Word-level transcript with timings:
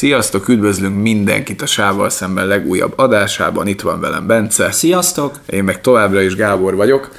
Sziasztok, 0.00 0.48
üdvözlünk 0.48 1.02
mindenkit 1.02 1.62
a 1.62 1.66
Sával 1.66 2.08
szemben 2.08 2.46
legújabb 2.46 2.92
adásában. 2.96 3.66
Itt 3.66 3.80
van 3.80 4.00
velem 4.00 4.26
Bence. 4.26 4.70
Sziasztok! 4.70 5.38
Én 5.46 5.64
meg 5.64 5.80
továbbra 5.80 6.20
is 6.20 6.34
Gábor 6.34 6.74
vagyok. 6.74 7.10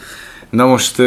Na 0.50 0.66
most 0.66 1.00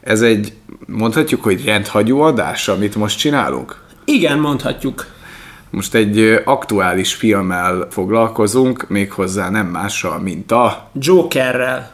ez 0.00 0.22
egy, 0.22 0.52
mondhatjuk, 0.86 1.42
hogy 1.42 1.64
rendhagyó 1.64 2.20
adás, 2.20 2.68
amit 2.68 2.94
most 2.94 3.18
csinálunk? 3.18 3.76
Igen, 4.04 4.38
mondhatjuk. 4.38 5.06
Most 5.70 5.94
egy 5.94 6.40
aktuális 6.44 7.14
filmmel 7.14 7.86
foglalkozunk, 7.90 8.88
méghozzá 8.88 9.50
nem 9.50 9.66
mással, 9.66 10.18
mint 10.18 10.52
a... 10.52 10.90
Jokerrel. 10.94 11.92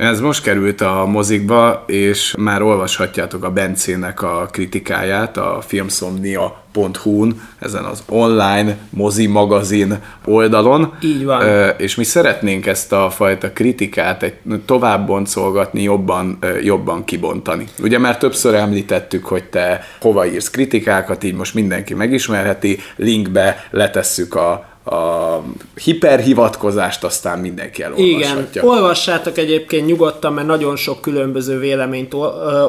Ez 0.00 0.20
most 0.20 0.42
került 0.42 0.80
a 0.80 1.06
mozikba, 1.06 1.84
és 1.86 2.34
már 2.38 2.62
olvashatjátok 2.62 3.44
a 3.44 3.50
Bencének 3.50 4.22
a 4.22 4.48
kritikáját 4.50 5.36
a 5.36 5.58
filmsomnia.hu-n, 5.66 7.40
ezen 7.58 7.84
az 7.84 8.02
online 8.08 8.76
mozi 8.90 9.26
magazin 9.26 9.98
oldalon. 10.24 10.92
Így 11.02 11.24
van. 11.24 11.42
És 11.78 11.94
mi 11.94 12.04
szeretnénk 12.04 12.66
ezt 12.66 12.92
a 12.92 13.10
fajta 13.10 13.52
kritikát 13.52 14.22
egy 14.22 14.34
tovább 14.66 15.06
boncolgatni, 15.06 15.82
jobban, 15.82 16.38
jobban 16.62 17.04
kibontani. 17.04 17.64
Ugye 17.82 17.98
már 17.98 18.18
többször 18.18 18.54
említettük, 18.54 19.24
hogy 19.24 19.44
te 19.44 19.84
hova 20.00 20.26
írsz 20.26 20.50
kritikákat, 20.50 21.24
így 21.24 21.34
most 21.34 21.54
mindenki 21.54 21.94
megismerheti, 21.94 22.78
linkbe 22.96 23.68
letesszük 23.70 24.34
a 24.34 24.68
a 24.90 25.42
hiperhivatkozást 25.82 27.04
aztán 27.04 27.38
mindenki 27.38 27.82
elolvashatja. 27.82 28.46
Igen, 28.50 28.64
olvassátok 28.64 29.38
egyébként 29.38 29.86
nyugodtan, 29.86 30.32
mert 30.32 30.46
nagyon 30.46 30.76
sok 30.76 31.00
különböző 31.00 31.58
véleményt 31.58 32.14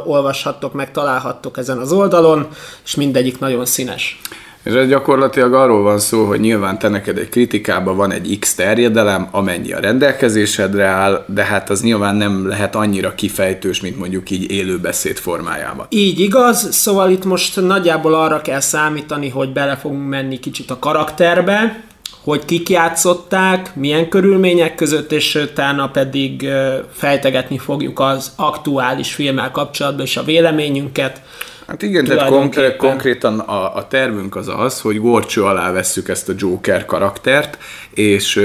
olvashattok, 0.06 0.74
meg 0.74 0.92
találhattok 0.92 1.58
ezen 1.58 1.78
az 1.78 1.92
oldalon, 1.92 2.48
és 2.86 2.96
mindegyik 2.96 3.40
nagyon 3.40 3.66
színes. 3.66 4.22
És 4.64 4.74
ez 4.74 4.88
gyakorlatilag 4.88 5.54
arról 5.54 5.82
van 5.82 6.00
szó, 6.00 6.26
hogy 6.26 6.40
nyilván 6.40 6.80
te 6.80 6.88
neked 6.88 7.18
egy 7.18 7.30
kritikában 7.30 7.96
van 7.96 8.12
egy 8.12 8.38
X 8.40 8.56
terjedelem, 8.56 9.28
amennyi 9.32 9.74
a 9.74 9.80
rendelkezésedre 9.80 10.86
áll, 10.86 11.24
de 11.28 11.44
hát 11.44 11.70
az 11.70 11.82
nyilván 11.82 12.16
nem 12.16 12.48
lehet 12.48 12.76
annyira 12.76 13.16
kifejtős, 13.16 13.82
mint 13.82 13.98
mondjuk 13.98 14.30
így 14.30 14.52
élőbeszéd 14.52 15.18
formájában. 15.18 15.86
Így 15.90 16.20
igaz, 16.20 16.74
szóval 16.74 17.10
itt 17.10 17.26
most 17.26 17.62
nagyjából 17.62 18.14
arra 18.14 18.42
kell 18.42 18.60
számítani, 18.60 19.30
hogy 19.30 19.54
bele 19.54 19.76
fogunk 19.76 20.10
menni 20.10 20.40
kicsit 20.40 20.72
a 20.72 20.80
karakterbe, 20.80 21.84
hogy 22.24 22.46
kik 22.46 22.70
játszották, 22.70 23.76
milyen 23.76 24.10
körülmények 24.10 24.76
között, 24.76 25.12
és 25.12 25.36
utána 25.36 25.90
pedig 25.90 26.50
fejtegetni 26.94 27.58
fogjuk 27.58 28.00
az 28.00 28.32
aktuális 28.36 29.14
filmmel 29.14 29.52
kapcsolatban 29.52 30.06
és 30.06 30.18
a 30.18 30.24
véleményünket. 30.24 31.22
Hát 31.68 31.82
igen, 31.82 32.06
tehát 32.06 32.30
konkrét, 32.30 32.76
konkrétan 32.76 33.40
a, 33.40 33.76
a 33.76 33.88
tervünk 33.88 34.36
az 34.36 34.48
az, 34.48 34.82
hogy 34.82 35.00
gorcső 35.00 35.44
alá 35.44 35.72
vesszük 35.72 36.08
ezt 36.10 36.30
a 36.30 36.34
Joker 36.38 36.86
karaktert, 36.86 37.58
és 37.94 38.42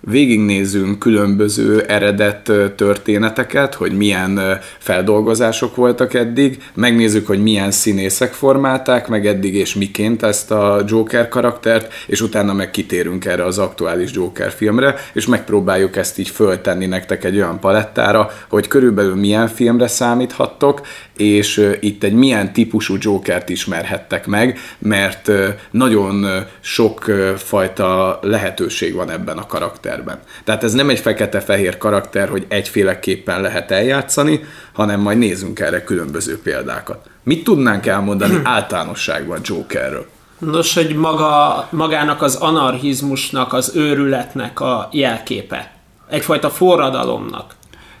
végignézzünk 0.00 0.98
különböző 0.98 1.82
eredet 1.82 2.52
történeteket, 2.76 3.74
hogy 3.74 3.92
milyen 3.92 4.40
feldolgozások 4.78 5.76
voltak 5.76 6.14
eddig, 6.14 6.62
megnézzük, 6.74 7.26
hogy 7.26 7.42
milyen 7.42 7.70
színészek 7.70 8.32
formálták 8.32 9.08
meg 9.08 9.26
eddig 9.26 9.54
és 9.54 9.74
miként 9.74 10.22
ezt 10.22 10.50
a 10.50 10.82
Joker 10.86 11.28
karaktert, 11.28 11.92
és 12.06 12.20
utána 12.20 12.52
meg 12.52 12.70
kitérünk 12.70 13.24
erre 13.24 13.44
az 13.44 13.58
aktuális 13.58 14.12
Joker 14.12 14.52
filmre, 14.52 14.94
és 15.12 15.26
megpróbáljuk 15.26 15.96
ezt 15.96 16.18
így 16.18 16.28
föltenni 16.28 16.86
nektek 16.86 17.24
egy 17.24 17.36
olyan 17.36 17.60
palettára, 17.60 18.30
hogy 18.48 18.68
körülbelül 18.68 19.14
milyen 19.14 19.48
filmre 19.48 19.86
számíthattok, 19.86 20.80
és 21.16 21.70
itt 21.80 22.02
egy 22.04 22.12
milyen 22.12 22.52
típusú 22.52 22.94
Jokert 23.00 23.48
ismerhettek 23.48 24.26
meg, 24.26 24.58
mert 24.78 25.30
nagyon 25.70 26.26
sok 26.60 27.04
fajta 27.36 28.18
lehetőség 28.22 28.94
van 28.94 29.10
ebben 29.10 29.38
a 29.38 29.46
karakterben. 29.90 30.18
Tehát 30.44 30.64
ez 30.64 30.72
nem 30.72 30.88
egy 30.88 30.98
fekete-fehér 30.98 31.78
karakter, 31.78 32.28
hogy 32.28 32.46
egyféleképpen 32.48 33.40
lehet 33.40 33.70
eljátszani, 33.70 34.40
hanem 34.72 35.00
majd 35.00 35.18
nézzünk 35.18 35.60
erre 35.60 35.84
különböző 35.84 36.40
példákat. 36.42 37.08
Mit 37.22 37.44
tudnánk 37.44 37.86
elmondani 37.86 38.40
általánosságban 38.44 39.40
Jokerről? 39.44 40.06
Nos, 40.38 40.74
hogy 40.74 40.94
maga, 40.94 41.68
magának 41.70 42.22
az 42.22 42.34
anarchizmusnak, 42.34 43.52
az 43.52 43.72
őrületnek 43.74 44.60
a 44.60 44.88
jelképe. 44.92 45.72
Egyfajta 46.08 46.50
forradalomnak. 46.50 47.54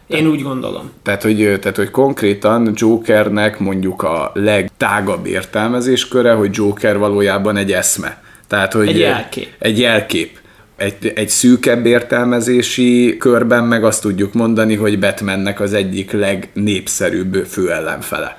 Én 0.06 0.26
úgy 0.26 0.42
gondolom. 0.42 0.90
Tehát 1.02 1.22
hogy, 1.22 1.58
tehát, 1.60 1.76
hogy 1.76 1.90
konkrétan 1.90 2.72
Jokernek 2.74 3.58
mondjuk 3.58 4.02
a 4.02 4.30
legtágabb 4.34 5.26
értelmezésköre, 5.26 6.32
hogy 6.32 6.50
Joker 6.52 6.98
valójában 6.98 7.56
egy 7.56 7.72
eszme. 7.72 8.22
Tehát, 8.46 8.72
hogy 8.72 8.88
egy 8.88 8.98
jelkép. 8.98 9.48
Egy 9.58 9.78
jelkép. 9.78 10.39
Egy, 10.80 11.12
egy 11.14 11.28
szűkebb 11.28 11.86
értelmezési 11.86 13.16
körben 13.18 13.64
meg 13.64 13.84
azt 13.84 14.02
tudjuk 14.02 14.32
mondani, 14.32 14.74
hogy 14.74 14.98
Batmannek 14.98 15.60
az 15.60 15.72
egyik 15.72 16.12
legnépszerűbb 16.12 17.34
főellenfele. 17.48 18.36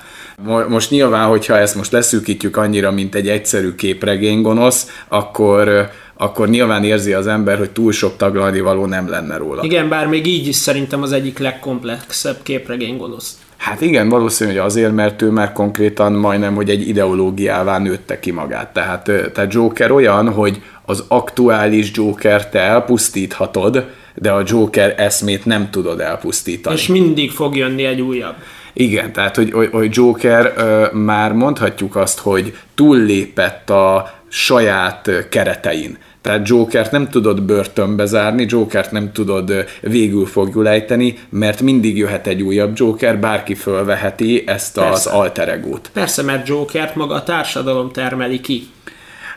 Most 0.67 0.89
nyilván, 0.89 1.27
hogyha 1.27 1.57
ezt 1.57 1.75
most 1.75 1.91
leszűkítjük 1.91 2.57
annyira, 2.57 2.91
mint 2.91 3.15
egy 3.15 3.29
egyszerű 3.29 3.75
képregény 3.75 4.41
gonosz, 4.41 5.03
akkor 5.07 5.89
akkor 6.17 6.49
nyilván 6.49 6.83
érzi 6.83 7.13
az 7.13 7.27
ember, 7.27 7.57
hogy 7.57 7.71
túl 7.71 7.91
sok 7.91 8.17
taglalni 8.17 8.59
való 8.59 8.85
nem 8.85 9.09
lenne 9.09 9.37
róla. 9.37 9.63
Igen, 9.63 9.89
bár 9.89 10.07
még 10.07 10.27
így 10.27 10.47
is 10.47 10.55
szerintem 10.55 11.01
az 11.01 11.11
egyik 11.11 11.39
legkomplexebb 11.39 12.37
képregény 12.43 12.97
gonosz. 12.97 13.37
Hát 13.57 13.81
igen, 13.81 14.09
valószínű, 14.09 14.49
hogy 14.49 14.59
azért, 14.59 14.93
mert 14.93 15.21
ő 15.21 15.29
már 15.29 15.51
konkrétan 15.51 16.13
majdnem, 16.13 16.55
hogy 16.55 16.69
egy 16.69 16.87
ideológiává 16.87 17.77
nőtte 17.77 18.19
ki 18.19 18.31
magát. 18.31 18.73
Tehát, 18.73 19.03
tehát 19.33 19.53
Joker 19.53 19.91
olyan, 19.91 20.29
hogy 20.29 20.61
az 20.91 21.03
aktuális 21.07 21.91
Joker 21.93 22.49
te 22.49 22.59
elpusztíthatod, 22.59 23.85
de 24.15 24.31
a 24.31 24.43
Joker 24.45 24.93
eszmét 24.97 25.45
nem 25.45 25.69
tudod 25.69 25.99
elpusztítani. 25.99 26.75
És 26.75 26.87
mindig 26.87 27.31
fog 27.31 27.55
jönni 27.55 27.83
egy 27.83 28.01
újabb. 28.01 28.35
Igen, 28.73 29.13
tehát 29.13 29.35
hogy, 29.35 29.51
hogy 29.71 29.89
Joker 29.91 30.53
ö, 30.57 30.85
már 30.97 31.33
mondhatjuk 31.33 31.95
azt, 31.95 32.19
hogy 32.19 32.57
túllépett 32.75 33.69
a 33.69 34.13
saját 34.27 35.09
keretein. 35.29 35.97
Tehát 36.21 36.47
Jokert 36.47 36.91
nem 36.91 37.09
tudod 37.09 37.41
börtönbe 37.41 38.05
zárni, 38.05 38.45
Jokert 38.49 38.91
nem 38.91 39.11
tudod 39.11 39.65
végül 39.81 40.25
fogjul 40.25 40.67
ejteni, 40.67 41.17
mert 41.29 41.61
mindig 41.61 41.97
jöhet 41.97 42.27
egy 42.27 42.41
újabb 42.41 42.71
Joker, 42.75 43.19
bárki 43.19 43.55
fölveheti 43.55 44.43
ezt 44.45 44.73
Persze. 44.73 44.91
az 44.91 45.05
alter 45.05 45.49
egót. 45.49 45.89
Persze, 45.93 46.21
mert 46.21 46.47
Jokert 46.47 46.95
maga 46.95 47.13
a 47.13 47.23
társadalom 47.23 47.91
termeli 47.91 48.39
ki. 48.39 48.67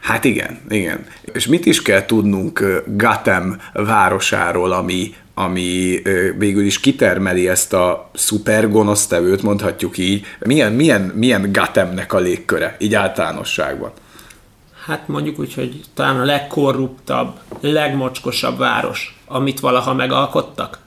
Hát 0.05 0.25
igen, 0.25 0.59
igen. 0.69 1.07
És 1.35 1.47
mit 1.47 1.67
is 1.67 1.83
kell 1.83 2.05
tudnunk 2.05 2.83
Gotham 2.87 3.57
városáról, 3.73 4.73
ami, 4.73 5.15
ami 5.35 6.03
végül 6.39 6.65
is 6.65 6.81
kitermeli 6.81 7.49
ezt 7.49 7.73
a 7.73 8.11
szuper 8.15 8.71
gonosztevőt, 8.71 9.43
mondhatjuk 9.43 9.99
így. 9.99 10.25
Milyen, 10.39 10.73
milyen, 10.73 11.01
milyen 11.01 11.53
Gothamnek 11.53 12.13
a 12.13 12.19
légköre, 12.19 12.77
így 12.79 12.95
általánosságban? 12.95 13.93
hát 14.87 15.09
mondjuk 15.09 15.39
úgy, 15.39 15.55
hogy 15.55 15.81
talán 15.95 16.21
a 16.21 16.25
legkorruptabb, 16.25 17.39
legmocskosabb 17.61 18.59
város, 18.59 19.19
amit 19.27 19.61
valaha 19.61 19.95
megalkottak. 19.95 20.79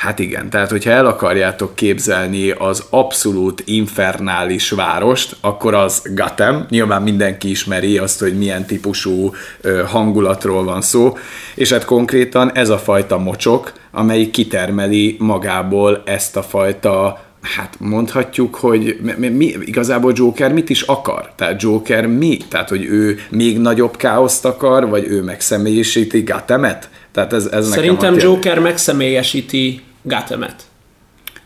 Hát 0.00 0.18
igen, 0.18 0.50
tehát 0.50 0.70
hogyha 0.70 0.90
el 0.90 1.06
akarjátok 1.06 1.74
képzelni 1.74 2.50
az 2.50 2.84
abszolút 2.90 3.62
infernális 3.66 4.70
várost, 4.70 5.36
akkor 5.40 5.74
az 5.74 6.02
Gotham, 6.14 6.66
nyilván 6.68 7.02
mindenki 7.02 7.50
ismeri 7.50 7.98
azt, 7.98 8.20
hogy 8.20 8.38
milyen 8.38 8.66
típusú 8.66 9.32
hangulatról 9.86 10.64
van 10.64 10.80
szó, 10.80 11.16
és 11.54 11.72
hát 11.72 11.84
konkrétan 11.84 12.52
ez 12.52 12.68
a 12.68 12.78
fajta 12.78 13.18
mocsok, 13.18 13.72
amelyik 13.90 14.30
kitermeli 14.30 15.16
magából 15.18 16.02
ezt 16.04 16.36
a 16.36 16.42
fajta 16.42 17.20
hát 17.56 17.74
mondhatjuk, 17.78 18.54
hogy 18.54 18.98
mi, 19.16 19.28
mi, 19.28 19.54
igazából 19.64 20.12
Joker 20.14 20.52
mit 20.52 20.70
is 20.70 20.82
akar? 20.82 21.32
Tehát 21.36 21.62
Joker 21.62 22.06
mi? 22.06 22.36
Tehát, 22.48 22.68
hogy 22.68 22.84
ő 22.84 23.18
még 23.30 23.58
nagyobb 23.58 23.96
káoszt 23.96 24.44
akar, 24.44 24.88
vagy 24.88 25.06
ő 25.08 25.22
megszemélyesíti 25.22 26.20
Gattemet? 26.20 26.88
Tehát 27.12 27.32
ez, 27.32 27.46
ez 27.46 27.68
Szerintem 27.68 28.18
Joker 28.18 28.58
megszemélyesíti 28.58 29.80
Gattemet. 30.02 30.54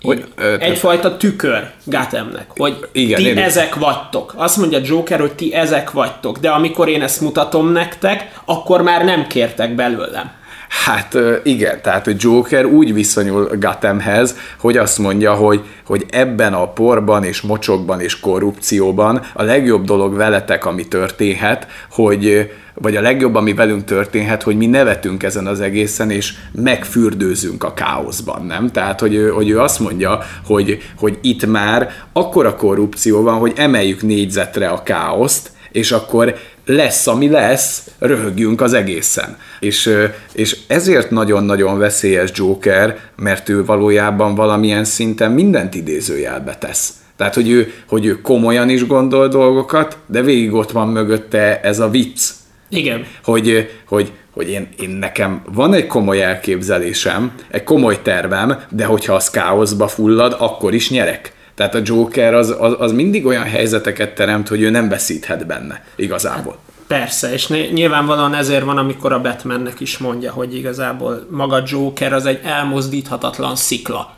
Hogy, 0.02 0.24
ö, 0.36 0.56
Egyfajta 0.58 1.16
tükör 1.16 1.70
Gathamnek, 1.84 2.46
hogy 2.56 2.88
igen, 2.92 3.22
ti 3.22 3.30
ezek 3.30 3.74
vagytok. 3.74 4.32
Azt 4.36 4.56
mondja 4.56 4.80
Joker, 4.82 5.20
hogy 5.20 5.32
ti 5.32 5.54
ezek 5.54 5.90
vagytok, 5.90 6.38
de 6.38 6.50
amikor 6.50 6.88
én 6.88 7.02
ezt 7.02 7.20
mutatom 7.20 7.68
nektek, 7.68 8.40
akkor 8.44 8.82
már 8.82 9.04
nem 9.04 9.26
kértek 9.26 9.74
belőlem. 9.74 10.32
Hát 10.82 11.16
igen, 11.42 11.82
tehát 11.82 12.04
hogy 12.04 12.16
Joker 12.18 12.64
úgy 12.64 12.94
viszonyul 12.94 13.50
Gothamhez, 13.60 14.36
hogy 14.58 14.76
azt 14.76 14.98
mondja, 14.98 15.34
hogy, 15.34 15.64
hogy 15.86 16.06
ebben 16.10 16.52
a 16.52 16.68
porban 16.68 17.24
és 17.24 17.40
mocsokban 17.40 18.00
és 18.00 18.20
korrupcióban 18.20 19.22
a 19.32 19.42
legjobb 19.42 19.84
dolog 19.84 20.14
veletek, 20.16 20.64
ami 20.66 20.88
történhet, 20.88 21.66
hogy 21.90 22.50
vagy 22.74 22.96
a 22.96 23.00
legjobb, 23.00 23.34
ami 23.34 23.52
velünk 23.52 23.84
történhet, 23.84 24.42
hogy 24.42 24.56
mi 24.56 24.66
nevetünk 24.66 25.22
ezen 25.22 25.46
az 25.46 25.60
egészen, 25.60 26.10
és 26.10 26.34
megfürdőzünk 26.52 27.64
a 27.64 27.74
káoszban, 27.74 28.46
nem? 28.46 28.70
Tehát, 28.70 29.00
hogy 29.00 29.30
hogy 29.34 29.48
ő 29.48 29.60
azt 29.60 29.78
mondja, 29.78 30.18
hogy, 30.46 30.82
hogy 30.98 31.18
itt 31.22 31.46
már 31.46 31.90
akkora 32.12 32.56
korrupció 32.56 33.22
van, 33.22 33.38
hogy 33.38 33.52
emeljük 33.56 34.02
négyzetre 34.02 34.68
a 34.68 34.82
káoszt, 34.82 35.50
és 35.72 35.92
akkor 35.92 36.34
lesz, 36.64 37.06
ami 37.06 37.28
lesz, 37.28 37.90
röhögjünk 37.98 38.60
az 38.60 38.72
egészen. 38.72 39.36
És, 39.60 39.90
és 40.32 40.56
ezért 40.66 41.10
nagyon-nagyon 41.10 41.78
veszélyes 41.78 42.30
Joker, 42.34 42.98
mert 43.16 43.48
ő 43.48 43.64
valójában 43.64 44.34
valamilyen 44.34 44.84
szinten 44.84 45.30
mindent 45.30 45.74
idézőjelbe 45.74 46.56
tesz. 46.56 46.92
Tehát, 47.16 47.34
hogy 47.34 47.50
ő, 47.50 47.72
hogy 47.86 48.06
ő 48.06 48.20
komolyan 48.20 48.68
is 48.68 48.86
gondol 48.86 49.28
dolgokat, 49.28 49.98
de 50.06 50.22
végig 50.22 50.52
ott 50.52 50.70
van 50.70 50.88
mögötte 50.88 51.60
ez 51.60 51.78
a 51.78 51.90
vicc. 51.90 52.30
Igen. 52.68 53.06
Hogy, 53.24 53.70
hogy, 53.86 54.12
hogy 54.30 54.48
én, 54.48 54.68
én 54.80 54.90
nekem 54.90 55.42
van 55.52 55.74
egy 55.74 55.86
komoly 55.86 56.22
elképzelésem, 56.22 57.32
egy 57.50 57.64
komoly 57.64 58.02
tervem, 58.02 58.58
de 58.70 58.84
hogyha 58.84 59.14
az 59.14 59.30
káoszba 59.30 59.88
fullad, 59.88 60.36
akkor 60.38 60.74
is 60.74 60.90
nyerek. 60.90 61.32
Tehát 61.54 61.74
a 61.74 61.80
Joker 61.84 62.34
az, 62.34 62.54
az, 62.58 62.74
az 62.78 62.92
mindig 62.92 63.26
olyan 63.26 63.44
helyzeteket 63.44 64.14
teremt, 64.14 64.48
hogy 64.48 64.62
ő 64.62 64.70
nem 64.70 64.88
veszíthet 64.88 65.46
benne 65.46 65.84
igazából. 65.96 66.58
Persze, 66.86 67.32
és 67.32 67.48
nyilvánvalóan 67.48 68.34
ezért 68.34 68.64
van, 68.64 68.78
amikor 68.78 69.12
a 69.12 69.20
Batmannek 69.20 69.80
is 69.80 69.98
mondja, 69.98 70.32
hogy 70.32 70.56
igazából 70.56 71.26
maga 71.30 71.62
Joker 71.66 72.12
az 72.12 72.26
egy 72.26 72.40
elmozdíthatatlan 72.44 73.56
szikla. 73.56 74.16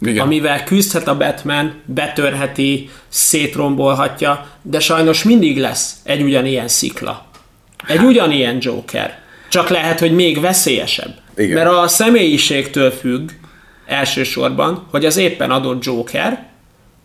Igen. 0.00 0.24
Amivel 0.24 0.64
küzdhet 0.64 1.08
a 1.08 1.16
Batman, 1.16 1.72
betörheti, 1.84 2.90
szétrombolhatja, 3.08 4.46
de 4.62 4.80
sajnos 4.80 5.22
mindig 5.22 5.58
lesz 5.58 5.94
egy 6.04 6.22
ugyanilyen 6.22 6.68
szikla. 6.68 7.26
Egy 7.86 8.02
ugyanilyen 8.02 8.56
Joker. 8.60 9.18
Csak 9.48 9.68
lehet, 9.68 9.98
hogy 9.98 10.12
még 10.12 10.40
veszélyesebb. 10.40 11.14
Igen. 11.36 11.54
Mert 11.54 11.76
a 11.76 11.88
személyiségtől 11.88 12.90
függ 12.90 13.30
elsősorban, 13.86 14.86
hogy 14.90 15.04
az 15.04 15.16
éppen 15.16 15.50
adott 15.50 15.84
Joker, 15.84 16.49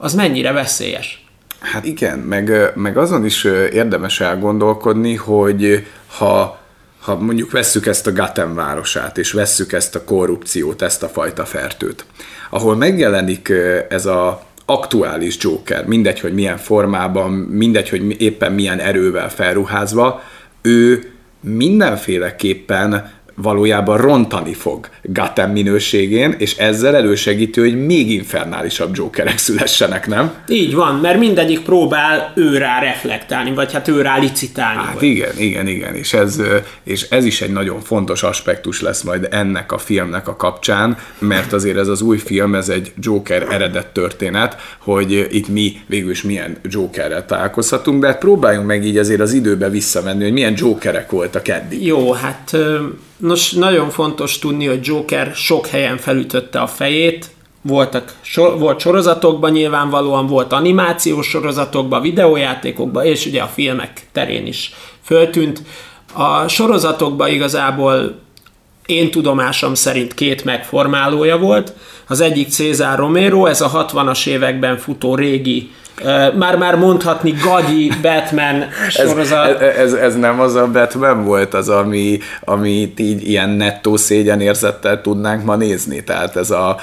az 0.05 0.13
mennyire 0.13 0.51
veszélyes. 0.51 1.25
Hát 1.59 1.85
igen, 1.85 2.19
meg, 2.19 2.71
meg 2.75 2.97
azon 2.97 3.25
is 3.25 3.43
érdemes 3.71 4.19
elgondolkodni, 4.19 5.15
hogy 5.15 5.87
ha, 6.17 6.59
ha 7.01 7.15
mondjuk 7.15 7.51
vesszük 7.51 7.85
ezt 7.85 8.07
a 8.07 8.11
Gotham 8.11 8.53
városát, 8.53 9.17
és 9.17 9.31
vesszük 9.31 9.71
ezt 9.71 9.95
a 9.95 10.03
korrupciót, 10.03 10.81
ezt 10.81 11.03
a 11.03 11.07
fajta 11.07 11.45
fertőt, 11.45 12.05
ahol 12.49 12.75
megjelenik 12.75 13.53
ez 13.89 14.05
a 14.05 14.43
aktuális 14.65 15.37
Joker, 15.39 15.85
mindegy, 15.85 16.19
hogy 16.19 16.33
milyen 16.33 16.57
formában, 16.57 17.31
mindegy, 17.31 17.89
hogy 17.89 18.21
éppen 18.21 18.51
milyen 18.51 18.79
erővel 18.79 19.29
felruházva, 19.29 20.23
ő 20.61 21.11
mindenféleképpen 21.39 23.11
valójában 23.35 23.97
rontani 23.97 24.53
fog 24.53 24.89
Gotham 25.01 25.51
minőségén, 25.51 26.35
és 26.37 26.57
ezzel 26.57 26.95
elősegítő, 26.95 27.61
hogy 27.61 27.85
még 27.85 28.11
infernálisabb 28.11 28.95
Jokerek 28.95 29.37
szülessenek, 29.37 30.07
nem? 30.07 30.33
Így 30.47 30.73
van, 30.73 30.95
mert 30.95 31.19
mindegyik 31.19 31.61
próbál 31.61 32.31
őrá 32.35 32.79
reflektálni, 32.79 33.53
vagy 33.53 33.73
hát 33.73 33.87
őrá 33.87 34.17
licitálni. 34.17 34.81
Hát 34.81 34.93
vagy. 34.93 35.03
igen, 35.03 35.37
igen, 35.37 35.67
igen, 35.67 35.95
és 35.95 36.13
ez, 36.13 36.41
és 36.83 37.09
ez 37.09 37.25
is 37.25 37.41
egy 37.41 37.51
nagyon 37.51 37.81
fontos 37.81 38.23
aspektus 38.23 38.81
lesz 38.81 39.01
majd 39.01 39.27
ennek 39.31 39.71
a 39.71 39.77
filmnek 39.77 40.27
a 40.27 40.35
kapcsán, 40.35 40.97
mert 41.19 41.53
azért 41.53 41.77
ez 41.77 41.87
az 41.87 42.01
új 42.01 42.17
film, 42.17 42.55
ez 42.55 42.69
egy 42.69 42.91
Joker 42.99 43.47
eredet 43.51 43.87
történet, 43.87 44.57
hogy 44.79 45.27
itt 45.31 45.47
mi 45.47 45.77
végül 45.87 46.11
is 46.11 46.23
milyen 46.23 46.57
Jokerrel 46.63 47.25
találkozhatunk, 47.25 48.01
de 48.01 48.07
hát 48.07 48.17
próbáljunk 48.17 48.67
meg 48.67 48.85
így 48.85 48.97
azért 48.97 49.21
az 49.21 49.33
időbe 49.33 49.69
visszamenni, 49.69 50.23
hogy 50.23 50.33
milyen 50.33 50.53
Jokerek 50.57 51.11
voltak 51.11 51.47
eddig. 51.47 51.85
Jó, 51.85 52.11
hát 52.11 52.57
Nos, 53.17 53.51
nagyon 53.51 53.89
fontos 53.89 54.39
tudni, 54.39 54.65
hogy 54.65 54.87
Joker 54.87 55.31
sok 55.35 55.67
helyen 55.67 55.97
felütötte 55.97 56.59
a 56.59 56.67
fejét, 56.67 57.29
voltak, 57.61 58.13
so, 58.21 58.57
volt 58.57 58.79
sorozatokban 58.79 59.51
nyilvánvalóan, 59.51 60.27
volt 60.27 60.53
animációs 60.53 61.27
sorozatokban, 61.27 62.01
videójátékokban, 62.01 63.05
és 63.05 63.25
ugye 63.25 63.41
a 63.41 63.47
filmek 63.47 64.07
terén 64.11 64.45
is 64.45 64.73
föltűnt. 65.03 65.61
A 66.13 66.47
sorozatokban 66.47 67.29
igazából 67.29 68.19
én 68.85 69.11
tudomásom 69.11 69.73
szerint 69.73 70.13
két 70.13 70.43
megformálója 70.43 71.37
volt. 71.37 71.73
Az 72.07 72.19
egyik 72.19 72.49
César 72.49 72.97
Romero, 72.97 73.45
ez 73.45 73.61
a 73.61 73.87
60-as 73.91 74.27
években 74.27 74.77
futó 74.77 75.15
régi 75.15 75.71
már-már 76.37 76.75
mondhatni 76.75 77.33
gagyi 77.43 77.91
Batman 78.01 78.65
sorozat. 78.89 79.61
Ez, 79.61 79.77
ez, 79.77 79.93
ez, 79.93 80.15
nem 80.15 80.39
az 80.39 80.55
a 80.55 80.67
Batman 80.67 81.23
volt 81.23 81.53
az, 81.53 81.69
ami, 81.69 82.19
amit 82.39 82.99
így 82.99 83.29
ilyen 83.29 83.49
nettó 83.49 83.97
szégyen 83.97 84.41
érzettel 84.41 85.01
tudnánk 85.01 85.43
ma 85.43 85.55
nézni. 85.55 86.03
Tehát 86.03 86.35
ez 86.35 86.51
a, 86.51 86.77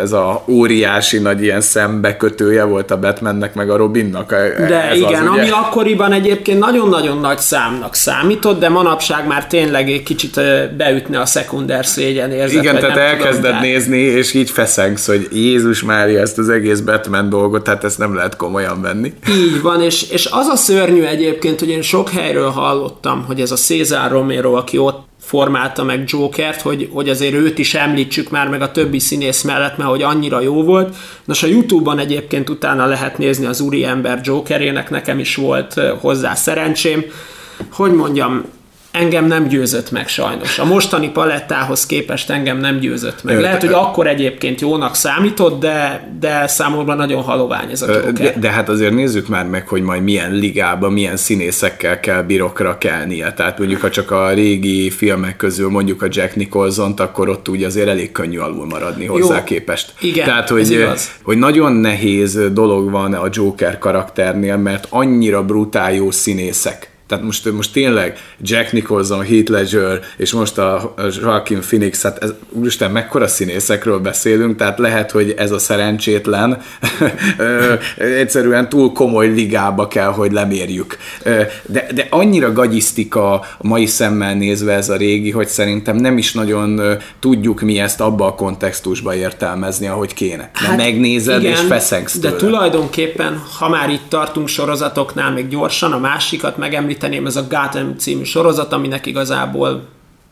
ez 0.00 0.12
a 0.12 0.44
óriási 0.48 1.18
nagy 1.18 1.42
ilyen 1.42 1.60
szembekötője 1.60 2.64
volt 2.64 2.90
a 2.90 2.98
Batmannek 2.98 3.54
meg 3.54 3.70
a 3.70 3.76
Robinnak. 3.76 4.30
De 4.68 4.88
ez 4.88 4.96
igen, 4.96 5.26
az, 5.26 5.32
ugye? 5.32 5.40
ami 5.40 5.50
akkoriban 5.50 6.12
egyébként 6.12 6.58
nagyon-nagyon 6.58 7.18
nagy 7.18 7.38
számnak 7.38 7.94
számított, 7.94 8.58
de 8.58 8.68
manapság 8.68 9.26
már 9.26 9.46
tényleg 9.46 9.90
egy 9.90 10.02
kicsit 10.02 10.40
beütne 10.76 11.20
a 11.20 11.26
szekunder 11.26 11.86
szégyen 11.86 12.30
érzet. 12.30 12.62
Igen, 12.62 12.78
tehát 12.78 12.96
elkezded 12.96 13.42
tudom, 13.44 13.60
nézni, 13.60 13.98
és 13.98 14.34
így 14.34 14.50
feszengsz, 14.50 15.06
hogy 15.06 15.28
Jézus 15.32 15.82
Mária, 15.82 16.20
ezt 16.20 16.38
az 16.38 16.48
egész 16.48 16.80
Batman 16.80 17.28
dolgot, 17.28 17.64
tehát 17.64 17.84
ezt 17.84 17.98
nem 17.98 18.14
lehet 18.14 18.23
lehet 18.24 18.38
komolyan 18.38 18.80
venni. 18.80 19.12
Így 19.28 19.62
van, 19.62 19.82
és, 19.82 20.10
és 20.10 20.26
az 20.26 20.46
a 20.46 20.56
szörnyű 20.56 21.02
egyébként, 21.02 21.60
hogy 21.60 21.68
én 21.68 21.82
sok 21.82 22.08
helyről 22.08 22.50
hallottam, 22.50 23.24
hogy 23.24 23.40
ez 23.40 23.50
a 23.50 23.56
César 23.56 24.10
Romero, 24.10 24.54
aki 24.54 24.78
ott 24.78 25.06
formálta 25.20 25.84
meg 25.84 26.04
Jokert, 26.06 26.60
hogy, 26.60 26.88
hogy 26.92 27.08
azért 27.08 27.34
őt 27.34 27.58
is 27.58 27.74
említsük 27.74 28.30
már 28.30 28.48
meg 28.48 28.62
a 28.62 28.70
többi 28.70 28.98
színész 28.98 29.42
mellett, 29.42 29.76
mert 29.76 29.90
hogy 29.90 30.02
annyira 30.02 30.40
jó 30.40 30.62
volt. 30.62 30.96
Nos, 31.24 31.42
a 31.42 31.46
Youtube-on 31.46 31.98
egyébként 31.98 32.50
utána 32.50 32.86
lehet 32.86 33.18
nézni 33.18 33.46
az 33.46 33.60
úri 33.60 33.84
ember 33.84 34.20
Jokerének, 34.22 34.90
nekem 34.90 35.18
is 35.18 35.36
volt 35.36 35.80
hozzá 36.00 36.34
szerencsém. 36.34 37.04
Hogy 37.72 37.92
mondjam, 37.92 38.44
engem 38.94 39.26
nem 39.26 39.46
győzött 39.48 39.90
meg 39.90 40.08
sajnos. 40.08 40.58
A 40.58 40.64
mostani 40.64 41.10
palettához 41.10 41.86
képest 41.86 42.30
engem 42.30 42.58
nem 42.58 42.78
győzött 42.78 43.22
meg. 43.22 43.40
Lehet, 43.40 43.60
hogy 43.60 43.72
akkor 43.72 44.06
egyébként 44.06 44.60
jónak 44.60 44.94
számított, 44.94 45.60
de, 45.60 46.08
de 46.20 46.46
számomra 46.46 46.94
nagyon 46.94 47.22
halovány 47.22 47.70
ez 47.70 47.82
a 47.82 47.92
Joker. 47.92 48.12
De, 48.12 48.34
de 48.40 48.50
hát 48.50 48.68
azért 48.68 48.94
nézzük 48.94 49.28
már 49.28 49.46
meg, 49.46 49.68
hogy 49.68 49.82
majd 49.82 50.02
milyen 50.02 50.32
ligában, 50.32 50.92
milyen 50.92 51.16
színészekkel 51.16 52.00
kell 52.00 52.22
birokra 52.22 52.78
kelnie. 52.78 53.32
Tehát 53.32 53.58
mondjuk, 53.58 53.80
ha 53.80 53.90
csak 53.90 54.10
a 54.10 54.32
régi 54.32 54.90
filmek 54.90 55.36
közül 55.36 55.70
mondjuk 55.70 56.02
a 56.02 56.06
Jack 56.10 56.36
Nicholson-t, 56.36 57.00
akkor 57.00 57.28
ott 57.28 57.48
úgy 57.48 57.62
azért 57.62 57.88
elég 57.88 58.12
könnyű 58.12 58.38
alul 58.38 58.66
maradni 58.66 59.06
hozzá 59.06 59.36
Jó, 59.36 59.44
képest. 59.44 59.92
Igen, 60.00 60.24
Tehát, 60.24 60.48
hogy, 60.48 60.88
hogy 61.22 61.38
nagyon 61.38 61.72
nehéz 61.72 62.38
dolog 62.52 62.90
van 62.90 63.14
a 63.14 63.28
Joker 63.30 63.78
karakternél, 63.78 64.56
mert 64.56 64.86
annyira 64.90 65.44
brutál 65.44 65.94
jó 65.94 66.10
színészek 66.10 66.92
tehát 67.06 67.24
most, 67.24 67.52
most 67.52 67.72
tényleg 67.72 68.18
Jack 68.40 68.72
Nicholson, 68.72 69.24
Heath 69.24 69.50
Ledger, 69.50 70.00
és 70.16 70.32
most 70.32 70.58
a 70.58 70.94
Joaquin 71.20 71.60
Phoenix, 71.60 72.02
hát 72.02 72.22
ez, 72.22 72.32
úristen, 72.50 72.90
mekkora 72.90 73.26
színészekről 73.26 73.98
beszélünk, 73.98 74.56
tehát 74.56 74.78
lehet, 74.78 75.10
hogy 75.10 75.34
ez 75.36 75.50
a 75.50 75.58
szerencsétlen 75.58 76.62
egyszerűen 77.96 78.68
túl 78.68 78.92
komoly 78.92 79.26
ligába 79.26 79.88
kell, 79.88 80.08
hogy 80.08 80.32
lemérjük. 80.32 80.96
De, 81.66 81.86
de 81.94 82.06
annyira 82.10 82.52
gagyisztika 82.52 83.32
a 83.32 83.46
mai 83.60 83.86
szemmel 83.86 84.34
nézve 84.34 84.72
ez 84.72 84.88
a 84.88 84.96
régi, 84.96 85.30
hogy 85.30 85.48
szerintem 85.48 85.96
nem 85.96 86.18
is 86.18 86.32
nagyon 86.32 86.80
tudjuk 87.18 87.60
mi 87.60 87.78
ezt 87.78 88.00
abba 88.00 88.26
a 88.26 88.34
kontextusba 88.34 89.14
értelmezni, 89.14 89.86
ahogy 89.86 90.14
kéne. 90.14 90.50
De 90.60 90.66
hát 90.66 90.76
megnézed 90.76 91.40
igen, 91.40 91.52
és 91.52 91.60
feszengsz 91.60 92.18
tőle. 92.18 92.30
De 92.30 92.36
tulajdonképpen, 92.36 93.42
ha 93.58 93.68
már 93.68 93.90
itt 93.90 94.08
tartunk 94.08 94.48
sorozatoknál, 94.48 95.32
még 95.32 95.48
gyorsan 95.48 95.92
a 95.92 95.98
másikat 95.98 96.56
megemlíteni, 96.56 96.92
említeném, 96.94 97.26
ez 97.26 97.36
a 97.36 97.46
Gotham 97.48 97.98
című 97.98 98.22
sorozat, 98.22 98.72
aminek 98.72 99.06
igazából 99.06 99.86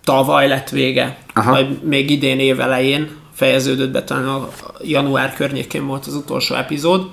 tavaly 0.05 0.49
lett 0.49 0.69
vége, 0.69 1.17
Aha. 1.35 1.51
vagy 1.51 1.79
még 1.83 2.11
idén 2.11 2.39
évelején 2.39 3.11
fejeződött 3.35 3.91
be, 3.91 4.05
talán 4.05 4.29
a 4.29 4.49
január 4.83 5.35
környékén 5.35 5.87
volt 5.87 6.07
az 6.07 6.15
utolsó 6.15 6.55
epizód. 6.55 7.11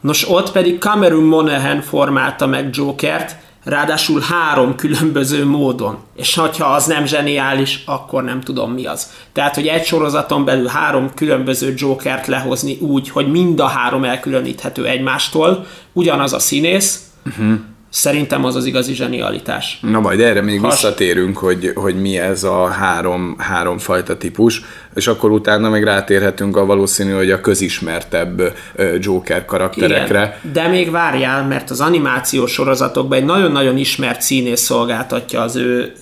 Nos, 0.00 0.28
ott 0.28 0.52
pedig 0.52 0.78
Cameron 0.78 1.22
Monaghan 1.22 1.80
formálta 1.80 2.46
meg 2.46 2.68
Jokert, 2.72 3.36
ráadásul 3.64 4.20
három 4.20 4.74
különböző 4.74 5.46
módon. 5.46 5.98
És 6.16 6.34
ha 6.34 6.50
az 6.58 6.86
nem 6.86 7.06
zseniális, 7.06 7.82
akkor 7.86 8.24
nem 8.24 8.40
tudom 8.40 8.72
mi 8.72 8.86
az. 8.86 9.10
Tehát, 9.32 9.54
hogy 9.54 9.66
egy 9.66 9.84
sorozaton 9.84 10.44
belül 10.44 10.66
három 10.66 11.10
különböző 11.14 11.74
Jokert 11.76 12.26
lehozni 12.26 12.78
úgy, 12.80 13.08
hogy 13.10 13.30
mind 13.30 13.60
a 13.60 13.66
három 13.66 14.04
elkülöníthető 14.04 14.86
egymástól, 14.86 15.66
ugyanaz 15.92 16.32
a 16.32 16.38
színész, 16.38 17.00
uh-huh. 17.26 17.54
Szerintem 17.92 18.44
az 18.44 18.56
az 18.56 18.64
igazi 18.64 18.94
zsenialitás. 18.94 19.78
Na 19.82 20.00
majd 20.00 20.20
erre 20.20 20.40
még 20.40 20.60
Has... 20.60 20.72
visszatérünk, 20.72 21.38
hogy, 21.38 21.72
hogy 21.74 22.00
mi 22.00 22.18
ez 22.18 22.44
a 22.44 22.66
három, 22.66 23.34
három 23.38 23.78
fajta 23.78 24.16
típus, 24.16 24.62
és 24.94 25.06
akkor 25.06 25.30
utána 25.30 25.68
meg 25.68 25.84
rátérhetünk 25.84 26.56
a 26.56 26.64
valószínű, 26.64 27.12
hogy 27.12 27.30
a 27.30 27.40
közismertebb 27.40 28.56
Joker 28.98 29.44
karakterekre. 29.44 30.38
Igen, 30.42 30.52
de 30.52 30.68
még 30.68 30.90
várjál, 30.90 31.46
mert 31.46 31.70
az 31.70 31.80
animációs 31.80 32.52
sorozatokban 32.52 33.18
egy 33.18 33.24
nagyon-nagyon 33.24 33.76
ismert 33.76 34.20
színész 34.20 34.60
szolgáltatja 34.60 35.40
az 35.40 35.56
ő 35.56 35.92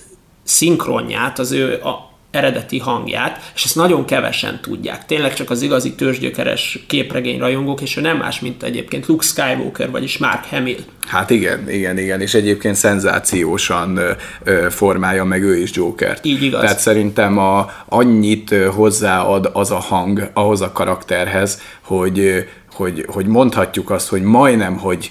szinkronját, 0.42 1.38
az 1.38 1.52
ő 1.52 1.80
a 1.82 2.09
eredeti 2.30 2.78
hangját, 2.78 3.52
és 3.54 3.64
ezt 3.64 3.76
nagyon 3.76 4.04
kevesen 4.04 4.60
tudják. 4.62 5.06
Tényleg 5.06 5.34
csak 5.34 5.50
az 5.50 5.62
igazi 5.62 5.94
tőzsgyökeres 5.94 6.78
képregény 6.86 7.38
rajongók, 7.38 7.80
és 7.80 7.96
ő 7.96 8.00
nem 8.00 8.16
más, 8.16 8.40
mint 8.40 8.62
egyébként 8.62 9.06
Luke 9.06 9.26
Skywalker, 9.26 9.90
vagyis 9.90 10.18
Mark 10.18 10.44
Hamill. 10.44 10.78
Hát 11.06 11.30
igen, 11.30 11.70
igen, 11.70 11.98
igen, 11.98 12.20
és 12.20 12.34
egyébként 12.34 12.74
szenzációsan 12.74 13.96
ö, 13.96 14.10
ö, 14.44 14.66
formálja 14.70 15.24
meg 15.24 15.42
ő 15.42 15.56
is 15.56 15.72
Jokert. 15.72 16.24
Így 16.24 16.42
igaz. 16.42 16.60
Tehát 16.60 16.78
szerintem 16.78 17.38
a, 17.38 17.70
annyit 17.88 18.54
hozzáad 18.74 19.50
az 19.52 19.70
a 19.70 19.78
hang 19.78 20.30
ahhoz 20.34 20.60
a 20.60 20.72
karakterhez, 20.72 21.60
hogy, 21.80 22.48
hogy, 22.72 23.04
hogy 23.08 23.26
mondhatjuk 23.26 23.90
azt, 23.90 24.08
hogy 24.08 24.22
majdnem, 24.22 24.76
hogy 24.76 25.10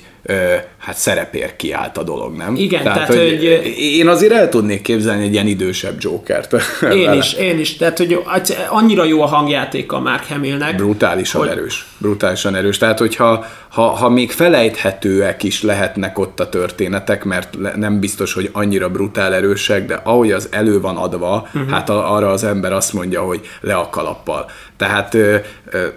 hát 0.78 0.96
szerepér 0.96 1.56
kiállt 1.56 1.98
a 1.98 2.04
dolog, 2.04 2.36
nem? 2.36 2.56
Igen, 2.56 2.84
tehát, 2.84 3.08
tehát 3.08 3.24
hogy, 3.24 3.38
hogy... 3.38 3.78
Én 3.78 4.08
azért 4.08 4.34
el 4.34 4.50
tudnék 4.50 4.82
képzelni 4.82 5.24
egy 5.24 5.34
ilyen 5.34 5.48
idősebb 5.48 5.96
Jokert. 6.00 6.54
Én 6.82 7.06
vele. 7.06 7.16
is, 7.16 7.34
én 7.34 7.60
is. 7.60 7.78
Tehát, 7.78 7.98
hogy 7.98 8.24
annyira 8.70 9.04
jó 9.04 9.22
a 9.22 9.26
hangjáték 9.26 9.92
a 9.92 10.00
Mark 10.00 10.28
Hamillnek. 10.28 10.76
Brutálisan 10.76 11.42
hogy... 11.42 11.50
erős. 11.50 11.86
Brutálisan 11.98 12.56
erős. 12.56 12.78
Tehát, 12.78 13.00
hogyha 13.00 13.46
ha, 13.70 13.82
ha 13.82 14.10
még 14.10 14.32
felejthetőek 14.32 15.44
is 15.44 15.62
lehetnek 15.62 16.20
ott 16.20 16.40
a 16.40 16.50
történetek, 16.50 17.24
mert 17.24 17.76
nem 17.76 18.00
biztos, 18.00 18.34
hogy 18.34 18.50
annyira 18.54 18.90
brutál 18.90 19.34
erősek, 19.34 19.86
de 19.86 20.00
ahogy 20.04 20.32
az 20.32 20.48
elő 20.52 20.82
van 20.82 20.98
adva, 20.98 21.48
uh-huh. 21.54 21.72
hát 21.72 21.90
arra 21.90 22.32
az 22.32 22.44
ember 22.44 22.74
azt 22.74 22.94
mondja, 22.94 23.22
hogy 23.22 23.50
le 23.62 23.76
a 23.76 23.90
kalappal. 23.90 24.50
Tehát, 24.78 25.18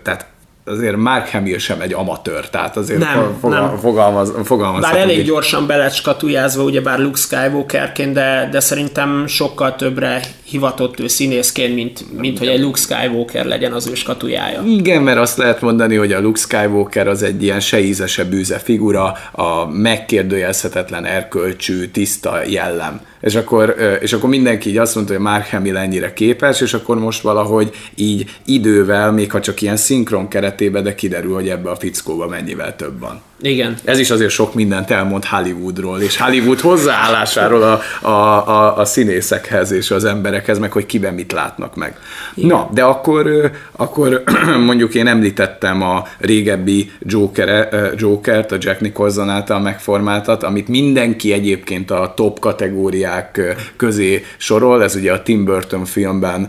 tehát 0.03 0.27
azért 0.65 0.97
Mark 0.97 1.29
Hamill 1.29 1.59
sem 1.59 1.81
egy 1.81 1.93
amatőr, 1.93 2.49
tehát 2.51 2.77
azért 2.77 2.99
nem, 2.99 3.37
fogal, 3.41 3.67
nem. 3.67 3.79
fogalmaz, 3.79 4.33
fogalmaz 4.45 4.81
Bár 4.81 4.97
elég 4.97 5.19
így. 5.19 5.25
gyorsan 5.25 5.67
belecskatujázva, 5.67 6.63
ugye 6.63 6.81
bár 6.81 6.99
Luke 6.99 7.19
Skywalkerként, 7.19 8.13
de, 8.13 8.49
de 8.51 8.61
szerintem 8.61 9.27
sokkal 9.27 9.77
többre 9.77 10.21
hivatott 10.45 11.01
ő 11.01 11.07
színészként, 11.07 11.75
mint, 11.75 12.19
mint 12.19 12.39
hogy 12.39 12.49
egy 12.49 12.61
Luke 12.61 12.81
Skywalker 12.81 13.45
legyen 13.45 13.73
az 13.73 13.87
ő 13.87 13.95
skatujája. 13.95 14.63
Igen, 14.67 15.03
mert 15.03 15.19
azt 15.19 15.37
lehet 15.37 15.61
mondani, 15.61 15.97
hogy 15.97 16.13
a 16.13 16.21
Luke 16.21 16.41
Skywalker 16.41 17.09
az 17.09 17.23
egy 17.23 17.43
ilyen 17.43 17.61
se 17.61 17.81
íze, 17.81 18.07
se 18.07 18.25
bűze 18.25 18.59
figura, 18.59 19.17
a 19.33 19.67
megkérdőjelezhetetlen 19.67 21.05
erkölcsű, 21.05 21.87
tiszta 21.87 22.43
jellem 22.47 23.01
és 23.23 23.35
akkor, 23.35 23.77
és 24.01 24.13
akkor 24.13 24.29
mindenki 24.29 24.69
így 24.69 24.79
azt 24.79 24.95
mondta, 24.95 25.13
hogy 25.13 25.23
Mark 25.23 25.51
Hamill 25.51 25.77
ennyire 25.77 26.13
képes, 26.13 26.61
és 26.61 26.75
akkor 26.75 26.99
most 26.99 27.23
valahogy 27.23 27.71
így 27.95 28.31
idővel, 28.45 29.13
még 29.13 29.31
ha 29.31 29.41
csak 29.41 29.61
ilyen 29.61 29.77
szinkron 29.77 30.29
keretében, 30.29 30.83
de 30.83 30.95
kiderül, 30.95 31.35
hogy 31.35 31.49
ebbe 31.49 31.71
a 31.71 31.77
fickóba 31.77 32.27
mennyivel 32.27 32.77
több 32.77 33.01
van. 33.01 33.23
Igen. 33.43 33.75
Ez 33.85 33.99
is 33.99 34.11
azért 34.11 34.31
sok 34.31 34.55
mindent 34.55 34.91
elmond 34.91 35.25
Hollywoodról, 35.25 36.01
és 36.01 36.17
Hollywood 36.17 36.61
hozzáállásáról 36.61 37.63
a, 37.63 37.81
a, 38.01 38.49
a, 38.49 38.77
a 38.77 38.85
színészekhez 38.85 39.71
és 39.71 39.91
az 39.91 40.05
emberekhez, 40.05 40.59
meg 40.59 40.73
hogy 40.73 40.87
kiben 40.87 41.15
mit 41.15 41.33
látnak 41.33 41.77
meg. 41.77 41.97
Igen. 42.35 42.49
Na, 42.49 42.69
de 42.75 42.83
akkor, 42.83 43.51
akkor 43.77 44.23
mondjuk 44.67 44.95
én 44.95 45.07
említettem 45.07 45.83
a 45.83 46.07
régebbi 46.19 46.91
Joker, 46.99 47.69
Jokert, 47.97 48.53
a 48.53 48.57
Jack 48.61 48.81
Nicholson 48.81 49.31
által 49.31 49.61
megformáltat, 49.61 50.43
amit 50.43 50.69
mindenki 50.69 51.33
egyébként 51.33 51.91
a 51.91 52.13
top 52.17 52.39
kategóriák 52.39 53.41
közé 53.77 54.25
sorol, 54.37 54.83
ez 54.83 54.95
ugye 54.95 55.13
a 55.13 55.23
Tim 55.23 55.45
Burton 55.45 55.85
filmben 55.85 56.49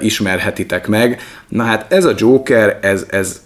ismerhetitek 0.00 0.86
meg. 0.86 1.20
Na 1.48 1.62
hát 1.62 1.92
ez 1.92 2.04
a 2.04 2.12
Joker, 2.16 2.78
ez, 2.82 3.06
ez 3.10 3.40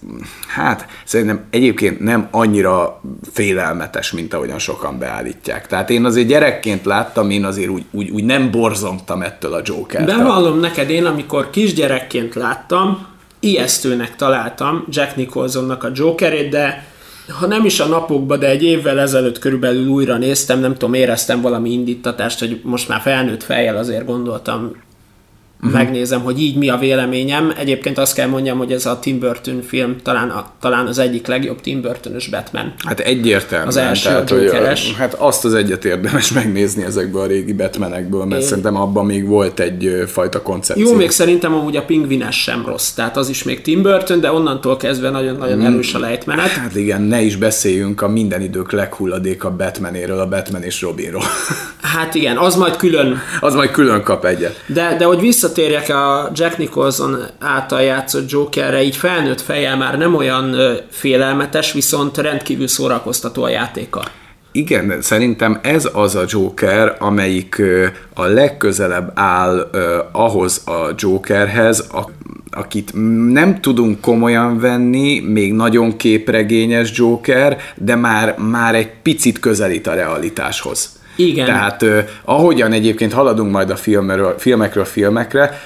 hát 0.49 0.87
szerintem 1.05 1.45
egyébként 1.51 2.01
nem 2.01 2.29
annyira 2.31 3.01
félelmetes, 3.33 4.13
mint 4.13 4.35
ahogyan 4.35 4.59
sokan 4.59 4.99
beállítják. 4.99 5.67
Tehát 5.67 5.91
én 5.91 6.05
azért 6.05 6.27
gyerekként 6.27 6.85
láttam, 6.85 7.31
én 7.31 7.45
azért 7.45 7.69
úgy, 7.69 7.85
úgy, 7.91 8.11
úgy 8.11 8.25
nem 8.25 8.51
borzongtam 8.51 9.23
ettől 9.23 9.53
a 9.53 9.61
joker 9.65 10.05
Bevallom 10.05 10.61
neked, 10.61 10.91
én 10.91 11.05
amikor 11.05 11.51
kisgyerekként 11.51 12.35
láttam, 12.35 13.07
ijesztőnek 13.41 14.17
találtam 14.17 14.85
Jack 14.89 15.17
Nicholsonnak 15.17 15.85
a 15.85 15.91
Jokerét, 15.95 16.51
de 16.51 16.91
ha 17.29 17.47
nem 17.47 17.65
is 17.65 17.81
a 17.81 17.87
napokban, 17.87 18.39
de 18.39 18.49
egy 18.49 18.63
évvel 18.63 19.01
ezelőtt 19.01 19.39
körülbelül 19.39 19.89
újra 19.89 20.17
néztem, 20.17 20.61
nem 20.61 20.73
tudom, 20.73 20.95
éreztem 20.95 21.41
valami 21.41 21.71
indítatást, 21.73 22.39
hogy 22.39 22.61
most 22.63 22.89
már 22.89 23.01
felnőtt 23.01 23.43
fejjel 23.43 23.77
azért 23.77 24.07
gondoltam, 24.07 24.73
uh-huh. 25.63 25.79
megnézem, 25.79 26.21
hogy 26.21 26.41
így 26.41 26.57
mi 26.57 26.69
a 26.69 26.77
véleményem. 26.77 27.53
Egyébként 27.59 27.99
azt 27.99 28.15
kell 28.15 28.29
mondjam, 28.29 28.59
hogy 28.59 28.73
ez 28.73 28.87
a 28.87 28.99
Tim 28.99 29.19
Burton 29.19 29.63
film 29.63 29.97
talán, 30.03 30.29
a, 30.29 30.51
talán 30.61 30.87
az 30.87 30.99
egyik 30.99 31.27
legjobb 31.27 31.61
Tim 31.61 31.81
Burton-ös 31.81 32.29
Batman. 32.29 32.75
Hát 32.85 33.01
egyértelmű. 33.01 33.67
Az 33.67 33.77
első 33.77 34.09
tehát, 34.09 34.31
hogy, 34.31 34.51
Hát 34.97 35.15
azt 35.15 35.45
az 35.45 35.55
egyet 35.55 35.85
érdemes 35.85 36.33
megnézni 36.43 36.85
ezekből 36.85 37.21
a 37.21 37.27
régi 37.27 37.53
Batmanekből, 37.53 38.25
mert 38.25 38.41
Én... 38.41 38.47
szerintem 38.47 38.77
abban 38.77 39.07
még 39.07 39.27
volt 39.27 39.61
egy 39.61 40.05
fajta 40.07 40.43
koncepció. 40.43 40.87
Jó, 40.87 40.95
még 40.95 41.11
szerintem 41.11 41.55
amúgy 41.55 41.77
a 41.77 41.83
pingvines 41.83 42.43
sem 42.43 42.65
rossz, 42.67 42.91
tehát 42.91 43.17
az 43.17 43.29
is 43.29 43.43
még 43.43 43.61
Tim 43.61 43.83
Burton, 43.83 44.21
de 44.21 44.33
onnantól 44.33 44.77
kezdve 44.77 45.11
nagyon-nagyon 45.11 45.59
mm. 45.59 45.65
erős 45.65 45.95
a 45.95 45.99
lejtmenet. 45.99 46.49
Hát 46.49 46.77
igen, 46.77 47.03
ne 47.03 47.21
is 47.21 47.37
beszéljünk 47.37 48.03
a 48.03 48.09
minden 48.09 48.43
idők 48.43 48.73
leghulladék 48.73 49.45
a 49.45 49.51
Batmanéről, 49.51 50.19
a 50.19 50.29
Batman 50.29 50.63
és 50.63 50.81
Robinról. 50.81 51.23
Hát 51.83 52.15
igen, 52.15 52.37
az 52.37 52.57
majd 52.57 52.77
külön. 52.77 53.21
Az 53.41 53.55
majd 53.55 53.71
külön 53.71 54.03
kap 54.03 54.25
egyet. 54.25 54.65
De, 54.67 54.97
de 54.99 55.05
hogy 55.05 55.21
vissza 55.21 55.52
visszatérjek 55.55 55.89
a 55.89 56.31
Jack 56.35 56.59
Nicholson 56.59 57.17
által 57.41 57.83
játszott 57.83 58.31
Jokerre, 58.31 58.83
így 58.83 58.97
felnőtt 58.97 59.41
fejjel 59.41 59.77
már 59.77 59.99
nem 59.99 60.15
olyan 60.15 60.57
félelmetes, 60.91 61.73
viszont 61.73 62.17
rendkívül 62.17 62.69
szórakoztató 62.69 63.43
a 63.43 63.49
játéka. 63.49 64.03
Igen, 64.53 65.03
szerintem 65.03 65.59
ez 65.63 65.89
az 65.93 66.15
a 66.15 66.25
Joker, 66.27 66.97
amelyik 66.99 67.63
a 68.15 68.25
legközelebb 68.25 69.13
áll 69.15 69.71
ahhoz 70.13 70.63
a 70.67 70.95
Jokerhez, 70.97 71.89
akit 72.51 72.91
nem 73.33 73.61
tudunk 73.61 74.01
komolyan 74.01 74.59
venni, 74.59 75.21
még 75.21 75.53
nagyon 75.53 75.97
képregényes 75.97 76.91
Joker, 76.95 77.57
de 77.77 77.95
már, 77.95 78.39
már 78.39 78.75
egy 78.75 78.91
picit 79.03 79.39
közelít 79.39 79.87
a 79.87 79.95
realitáshoz. 79.95 81.01
Igen. 81.17 81.47
Tehát 81.47 81.85
ahogyan 82.25 82.73
egyébként 82.73 83.13
haladunk 83.13 83.53
majd 83.53 83.71
a 83.71 83.77
filmről, 83.77 84.35
filmekről 84.39 84.85
filmekre, 84.85 85.61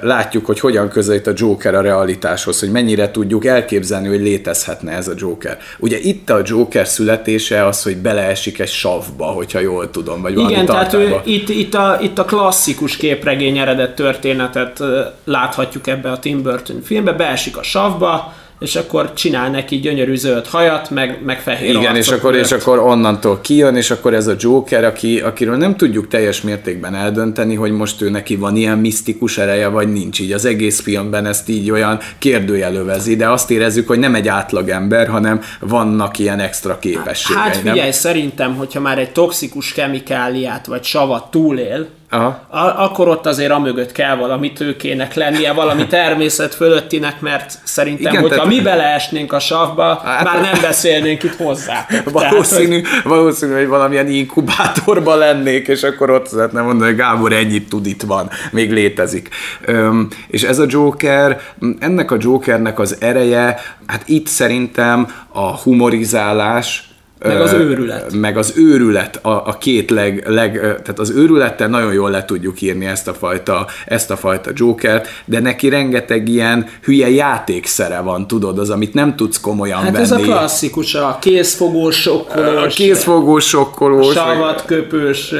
látjuk, 0.00 0.46
hogy 0.46 0.60
hogyan 0.60 0.88
közelít 0.88 1.26
a 1.26 1.32
Joker 1.34 1.74
a 1.74 1.80
realitáshoz, 1.80 2.60
hogy 2.60 2.70
mennyire 2.70 3.10
tudjuk 3.10 3.44
elképzelni, 3.44 4.08
hogy 4.08 4.20
létezhetne 4.20 4.92
ez 4.92 5.08
a 5.08 5.12
Joker. 5.16 5.58
Ugye 5.78 5.98
itt 5.98 6.30
a 6.30 6.40
Joker 6.44 6.86
születése 6.86 7.66
az, 7.66 7.82
hogy 7.82 7.96
beleesik 7.96 8.58
egy 8.58 8.68
savba, 8.68 9.24
hogyha 9.24 9.58
jól 9.58 9.90
tudom, 9.90 10.22
vagy 10.22 10.38
Igen, 10.38 10.66
tehát 10.66 10.92
ő, 10.92 11.16
itt, 11.24 11.48
itt, 11.48 11.74
a, 11.74 11.98
itt 12.00 12.18
a 12.18 12.24
klasszikus 12.24 12.96
képregény 12.96 13.58
eredet 13.58 13.94
történetet 13.94 14.82
láthatjuk 15.24 15.86
ebbe 15.86 16.10
a 16.10 16.18
Tim 16.18 16.42
Burton 16.42 16.82
filmbe, 16.82 17.12
beesik 17.12 17.56
a 17.56 17.62
savba, 17.62 18.32
és 18.58 18.76
akkor 18.76 19.12
csinál 19.12 19.50
neki 19.50 19.76
gyönyörű 19.76 20.14
zöld 20.14 20.46
hajat, 20.46 20.90
meg, 20.90 21.20
meg 21.24 21.40
fehér 21.40 21.74
Igen, 21.74 21.96
és 21.96 22.08
akkor, 22.08 22.34
és 22.34 22.52
akkor 22.52 22.78
onnantól 22.78 23.40
kijön, 23.40 23.76
és 23.76 23.90
akkor 23.90 24.14
ez 24.14 24.26
a 24.26 24.34
Joker, 24.38 24.84
aki, 24.84 25.20
akiről 25.20 25.56
nem 25.56 25.76
tudjuk 25.76 26.08
teljes 26.08 26.40
mértékben 26.40 26.94
eldönteni, 26.94 27.54
hogy 27.54 27.70
most 27.70 28.02
ő 28.02 28.10
neki 28.10 28.36
van 28.36 28.56
ilyen 28.56 28.78
misztikus 28.78 29.38
ereje, 29.38 29.68
vagy 29.68 29.92
nincs 29.92 30.20
így. 30.20 30.32
Az 30.32 30.44
egész 30.44 30.80
filmben 30.80 31.26
ezt 31.26 31.48
így 31.48 31.70
olyan 31.70 31.98
kérdőjelövezi, 32.18 33.16
de 33.16 33.28
azt 33.28 33.50
érezzük, 33.50 33.88
hogy 33.88 33.98
nem 33.98 34.14
egy 34.14 34.28
átlag 34.28 34.68
ember, 34.68 35.08
hanem 35.08 35.40
vannak 35.60 36.18
ilyen 36.18 36.40
extra 36.40 36.78
képességei. 36.78 37.42
Hát 37.42 37.56
figyelj, 37.56 37.78
nem? 37.78 37.90
szerintem, 37.90 38.56
hogyha 38.56 38.80
már 38.80 38.98
egy 38.98 39.12
toxikus 39.12 39.72
kemikáliát 39.72 40.66
vagy 40.66 40.84
savat 40.84 41.30
túlél, 41.30 41.88
Aha. 42.10 42.40
A- 42.48 42.82
akkor 42.82 43.08
ott 43.08 43.26
azért 43.26 43.50
amögött 43.50 43.92
kell 43.92 44.16
valami 44.16 44.52
tőkének 44.52 45.14
lennie, 45.14 45.52
valami 45.52 45.86
természet 45.96 46.54
fölöttinek, 46.54 47.20
mert 47.20 47.58
szerintem, 47.64 48.12
Igen, 48.12 48.22
hogyha 48.22 48.36
tehát... 48.36 48.52
mi 48.52 48.60
beleesnénk 48.60 49.32
a 49.32 49.38
savba, 49.38 50.00
hát, 50.04 50.24
már 50.24 50.40
nem 50.40 50.60
beszélnénk 50.62 51.22
itt 51.22 51.36
hozzá. 51.36 51.86
Valószínű, 52.04 52.80
tehát, 52.80 53.02
hogy... 53.02 53.10
valószínű, 53.10 53.52
hogy 53.52 53.66
valamilyen 53.66 54.08
inkubátorban 54.08 55.18
lennék, 55.18 55.68
és 55.68 55.82
akkor 55.82 56.10
ott 56.10 56.30
lehetne 56.30 56.60
mondani, 56.60 56.90
hogy 56.90 56.98
Gábor 56.98 57.32
ennyit 57.32 57.68
tud 57.68 57.86
itt 57.86 58.02
van, 58.02 58.30
még 58.50 58.72
létezik. 58.72 59.28
Öm, 59.64 60.08
és 60.28 60.42
ez 60.42 60.58
a 60.58 60.66
Joker, 60.68 61.40
ennek 61.78 62.10
a 62.10 62.16
Jokernek 62.18 62.78
az 62.78 62.96
ereje, 63.00 63.60
hát 63.86 64.02
itt 64.06 64.26
szerintem 64.26 65.08
a 65.32 65.56
humorizálás, 65.56 66.87
meg 67.22 67.40
az 67.40 67.52
őrület. 67.52 68.12
Meg 68.12 68.36
az 68.36 68.52
őrület 68.56 69.18
a, 69.22 69.28
a 69.28 69.58
két 69.58 69.90
leg, 69.90 70.24
leg, 70.26 70.52
tehát 70.60 70.98
az 70.98 71.10
őrülettel 71.10 71.68
nagyon 71.68 71.92
jól 71.92 72.10
le 72.10 72.24
tudjuk 72.24 72.60
írni 72.60 72.86
ezt 72.86 73.08
a 73.08 73.14
fajta, 73.14 73.66
ezt 73.86 74.10
a 74.10 74.16
fajta 74.16 74.50
Jokert, 74.54 75.08
de 75.24 75.40
neki 75.40 75.68
rengeteg 75.68 76.28
ilyen 76.28 76.66
hülye 76.82 77.10
játékszere 77.10 78.00
van, 78.00 78.26
tudod, 78.26 78.58
az, 78.58 78.70
amit 78.70 78.94
nem 78.94 79.16
tudsz 79.16 79.40
komolyan 79.40 79.78
hát 79.78 79.90
venni. 79.90 80.04
ez 80.04 80.10
a 80.10 80.16
klasszikus, 80.16 80.94
a 80.94 81.18
kézfogós, 81.20 82.00
sokkolós. 82.00 82.64
A 82.64 82.66
kézfogós, 82.66 83.46
sokkolós. 83.46 84.12
Savatköpős, 84.14 85.34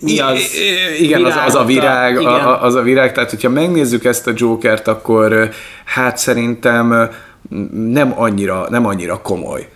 mi 0.00 0.18
az? 0.18 0.38
Igen, 0.98 1.24
az, 1.24 1.34
az 1.46 1.54
a 1.54 1.64
virág, 1.64 2.20
igen. 2.20 2.26
A, 2.26 2.62
az 2.62 2.74
a 2.74 2.82
virág, 2.82 3.12
tehát 3.12 3.30
hogyha 3.30 3.48
megnézzük 3.48 4.04
ezt 4.04 4.26
a 4.26 4.32
Jokert, 4.36 4.88
akkor 4.88 5.50
hát 5.84 6.16
szerintem 6.16 7.10
nem 7.72 8.12
annyira, 8.16 8.66
nem 8.70 8.86
annyira 8.86 9.20
komoly 9.22 9.68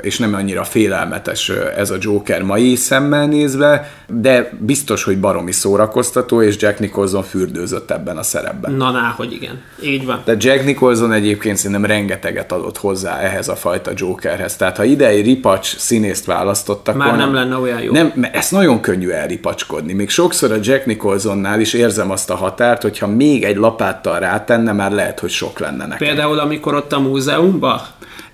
és 0.00 0.18
nem 0.18 0.34
annyira 0.34 0.64
félelmetes 0.64 1.48
ez 1.76 1.90
a 1.90 1.96
Joker 2.00 2.42
mai 2.42 2.74
szemmel 2.74 3.26
nézve, 3.26 3.90
de 4.08 4.50
biztos, 4.58 5.04
hogy 5.04 5.18
baromi 5.18 5.52
szórakoztató, 5.52 6.42
és 6.42 6.56
Jack 6.58 6.78
Nicholson 6.78 7.22
fürdőzött 7.22 7.90
ebben 7.90 8.16
a 8.16 8.22
szerepben. 8.22 8.72
Na, 8.72 8.90
ná, 8.90 9.14
hogy 9.16 9.32
igen. 9.32 9.60
Így 9.82 10.06
van. 10.06 10.22
De 10.24 10.34
Jack 10.38 10.64
Nicholson 10.64 11.12
egyébként 11.12 11.56
szerintem 11.56 11.84
rengeteget 11.84 12.52
adott 12.52 12.78
hozzá 12.78 13.18
ehhez 13.18 13.48
a 13.48 13.56
fajta 13.56 13.90
Jokerhez. 13.94 14.56
Tehát 14.56 14.76
ha 14.76 14.84
ide 14.84 15.06
egy 15.06 15.24
ripacs 15.24 15.76
színészt 15.76 16.24
választottak 16.24 16.96
Már 16.96 17.08
volna, 17.08 17.24
nem 17.24 17.34
lenne 17.34 17.56
olyan 17.56 17.80
jó. 17.80 17.92
Nem, 17.92 18.12
mert 18.14 18.34
ezt 18.34 18.52
nagyon 18.52 18.80
könnyű 18.80 19.08
elripacskodni. 19.08 19.92
Még 19.92 20.10
sokszor 20.10 20.52
a 20.52 20.56
Jack 20.62 20.86
Nicholsonnál 20.86 21.60
is 21.60 21.72
érzem 21.72 22.10
azt 22.10 22.30
a 22.30 22.34
határt, 22.34 22.82
hogyha 22.82 23.06
még 23.06 23.44
egy 23.44 23.56
lapáttal 23.56 24.18
rátenne, 24.18 24.72
már 24.72 24.92
lehet, 24.92 25.20
hogy 25.20 25.30
sok 25.30 25.58
lenne 25.58 25.86
nekem. 25.86 26.08
Például 26.08 26.38
amikor 26.38 26.74
ott 26.74 26.92
a 26.92 27.00
múzeumban 27.00 27.80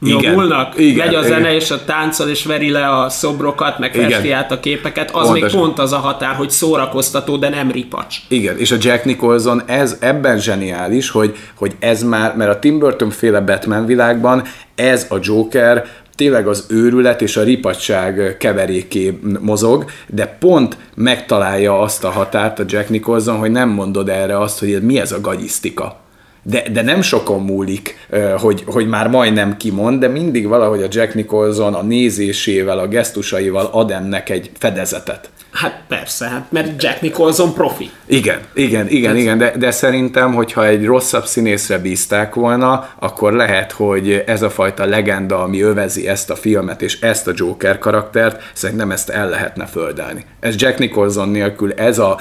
nyomulnak, 0.00 0.78
igen, 0.78 1.07
megy 1.07 1.14
a 1.14 1.23
zene 1.23 1.38
igen. 1.38 1.52
és 1.52 1.71
a 1.71 1.85
táncol 1.85 2.28
és 2.28 2.45
veri 2.45 2.71
le 2.71 2.88
a 2.88 3.09
szobrokat, 3.09 3.78
meg 3.78 3.95
igen. 3.95 4.11
festi 4.11 4.31
át 4.31 4.52
a 4.52 4.61
képeket, 4.61 5.11
az 5.11 5.23
Pontosan. 5.23 5.40
még 5.40 5.50
pont 5.50 5.78
az 5.78 5.93
a 5.93 5.97
határ, 5.97 6.35
hogy 6.35 6.50
szórakoztató, 6.50 7.37
de 7.37 7.49
nem 7.49 7.71
ripacs. 7.71 8.17
Igen, 8.28 8.59
és 8.59 8.71
a 8.71 8.76
Jack 8.81 9.05
Nicholson 9.05 9.62
ez 9.67 9.97
ebben 10.00 10.38
zseniális, 10.38 11.11
hogy, 11.11 11.37
hogy 11.55 11.76
ez 11.78 12.02
már, 12.02 12.37
mert 12.37 12.50
a 12.50 12.59
Tim 12.59 12.78
Burton 12.78 13.11
féle 13.11 13.40
Batman 13.40 13.87
világban 13.87 14.43
ez 14.75 15.07
a 15.09 15.17
Joker 15.21 15.85
tényleg 16.14 16.49
az 16.49 16.67
őrület 16.69 17.23
és 17.23 17.37
a 17.37 17.43
ripatság 17.43 18.37
keveréké 18.38 19.19
mozog, 19.40 19.85
de 20.07 20.26
pont 20.26 20.76
megtalálja 20.95 21.81
azt 21.81 22.05
a 22.05 22.11
határt 22.11 22.59
a 22.59 22.64
Jack 22.67 22.88
Nicholson, 22.88 23.37
hogy 23.37 23.50
nem 23.50 23.69
mondod 23.69 24.09
erre 24.09 24.38
azt, 24.38 24.59
hogy 24.59 24.83
mi 24.83 25.00
ez 25.00 25.12
a 25.12 25.21
gagyisztika 25.21 26.00
de, 26.49 26.62
de 26.73 26.83
nem 26.83 27.02
sokon 27.02 27.43
múlik, 27.43 28.09
hogy, 28.38 28.64
hogy 28.67 28.88
már 28.88 29.09
majdnem 29.09 29.57
kimond, 29.57 30.00
de 30.00 30.09
mindig 30.09 30.47
valahogy 30.47 30.83
a 30.83 30.87
Jack 30.90 31.14
Nicholson 31.14 31.75
a 31.75 31.83
nézésével, 31.83 32.78
a 32.78 32.87
gesztusaival 32.87 33.69
ad 33.73 33.90
ennek 33.90 34.28
egy 34.28 34.50
fedezetet. 34.59 35.31
Hát 35.50 35.83
persze, 35.88 36.28
hát 36.28 36.52
mert 36.52 36.83
Jack 36.83 37.00
Nicholson 37.00 37.52
profi. 37.55 37.90
Igen, 38.07 38.38
igen, 38.55 38.88
igen, 38.88 39.17
igen, 39.17 39.38
de, 39.38 39.52
de 39.57 39.71
szerintem, 39.71 40.35
hogyha 40.35 40.67
egy 40.67 40.85
rosszabb 40.85 41.25
színészre 41.25 41.78
bízták 41.78 42.35
volna, 42.35 42.88
akkor 42.99 43.33
lehet, 43.33 43.73
hogy 43.73 44.23
ez 44.26 44.43
a 44.43 44.50
fajta 44.50 44.85
legenda, 44.85 45.43
ami 45.43 45.62
övezi 45.62 46.09
ezt 46.09 46.31
a 46.31 46.37
filmet 46.37 46.83
és 46.83 47.00
ezt 47.00 47.26
a 47.26 47.33
Joker 47.35 47.78
karaktert, 47.78 48.43
szerintem 48.52 48.90
ezt 48.90 49.09
el 49.09 49.28
lehetne 49.28 49.67
földelni. 49.67 50.25
Ez 50.40 50.55
Jack 50.59 50.78
Nicholson 50.78 51.28
nélkül 51.28 51.73
ez 51.73 51.99
a 51.99 52.19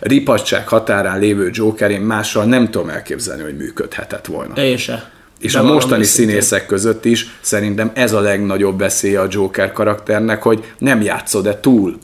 ripacság 0.00 0.68
határán 0.68 1.18
lévő 1.18 1.50
Joker, 1.52 1.90
én 1.90 2.00
mással 2.00 2.44
nem 2.44 2.70
tudom 2.70 2.88
elképzelni, 2.88 3.42
hogy 3.42 3.56
működhetett 3.56 4.26
volna. 4.26 4.54
Én 4.54 4.76
se. 4.76 5.10
És 5.40 5.52
De 5.52 5.58
a 5.58 5.62
mostani 5.62 6.04
színészek 6.04 6.66
között 6.66 7.04
is 7.04 7.26
szerintem 7.40 7.90
ez 7.94 8.12
a 8.12 8.20
legnagyobb 8.20 8.78
veszélye 8.78 9.20
a 9.20 9.26
Joker 9.30 9.72
karakternek, 9.72 10.42
hogy 10.42 10.64
nem 10.78 11.02
játszod-e 11.02 11.60
túl. 11.60 11.98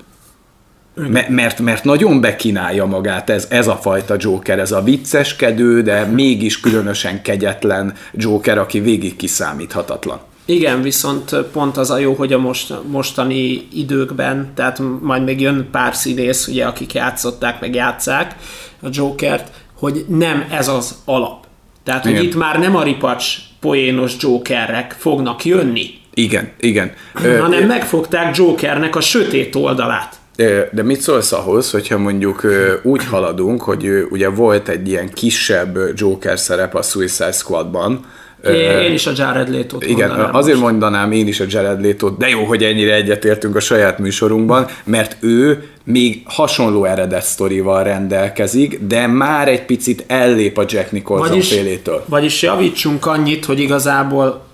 M- 0.95 1.29
mert, 1.29 1.61
mert 1.61 1.85
nagyon 1.85 2.21
bekínálja 2.21 2.87
magát 2.87 3.31
ez, 3.31 3.47
ez 3.51 3.67
a 3.67 3.77
fajta 3.77 4.17
Joker, 4.19 4.59
ez 4.59 4.73
a 4.73 4.83
vicceskedő, 4.83 5.83
de 5.83 6.05
mégis 6.05 6.61
különösen 6.61 7.23
kegyetlen 7.23 7.95
Joker, 8.13 8.59
aki 8.59 8.81
végig 8.81 9.17
kiszámíthatatlan. 9.17 10.21
Igen, 10.51 10.83
viszont 10.83 11.37
pont 11.53 11.77
az 11.77 11.91
a 11.91 11.99
jó, 11.99 12.13
hogy 12.13 12.33
a 12.33 12.39
most, 12.39 12.75
mostani 12.87 13.69
időkben, 13.73 14.53
tehát 14.55 14.81
majd 15.01 15.25
még 15.25 15.41
jön 15.41 15.69
pár 15.73 15.95
színész, 15.95 16.47
ugye, 16.47 16.65
akik 16.67 16.95
játszották, 16.95 17.61
meg 17.61 17.75
játszák 17.75 18.37
a 18.83 18.89
Jokert, 18.91 19.51
hogy 19.79 20.05
nem 20.09 20.45
ez 20.51 20.69
az 20.69 20.95
alap. 21.05 21.45
Tehát, 21.85 22.05
igen. 22.05 22.17
hogy 22.17 22.27
itt 22.27 22.35
már 22.35 22.59
nem 22.59 22.77
a 22.77 22.83
ripacs 22.83 23.37
poénos 23.61 24.13
Jokerek 24.19 24.97
fognak 24.99 25.45
jönni. 25.45 25.91
Igen, 26.15 26.53
igen. 26.61 26.93
Hanem 27.15 27.67
megfogták 27.67 28.37
Jokernek 28.37 28.97
a 28.97 29.01
sötét 29.01 29.55
oldalát. 29.55 30.15
De 30.73 30.83
mit 30.83 31.01
szólsz 31.01 31.33
ahhoz, 31.33 31.71
hogyha 31.71 31.99
mondjuk 31.99 32.47
úgy 32.83 33.05
haladunk, 33.05 33.63
hogy 33.63 34.07
ugye 34.11 34.29
volt 34.29 34.69
egy 34.69 34.89
ilyen 34.89 35.13
kisebb 35.13 35.79
Joker 35.95 36.39
szerep 36.39 36.75
a 36.75 36.83
Suicide 36.83 37.33
Squadban, 37.33 38.05
én 38.49 38.93
is 38.93 39.07
a 39.07 39.13
Jared 39.17 39.51
leto 39.51 39.77
Igen, 39.81 40.09
mondanám 40.09 40.35
azért 40.35 40.59
most. 40.59 40.71
mondanám 40.71 41.13
én 41.13 41.27
is 41.27 41.41
a 41.41 41.45
Jared 41.49 41.85
leto 41.85 42.09
de 42.09 42.29
jó, 42.29 42.45
hogy 42.45 42.63
ennyire 42.63 42.95
egyetértünk 42.95 43.57
a 43.57 43.61
saját 43.61 43.99
műsorunkban, 43.99 44.67
mert 44.85 45.17
ő 45.21 45.69
még 45.85 46.23
hasonló 46.25 46.85
eredet 46.85 47.23
sztorival 47.23 47.85
rendelkezik, 47.85 48.79
de 48.87 49.07
már 49.07 49.49
egy 49.49 49.65
picit 49.65 50.05
ellép 50.07 50.59
a 50.59 50.65
Jack 50.69 50.93
Nicholson 50.93 51.29
vagyis, 51.29 51.49
félétől. 51.49 52.05
Vagyis 52.07 52.43
javítsunk 52.43 53.07
annyit, 53.07 53.45
hogy 53.45 53.61
igazából 53.61 54.49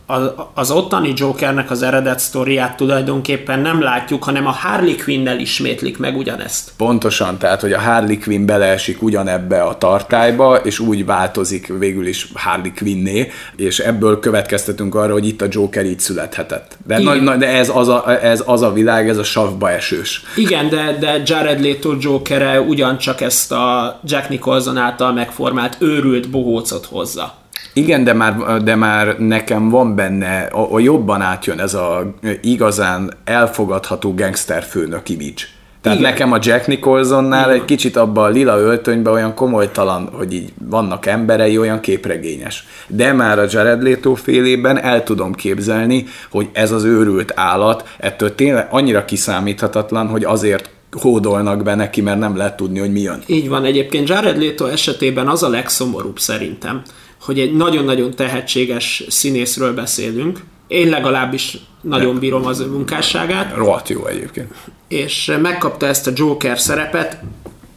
az 0.54 0.70
ottani 0.70 1.12
Jokernek 1.16 1.70
az 1.70 1.82
eredet 1.82 2.18
sztoriát 2.18 2.76
tulajdonképpen 2.76 3.60
nem 3.60 3.82
látjuk, 3.82 4.24
hanem 4.24 4.46
a 4.46 4.50
Harley 4.50 4.96
Quinn-nel 4.96 5.38
ismétlik 5.38 5.98
meg 5.98 6.16
ugyanezt. 6.16 6.72
Pontosan, 6.76 7.38
tehát, 7.38 7.60
hogy 7.60 7.72
a 7.72 7.80
Harley 7.80 8.18
Quinn 8.18 8.46
beleesik 8.46 9.02
ugyanebbe 9.02 9.62
a 9.62 9.78
tartályba, 9.78 10.56
és 10.56 10.78
úgy 10.78 11.04
változik 11.04 11.72
végül 11.78 12.06
is 12.06 12.28
Harley 12.34 12.72
Quinné, 12.76 13.30
és 13.56 13.78
ebből 13.78 14.20
következtetünk 14.20 14.94
arra, 14.94 15.12
hogy 15.12 15.26
itt 15.26 15.42
a 15.42 15.46
Joker 15.50 15.84
így 15.84 16.00
születhetett. 16.00 16.78
De, 16.86 16.98
na, 16.98 17.14
na, 17.14 17.36
de 17.36 17.48
ez, 17.48 17.70
az 17.74 17.88
a, 17.88 18.24
ez 18.24 18.42
az 18.46 18.62
a 18.62 18.72
világ, 18.72 19.08
ez 19.08 19.18
a 19.18 19.24
savba 19.24 19.70
esős. 19.70 20.22
Igen, 20.36 20.68
de, 20.68 20.96
de 21.00 21.22
Jared 21.24 21.60
Leto 21.60 21.94
Jokere 22.00 22.60
ugyancsak 22.60 23.20
ezt 23.20 23.52
a 23.52 24.00
Jack 24.04 24.28
Nicholson 24.28 24.76
által 24.76 25.12
megformált 25.12 25.76
őrült 25.80 26.30
bohócot 26.30 26.86
hozza. 26.86 27.44
Igen, 27.76 28.04
de 28.04 28.12
már, 28.12 28.62
de 28.62 28.74
már 28.74 29.18
nekem 29.18 29.68
van 29.68 29.94
benne, 29.94 30.42
a, 30.42 30.74
a 30.74 30.78
jobban 30.78 31.20
átjön 31.20 31.60
ez 31.60 31.74
a 31.74 32.14
igazán 32.42 33.12
elfogadható 33.24 34.14
gangster 34.14 34.62
főnök 34.62 35.08
image. 35.08 35.42
Tehát 35.80 35.98
Igen. 35.98 36.10
nekem 36.10 36.32
a 36.32 36.38
Jack 36.40 36.66
Nicholsonnál 36.66 37.48
Igen. 37.48 37.60
egy 37.60 37.64
kicsit 37.64 37.96
abban 37.96 38.24
a 38.24 38.28
lila 38.28 38.58
öltönyben 38.58 39.12
olyan 39.12 39.34
komolytalan, 39.34 40.08
hogy 40.12 40.32
így 40.32 40.52
vannak 40.64 41.06
emberei, 41.06 41.58
olyan 41.58 41.80
képregényes. 41.80 42.66
De 42.88 43.12
már 43.12 43.38
a 43.38 43.46
Jared 43.50 43.82
Leto 43.82 44.14
félében 44.14 44.78
el 44.82 45.02
tudom 45.02 45.34
képzelni, 45.34 46.04
hogy 46.30 46.48
ez 46.52 46.72
az 46.72 46.84
őrült 46.84 47.32
állat 47.34 47.88
ettől 47.98 48.34
tényleg 48.34 48.66
annyira 48.70 49.04
kiszámíthatatlan, 49.04 50.08
hogy 50.08 50.24
azért 50.24 50.70
hódolnak 51.00 51.62
be 51.62 51.74
neki, 51.74 52.00
mert 52.00 52.18
nem 52.18 52.36
lehet 52.36 52.56
tudni, 52.56 52.78
hogy 52.78 52.92
mi 52.92 53.00
jön. 53.00 53.22
Így 53.26 53.48
van, 53.48 53.64
egyébként 53.64 54.08
Jared 54.08 54.42
Leto 54.42 54.66
esetében 54.66 55.28
az 55.28 55.42
a 55.42 55.48
legszomorúbb 55.48 56.18
szerintem, 56.18 56.82
hogy 57.26 57.40
egy 57.40 57.54
nagyon-nagyon 57.54 58.14
tehetséges 58.14 59.04
színészről 59.08 59.74
beszélünk. 59.74 60.44
Én 60.66 60.88
legalábbis 60.88 61.58
nagyon 61.80 62.18
bírom 62.18 62.46
az 62.46 62.60
ő 62.60 62.66
munkásságát. 62.66 63.54
Rohadt 63.54 63.88
jó 63.88 64.06
egyébként. 64.06 64.54
És 64.88 65.32
megkapta 65.42 65.86
ezt 65.86 66.06
a 66.06 66.12
Joker 66.14 66.58
szerepet. 66.58 67.20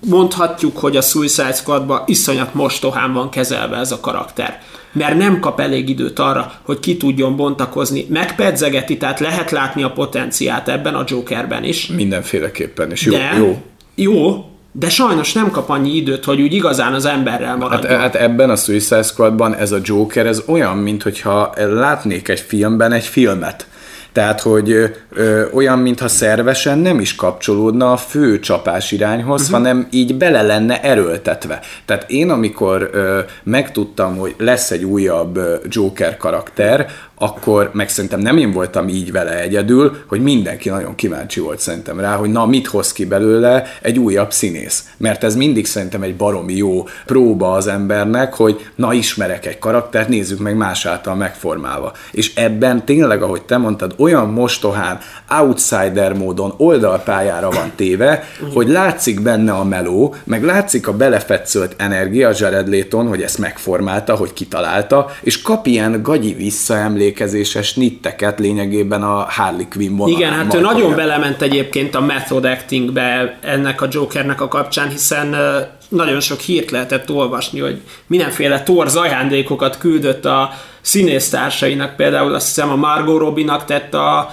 Mondhatjuk, 0.06 0.78
hogy 0.78 0.98
a 0.98 1.02
Suicide 1.02 1.54
Squadban 1.54 2.04
iszonyat 2.06 2.54
mostohán 2.54 3.14
van 3.14 3.30
kezelve 3.30 3.78
ez 3.78 3.92
a 3.92 4.00
karakter 4.00 4.62
mert 4.92 5.18
nem 5.18 5.40
kap 5.40 5.60
elég 5.60 5.90
időt 5.90 6.20
arra, 6.20 6.54
hogy 6.64 6.80
ki 6.80 6.98
tudjon 6.98 7.36
bontakozni. 7.36 8.06
Megpedzegeti, 8.10 8.98
tehát 8.98 9.20
lehet 9.20 9.52
látni 9.52 9.84
a 9.84 9.92
potenciát 9.92 10.68
ebben 10.70 10.96
a 10.96 11.04
Jokerben 11.08 11.64
is. 11.64 11.88
Mindenféleképpen, 11.88 12.92
és 12.92 13.06
jó. 13.06 13.12
De, 13.12 13.36
jó. 13.38 13.62
Jó, 13.96 14.49
de 14.80 14.90
sajnos 14.90 15.34
nem 15.34 15.52
kap 15.52 15.70
annyi 15.70 15.96
időt, 15.96 16.26
hogy 16.26 16.42
úgy 16.42 16.54
igazán 16.54 16.94
az 16.94 17.06
emberrel 17.06 17.56
maradjon. 17.56 17.92
Hát, 17.92 18.02
hát 18.02 18.16
ebben 18.16 18.50
a 18.50 18.56
Suicide 18.56 19.04
Squadban 19.04 19.56
ez 19.56 19.72
a 19.72 19.78
Joker, 19.84 20.26
ez 20.26 20.44
olyan, 20.46 20.78
mintha 20.78 21.54
látnék 21.58 22.28
egy 22.28 22.40
filmben 22.40 22.92
egy 22.92 23.06
filmet. 23.06 23.68
Tehát, 24.12 24.42
hogy 24.42 24.72
ö, 24.72 24.86
ö, 25.14 25.44
olyan, 25.54 25.80
mintha 25.80 26.08
szervesen 26.08 26.78
nem 26.78 27.00
is 27.00 27.16
kapcsolódna 27.16 27.92
a 27.92 27.98
fő 27.98 28.40
csapás 28.40 28.92
irányhoz, 28.92 29.42
uh-huh. 29.42 29.58
hanem 29.58 29.88
így 29.92 30.16
bele 30.16 30.42
lenne 30.42 30.82
erőltetve. 30.82 31.60
Tehát 31.86 32.10
én, 32.10 32.30
amikor 32.30 32.90
ö, 32.94 33.20
megtudtam, 33.44 34.18
hogy 34.18 34.36
lesz 34.38 34.72
egy 34.72 34.84
újabb 34.84 35.38
ö, 35.38 35.56
Joker 35.68 36.18
karakter, 36.18 36.90
akkor 37.20 37.70
meg 37.74 37.90
szerintem 37.90 38.20
nem 38.20 38.38
én 38.38 38.52
voltam 38.52 38.88
így 38.88 39.12
vele 39.12 39.42
egyedül, 39.42 39.98
hogy 40.08 40.22
mindenki 40.22 40.70
nagyon 40.70 40.96
kíváncsi 40.96 41.40
volt 41.40 41.60
szerintem 41.60 42.00
rá, 42.00 42.16
hogy 42.16 42.30
na 42.30 42.46
mit 42.46 42.68
hoz 42.68 42.92
ki 42.92 43.06
belőle 43.06 43.64
egy 43.82 44.00
újabb 44.00 44.32
színész. 44.32 44.84
Mert 44.98 45.24
ez 45.24 45.36
mindig 45.36 45.66
szerintem 45.66 46.02
egy 46.02 46.16
baromi 46.16 46.56
jó 46.56 46.88
próba 47.06 47.52
az 47.52 47.68
embernek, 47.68 48.34
hogy 48.34 48.70
na 48.76 48.94
ismerek 48.94 49.46
egy 49.46 49.60
karaktert, 49.60 50.08
nézzük 50.08 50.40
meg 50.40 50.56
más 50.56 50.86
által 50.86 51.16
megformálva. 51.16 51.94
És 52.12 52.36
ebben 52.36 52.86
tényleg, 52.86 53.22
ahogy 53.22 53.42
te 53.42 53.58
mondtad, 53.58 53.94
olyan 53.98 54.30
mostohán, 54.30 55.00
outsider 55.40 56.14
módon 56.14 56.54
oldalpályára 56.58 57.50
van 57.50 57.72
téve, 57.76 58.24
hogy 58.54 58.68
látszik 58.68 59.22
benne 59.22 59.52
a 59.52 59.64
meló, 59.64 60.16
meg 60.24 60.44
látszik 60.44 60.88
a 60.88 60.94
belefetszölt 60.94 61.74
energia 61.78 62.32
Jared 62.38 62.70
Layton, 62.70 63.08
hogy 63.08 63.22
ezt 63.22 63.38
megformálta, 63.38 64.16
hogy 64.16 64.34
kitalálta, 64.34 65.10
és 65.22 65.42
kap 65.42 65.68
ilyen 65.68 66.02
gagyi 66.02 66.34
visszaemlék 66.34 67.09
emlékezéses 67.10 67.74
nitteket 67.74 68.40
lényegében 68.40 69.04
a 69.04 69.26
Harley 69.30 69.68
Quinn 69.70 69.96
vonalán. 69.96 70.20
Igen, 70.20 70.34
hát 70.34 70.54
ő 70.54 70.60
nagyon 70.60 70.96
belement 70.96 71.42
egyébként 71.42 71.96
a 71.96 72.02
method 72.02 72.46
actingbe 72.46 73.38
ennek 73.42 73.82
a 73.82 73.88
Jokernek 73.92 74.42
a 74.42 74.48
kapcsán, 74.48 74.90
hiszen 74.90 75.36
nagyon 75.90 76.20
sok 76.20 76.40
hírt 76.40 76.72
lehetett 76.72 77.12
olvasni, 77.12 77.60
hogy 77.60 77.82
mindenféle 78.08 78.64
torz 78.64 78.96
ajándékokat 78.96 79.78
küldött 79.78 80.26
a 80.26 80.52
színésztársainak, 80.82 81.96
például 81.96 82.34
azt 82.34 82.46
hiszem 82.46 82.70
a 82.70 82.76
Margot 82.76 83.20
Robinak 83.20 83.66
tett 83.66 83.94
a, 83.94 84.30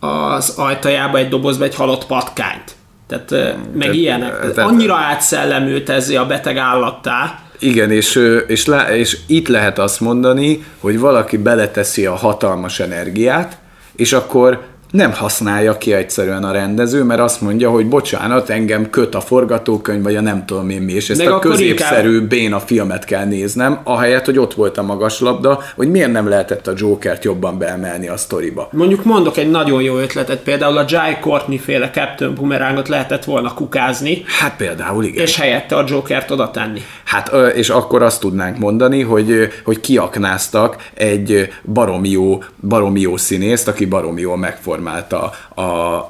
az 0.00 0.54
ajtajába 0.56 1.18
egy 1.18 1.28
dobozba 1.28 1.64
egy 1.64 1.74
halott 1.74 2.06
patkányt. 2.06 2.74
Tehát 3.08 3.56
meg 3.74 3.88
te, 3.88 3.94
ilyenek. 3.94 4.52
Te, 4.52 4.62
Annyira 4.62 4.94
átszellemült 4.94 5.88
ez 5.88 6.08
a 6.08 6.24
beteg 6.26 6.56
állattá. 6.56 7.38
Igen, 7.62 7.90
és, 7.90 8.20
és, 8.46 8.70
és 8.94 9.18
itt 9.26 9.48
lehet 9.48 9.78
azt 9.78 10.00
mondani, 10.00 10.64
hogy 10.80 10.98
valaki 10.98 11.36
beleteszi 11.36 12.06
a 12.06 12.14
hatalmas 12.14 12.80
energiát, 12.80 13.58
és 13.96 14.12
akkor 14.12 14.62
nem 14.92 15.12
használja 15.12 15.78
ki 15.78 15.92
egyszerűen 15.92 16.44
a 16.44 16.52
rendező, 16.52 17.02
mert 17.02 17.20
azt 17.20 17.40
mondja, 17.40 17.70
hogy 17.70 17.86
bocsánat, 17.88 18.50
engem 18.50 18.90
köt 18.90 19.14
a 19.14 19.20
forgatókönyv, 19.20 20.02
vagy 20.02 20.16
a 20.16 20.20
nem 20.20 20.46
tudom 20.46 20.70
én 20.70 20.80
mi, 20.80 20.92
és 20.92 21.10
ezt 21.10 21.24
Meg 21.24 21.32
a 21.32 21.38
középszerű 21.38 22.12
inkább... 22.12 22.28
béna 22.28 22.60
filmet 22.60 23.04
kell 23.04 23.24
néznem, 23.24 23.80
ahelyett, 23.84 24.24
hogy 24.24 24.38
ott 24.38 24.54
volt 24.54 24.78
a 24.78 24.82
magaslabda, 24.82 25.62
hogy 25.76 25.90
miért 25.90 26.12
nem 26.12 26.28
lehetett 26.28 26.66
a 26.66 26.72
Jokert 26.76 27.24
jobban 27.24 27.58
beemelni 27.58 28.08
a 28.08 28.16
sztoriba. 28.16 28.68
Mondjuk 28.72 29.04
mondok 29.04 29.36
egy 29.36 29.50
nagyon 29.50 29.82
jó 29.82 29.98
ötletet, 29.98 30.42
például 30.42 30.78
a 30.78 30.84
Jai 30.88 31.16
Courtney 31.20 31.58
féle 31.58 31.90
Captain 31.90 32.34
Boomerangot 32.34 32.88
lehetett 32.88 33.24
volna 33.24 33.54
kukázni. 33.54 34.22
Hát 34.40 34.56
például 34.56 35.04
igen. 35.04 35.22
És 35.22 35.36
helyette 35.36 35.76
a 35.76 35.84
Jokert 35.88 36.30
oda 36.30 36.50
tenni. 36.50 36.80
Hát 37.04 37.32
és 37.54 37.68
akkor 37.68 38.02
azt 38.02 38.20
tudnánk 38.20 38.58
mondani, 38.58 39.02
hogy, 39.02 39.48
hogy 39.64 39.80
kiaknáztak 39.80 40.76
egy 40.94 41.48
baromi 41.64 42.10
jó, 42.10 42.42
baromi 42.68 43.00
jó 43.00 43.16
színészt, 43.16 43.68
aki 43.68 43.84
baromi 43.84 44.20
jól 44.20 44.36
megformálta 44.36 44.80
megformálta 44.82 45.32
a, 45.54 45.62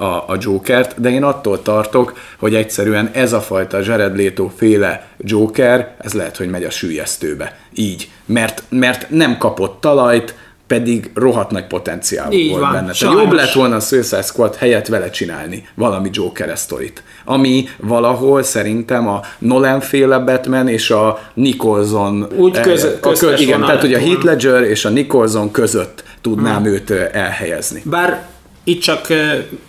a, 0.03 0.23
a 0.27 0.37
Jokert, 0.39 1.01
de 1.01 1.09
én 1.09 1.23
attól 1.23 1.61
tartok, 1.61 2.13
hogy 2.39 2.55
egyszerűen 2.55 3.09
ez 3.13 3.33
a 3.33 3.41
fajta 3.41 3.79
Jared 3.79 4.17
Leto 4.17 4.51
féle 4.55 5.07
Joker, 5.17 5.95
ez 5.99 6.13
lehet, 6.13 6.37
hogy 6.37 6.49
megy 6.49 6.63
a 6.63 6.69
sűjesztőbe. 6.69 7.57
Így. 7.75 8.09
Mert, 8.25 8.63
mert 8.69 9.09
nem 9.09 9.37
kapott 9.37 9.81
talajt, 9.81 10.35
pedig 10.67 11.11
rohadt 11.13 11.51
nagy 11.51 11.67
potenciál 11.67 12.31
Így 12.31 12.49
volt 12.49 12.61
van, 12.61 12.71
benne. 12.71 12.91
Tehát 12.91 13.15
jobb 13.15 13.31
lett 13.31 13.51
volna 13.51 13.75
a 13.75 13.79
Suicide 13.79 14.21
Squad 14.21 14.55
helyett 14.55 14.87
vele 14.87 15.09
csinálni 15.09 15.67
valami 15.75 16.09
Joker 16.11 16.57
sztorit. 16.57 17.03
Ami 17.25 17.67
valahol 17.77 18.43
szerintem 18.43 19.07
a 19.07 19.21
Nolan 19.37 19.79
féle 19.79 20.19
Batman 20.19 20.67
és 20.67 20.91
a 20.91 21.19
Nicholson 21.33 22.27
Úgy 22.35 22.59
köz, 22.59 22.83
a, 22.83 23.11
kö, 23.11 23.35
igen, 23.35 23.61
tehát 23.61 23.81
hogy 23.81 23.93
a 23.93 23.99
Heath 23.99 24.23
Ledger 24.23 24.61
és 24.61 24.85
a 24.85 24.89
Nicholson 24.89 25.51
között 25.51 26.03
tudnám 26.21 26.61
hmm. 26.61 26.65
őt 26.65 26.91
elhelyezni. 26.91 27.81
Bár 27.85 28.32
itt 28.63 28.81
csak 28.81 29.07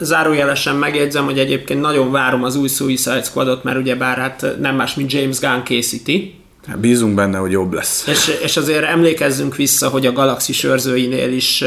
zárójelesen 0.00 0.76
megjegyzem, 0.76 1.24
hogy 1.24 1.38
egyébként 1.38 1.80
nagyon 1.80 2.10
várom 2.10 2.44
az 2.44 2.56
új 2.56 2.68
Suicide 2.68 3.22
Squadot, 3.22 3.64
mert 3.64 3.78
ugye 3.78 3.94
bár 3.94 4.18
hát 4.18 4.46
nem 4.60 4.76
más, 4.76 4.94
mint 4.94 5.12
James 5.12 5.38
Gunn 5.38 5.62
készíti. 5.62 6.34
Hát 6.66 6.78
bízunk 6.78 7.14
benne, 7.14 7.38
hogy 7.38 7.50
jobb 7.50 7.72
lesz. 7.72 8.06
És, 8.06 8.38
és 8.42 8.56
azért 8.56 8.84
emlékezzünk 8.84 9.56
vissza, 9.56 9.88
hogy 9.88 10.06
a 10.06 10.12
galaxis 10.12 10.64
őrzőinél 10.64 11.32
is 11.32 11.64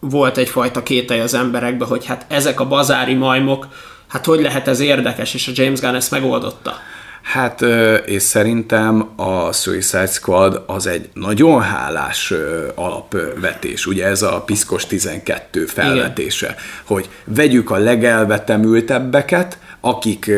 volt 0.00 0.36
egyfajta 0.36 0.82
kételj 0.82 1.20
az 1.20 1.34
emberekbe, 1.34 1.84
hogy 1.84 2.06
hát 2.06 2.26
ezek 2.28 2.60
a 2.60 2.68
bazári 2.68 3.14
majmok, 3.14 3.66
hát 4.08 4.24
hogy 4.24 4.40
lehet 4.40 4.68
ez 4.68 4.80
érdekes, 4.80 5.34
és 5.34 5.48
a 5.48 5.52
James 5.54 5.80
Gunn 5.80 5.94
ezt 5.94 6.10
megoldotta. 6.10 6.74
Hát, 7.22 7.64
és 8.06 8.22
szerintem 8.22 9.08
a 9.16 9.52
Suicide 9.52 10.06
Squad 10.06 10.62
az 10.66 10.86
egy 10.86 11.08
nagyon 11.14 11.60
hálás 11.60 12.32
alapvetés, 12.74 13.86
ugye 13.86 14.06
ez 14.06 14.22
a 14.22 14.42
Piszkos 14.46 14.86
12 14.86 15.66
felvetése, 15.66 16.46
Igen. 16.46 16.58
hogy 16.84 17.08
vegyük 17.24 17.70
a 17.70 17.76
legelvetemültebbeket, 17.76 19.58
akik, 19.80 20.30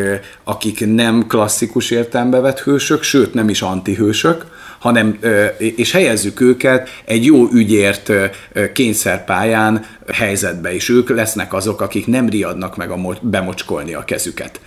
akik 0.45 0.87
nem 0.95 1.27
klasszikus 1.27 1.91
értelembe 1.91 2.41
vett 2.41 2.61
hősök, 2.61 3.03
sőt 3.03 3.35
nem 3.35 3.49
is 3.49 3.63
antihősök, 3.63 4.47
hanem, 4.79 5.19
és 5.59 5.93
helyezzük 5.93 6.41
őket 6.41 6.89
egy 7.05 7.25
jó 7.25 7.49
ügyért 7.53 8.13
kényszerpályán 8.73 9.85
helyzetbe, 10.13 10.75
és 10.75 10.89
ők 10.89 11.09
lesznek 11.09 11.55
azok, 11.55 11.81
akik 11.81 12.07
nem 12.07 12.29
riadnak 12.29 12.77
meg 12.77 12.91
a 12.91 13.19
bemocskolni 13.21 13.95
a 13.95 14.05
kezüket. 14.05 14.61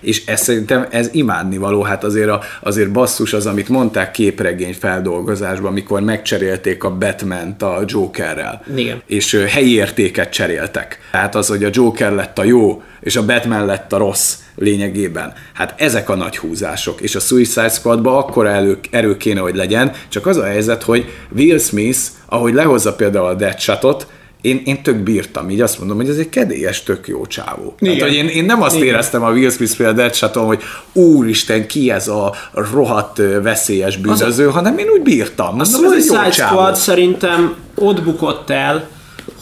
És 0.00 0.26
ez 0.26 0.40
szerintem 0.40 0.86
ez 0.90 1.08
imádnivaló, 1.12 1.82
hát 1.82 2.04
azért, 2.04 2.28
a, 2.28 2.40
azért 2.60 2.90
basszus 2.90 3.32
az, 3.32 3.46
amit 3.46 3.68
mondták 3.68 4.10
képregény 4.10 4.74
feldolgozásban, 4.74 5.70
amikor 5.70 6.00
megcserélték 6.00 6.84
a 6.84 6.96
batman 6.96 7.56
a 7.58 7.82
Jokerrel. 7.86 8.62
Igen. 8.76 9.02
És 9.06 9.44
helyi 9.48 9.74
értéket 9.74 10.32
cseréltek. 10.32 10.98
Tehát 11.10 11.34
az, 11.34 11.48
hogy 11.48 11.64
a 11.64 11.70
Joker 11.72 12.12
lett 12.12 12.38
a 12.38 12.44
jó, 12.44 12.82
és 13.00 13.16
a 13.16 13.24
Batman 13.24 13.66
lett 13.66 13.92
a 13.92 13.96
rossz 13.96 14.34
lényegében. 14.54 15.32
Hát 15.52 15.74
ezek 15.80 16.08
a 16.08 16.14
nagy 16.14 16.36
húzások, 16.36 17.00
és 17.00 17.14
a 17.14 17.20
Suicide 17.20 17.68
Squadba 17.68 18.18
akkor 18.18 18.46
elő, 18.46 18.78
erő 18.90 19.16
kéne, 19.16 19.40
hogy 19.40 19.54
legyen, 19.54 19.92
csak 20.08 20.26
az 20.26 20.36
a 20.36 20.44
helyzet, 20.44 20.82
hogy 20.82 21.04
Will 21.36 21.58
Smith, 21.58 21.98
ahogy 22.26 22.54
lehozza 22.54 22.94
például 22.94 23.26
a 23.26 23.34
Deadshotot, 23.34 24.06
én, 24.40 24.62
én 24.64 24.82
tök 24.82 24.96
bírtam, 24.96 25.50
így 25.50 25.60
azt 25.60 25.78
mondom, 25.78 25.96
hogy 25.96 26.08
ez 26.08 26.16
egy 26.16 26.28
kedélyes, 26.28 26.82
tök 26.82 27.08
jó 27.08 27.26
csávó. 27.26 27.74
Igen. 27.78 27.98
Tehát, 27.98 28.14
hogy 28.14 28.24
én, 28.24 28.28
én 28.28 28.44
nem 28.44 28.62
azt 28.62 28.76
Igen. 28.76 28.86
éreztem 28.86 29.22
a 29.22 29.30
Will 29.30 29.50
Smith 29.50 29.76
például 29.76 30.10
hogy 30.32 30.62
úristen, 30.92 31.66
ki 31.66 31.90
ez 31.90 32.08
a 32.08 32.34
rohadt 32.52 33.20
veszélyes 33.42 33.96
bűnöző, 33.96 34.46
az 34.46 34.54
hanem 34.54 34.78
én 34.78 34.88
úgy 34.88 35.02
bírtam. 35.02 35.60
A 35.60 35.64
Suicide 35.64 36.30
Squad 36.30 36.76
szerintem 36.76 37.54
ott 37.74 38.02
bukott 38.02 38.50
el, 38.50 38.88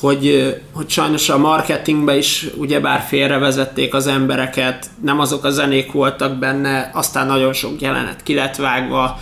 hogy, 0.01 0.57
hogy 0.73 0.91
sajnos 0.91 1.29
a 1.29 1.39
marketingbe 1.39 2.17
is 2.17 2.47
ugyebár 2.57 3.05
félrevezették 3.09 3.95
az 3.95 4.07
embereket, 4.07 4.87
nem 5.05 5.21
azok 5.21 5.45
a 5.45 5.51
zenék 5.51 5.93
voltak 5.93 6.39
benne, 6.39 6.91
aztán 6.95 7.27
nagyon 7.27 7.53
sok 7.53 7.81
jelenet 7.81 8.23
ki 8.23 8.35
lett 8.35 8.57
vágva, 8.57 9.19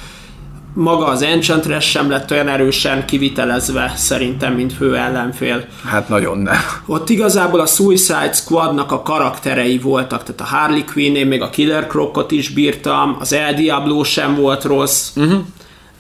maga 0.75 1.07
az 1.07 1.23
Enchantress 1.23 1.91
sem 1.91 2.11
lett 2.11 2.31
olyan 2.31 2.49
erősen 2.49 3.07
kivitelezve 3.07 3.93
szerintem, 3.97 4.55
mint 4.55 4.73
fő 4.73 4.97
ellenfél. 4.97 5.65
Hát 5.85 6.09
nagyon 6.09 6.39
nem. 6.39 6.57
Ott 6.87 7.09
igazából 7.09 7.61
a 7.61 7.67
Suicide 7.67 8.33
Squadnak 8.33 8.93
a 8.93 9.03
karakterei 9.03 9.79
voltak, 9.79 10.23
tehát 10.23 10.41
a 10.41 10.57
Harley 10.57 10.85
Quinn, 10.85 11.15
én 11.15 11.27
még 11.27 11.43
a 11.43 11.51
Killer 11.51 11.87
Crocot 11.87 12.31
is 12.31 12.49
bírtam, 12.49 13.17
az 13.21 13.33
El 13.33 13.55
Diablo 13.55 14.05
sem 14.05 14.35
volt 14.35 14.65
rossz, 14.65 15.17
uh-huh 15.17 15.41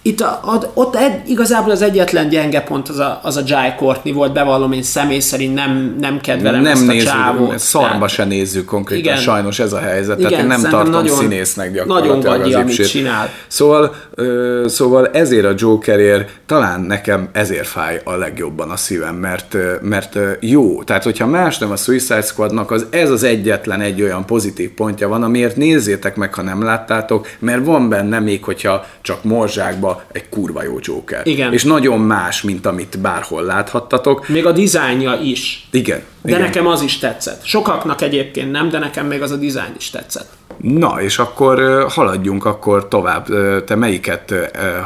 itt 0.06 0.20
a, 0.20 0.40
a, 0.42 0.60
ott 0.74 0.96
egy, 0.96 1.28
igazából 1.28 1.70
az 1.70 1.82
egyetlen 1.82 2.28
gyenge 2.28 2.60
pont 2.60 2.88
az 2.88 2.98
a, 2.98 3.20
az 3.22 3.36
a 3.36 3.42
Jai 3.46 3.72
Courtney 3.76 4.12
volt, 4.12 4.32
bevallom 4.32 4.72
én 4.72 4.82
személy 4.82 5.18
szerint 5.18 5.54
nem, 5.54 5.96
nem 6.00 6.20
kedvelem 6.20 6.62
nem 6.62 6.72
ezt 6.72 6.86
nézzük, 6.86 7.08
a 7.08 7.12
csávót. 7.12 7.58
Szarba 7.58 7.88
tehát, 7.88 8.08
se 8.08 8.24
nézzük 8.24 8.64
konkrétan, 8.64 9.04
igen, 9.04 9.16
sajnos 9.16 9.58
ez 9.58 9.72
a 9.72 9.78
helyzet, 9.78 10.18
igen, 10.18 10.30
tehát 10.30 10.44
én 10.44 10.50
nem 10.50 10.70
tartom 10.70 10.92
nagyon, 10.92 11.16
színésznek 11.16 11.72
gyakorlatilag 11.72 12.22
Nagyon 12.22 12.38
gagyi, 12.38 12.54
amit 12.54 12.88
csinál. 12.88 13.30
Szóval, 13.46 13.94
ö, 14.14 14.64
szóval 14.68 15.06
ezért 15.06 15.44
a 15.44 15.52
Jokerért 15.56 16.30
talán 16.46 16.80
nekem 16.80 17.28
ezért 17.32 17.66
fáj 17.66 18.00
a 18.04 18.16
legjobban 18.16 18.70
a 18.70 18.76
szívem, 18.76 19.14
mert, 19.14 19.56
mert 19.80 20.18
jó. 20.40 20.82
Tehát, 20.82 21.02
hogyha 21.02 21.26
más 21.26 21.58
nem 21.58 21.70
a 21.70 21.76
Suicide 21.76 22.22
Squadnak, 22.22 22.70
az 22.70 22.86
ez 22.90 23.10
az 23.10 23.22
egyetlen 23.22 23.80
egy 23.80 24.02
olyan 24.02 24.26
pozitív 24.26 24.70
pontja 24.70 25.08
van, 25.08 25.22
amiért 25.22 25.56
nézzétek 25.56 26.16
meg, 26.16 26.34
ha 26.34 26.42
nem 26.42 26.62
láttátok, 26.62 27.26
mert 27.38 27.64
van 27.64 27.88
benne 27.88 28.20
még, 28.20 28.44
hogyha 28.44 28.86
csak 29.02 29.24
morzsákba 29.24 29.92
egy 30.12 30.28
kurva 30.28 30.62
jó 30.62 30.76
Joker. 30.80 31.26
Igen. 31.26 31.52
És 31.52 31.64
nagyon 31.64 32.00
más, 32.00 32.42
mint 32.42 32.66
amit 32.66 32.98
bárhol 32.98 33.42
láthattatok. 33.42 34.28
Még 34.28 34.46
a 34.46 34.52
dizájnja 34.52 35.18
is. 35.22 35.68
Igen. 35.70 36.02
De 36.22 36.28
igen. 36.28 36.40
nekem 36.40 36.66
az 36.66 36.82
is 36.82 36.98
tetszett. 36.98 37.44
Sokaknak 37.44 38.02
egyébként 38.02 38.50
nem, 38.50 38.68
de 38.68 38.78
nekem 38.78 39.06
még 39.06 39.22
az 39.22 39.30
a 39.30 39.36
dizájn 39.36 39.74
is 39.78 39.90
tetszett. 39.90 40.28
Na, 40.60 41.02
és 41.02 41.18
akkor 41.18 41.86
haladjunk 41.88 42.44
akkor 42.44 42.88
tovább. 42.88 43.26
Te 43.64 43.74
melyiket 43.74 44.34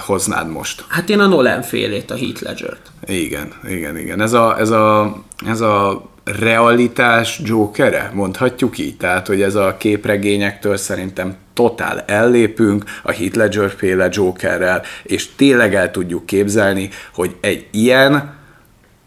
hoznád 0.07 0.51
most? 0.51 0.85
Hát 0.89 1.09
én 1.09 1.21
a 1.21 1.27
Nolan 1.27 1.63
félét, 1.63 2.11
a 2.11 2.17
Heath 2.17 2.43
Ledger-t. 2.43 2.81
Igen, 3.07 3.53
igen, 3.69 3.99
igen. 3.99 4.21
Ez 4.21 4.33
a, 4.33 4.59
ez 4.59 4.71
a, 4.71 5.17
ez 5.47 5.61
a 5.61 6.03
realitás 6.39 7.41
Jokere, 7.45 8.11
mondhatjuk 8.15 8.79
így. 8.79 8.97
Tehát, 8.97 9.27
hogy 9.27 9.43
ez 9.43 9.55
a 9.55 9.77
képregényektől 9.79 10.77
szerintem 10.77 11.37
totál 11.55 12.01
ellépünk 12.07 12.85
a 13.03 13.13
Heath 13.13 13.37
Ledger 13.37 13.73
féle 13.77 14.09
Jokerrel, 14.11 14.83
és 15.03 15.35
tényleg 15.37 15.75
el 15.75 15.91
tudjuk 15.91 16.27
képzelni, 16.27 16.89
hogy 17.15 17.37
egy 17.41 17.67
ilyen 17.71 18.37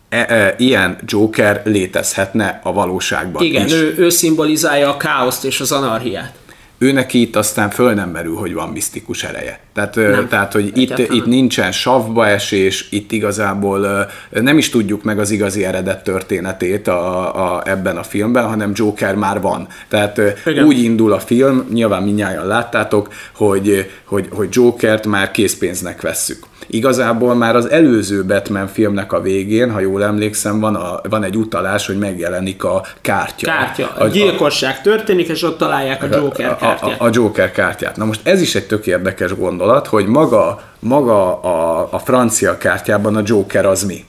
e, 0.09 0.17
e, 0.17 0.55
ilyen 0.57 0.97
Joker 1.05 1.61
létezhetne 1.65 2.59
a 2.63 2.73
valóságban 2.73 3.43
Igen, 3.43 3.65
is. 3.65 3.73
Ő, 3.73 3.95
ő 3.97 4.09
szimbolizálja 4.09 4.89
a 4.89 4.97
káoszt 4.97 5.45
és 5.45 5.59
az 5.59 5.71
anarhiát 5.71 6.40
ő 6.81 6.91
neki 6.91 7.21
itt 7.21 7.35
aztán 7.35 7.69
föl 7.69 7.93
nem 7.93 8.09
merül, 8.09 8.35
hogy 8.35 8.53
van 8.53 8.69
misztikus 8.69 9.23
ereje. 9.23 9.59
Tehát, 9.73 9.95
nem, 9.95 10.27
tehát 10.27 10.53
hogy 10.53 10.71
itt, 10.73 10.97
itt 10.97 11.25
nincsen 11.25 11.71
savba 11.71 12.27
esés, 12.27 12.87
itt 12.91 13.11
igazából 13.11 14.09
nem 14.29 14.57
is 14.57 14.69
tudjuk 14.69 15.03
meg 15.03 15.19
az 15.19 15.31
igazi 15.31 15.65
eredet 15.65 16.03
történetét 16.03 16.87
a, 16.87 17.55
a, 17.55 17.61
ebben 17.65 17.97
a 17.97 18.03
filmben, 18.03 18.47
hanem 18.47 18.71
Joker 18.73 19.15
már 19.15 19.41
van. 19.41 19.67
Tehát 19.87 20.21
Igen. 20.45 20.65
úgy 20.65 20.83
indul 20.83 21.13
a 21.13 21.19
film, 21.19 21.67
nyilván 21.71 22.03
minnyáján 22.03 22.47
láttátok, 22.47 23.13
hogy, 23.35 23.91
hogy, 24.05 24.27
hogy 24.31 24.47
Jokert 24.51 25.05
már 25.05 25.31
készpénznek 25.31 26.01
vesszük. 26.01 26.45
Igazából 26.67 27.35
már 27.35 27.55
az 27.55 27.69
előző 27.69 28.23
Batman 28.25 28.67
filmnek 28.67 29.13
a 29.13 29.21
végén, 29.21 29.71
ha 29.71 29.79
jól 29.79 30.03
emlékszem, 30.03 30.59
van, 30.59 30.75
a, 30.75 31.01
van 31.09 31.23
egy 31.23 31.35
utalás, 31.35 31.87
hogy 31.87 31.97
megjelenik 31.97 32.63
a 32.63 32.85
kártya. 33.01 33.45
Kártya. 33.45 33.93
A, 33.97 34.07
gyilkosság 34.07 34.81
történik, 34.81 35.27
és 35.27 35.43
ott 35.43 35.57
találják 35.57 36.03
a 36.03 36.07
Joker 36.11 36.47
kártyát. 36.47 36.70
Kártyát. 36.75 36.99
A, 36.99 37.05
a 37.05 37.09
Joker 37.11 37.51
kártyát. 37.51 37.95
Na 37.95 38.05
most 38.05 38.27
ez 38.27 38.41
is 38.41 38.55
egy 38.55 38.67
tök 38.67 38.87
érdekes 38.87 39.35
gondolat, 39.35 39.87
hogy 39.87 40.05
maga, 40.05 40.61
maga 40.79 41.41
a, 41.41 41.87
a 41.91 41.99
francia 41.99 42.57
kártyában 42.57 43.15
a 43.15 43.21
Joker 43.25 43.65
az 43.65 43.83
mi? 43.83 44.05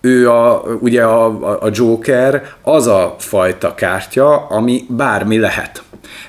ő 0.00 0.30
a, 0.30 0.62
ugye 0.80 1.04
a, 1.04 1.24
a 1.64 1.68
Joker 1.72 2.54
az 2.62 2.86
a 2.86 3.14
fajta 3.18 3.74
kártya, 3.74 4.46
ami 4.46 4.84
bármi 4.88 5.38
lehet. 5.38 5.82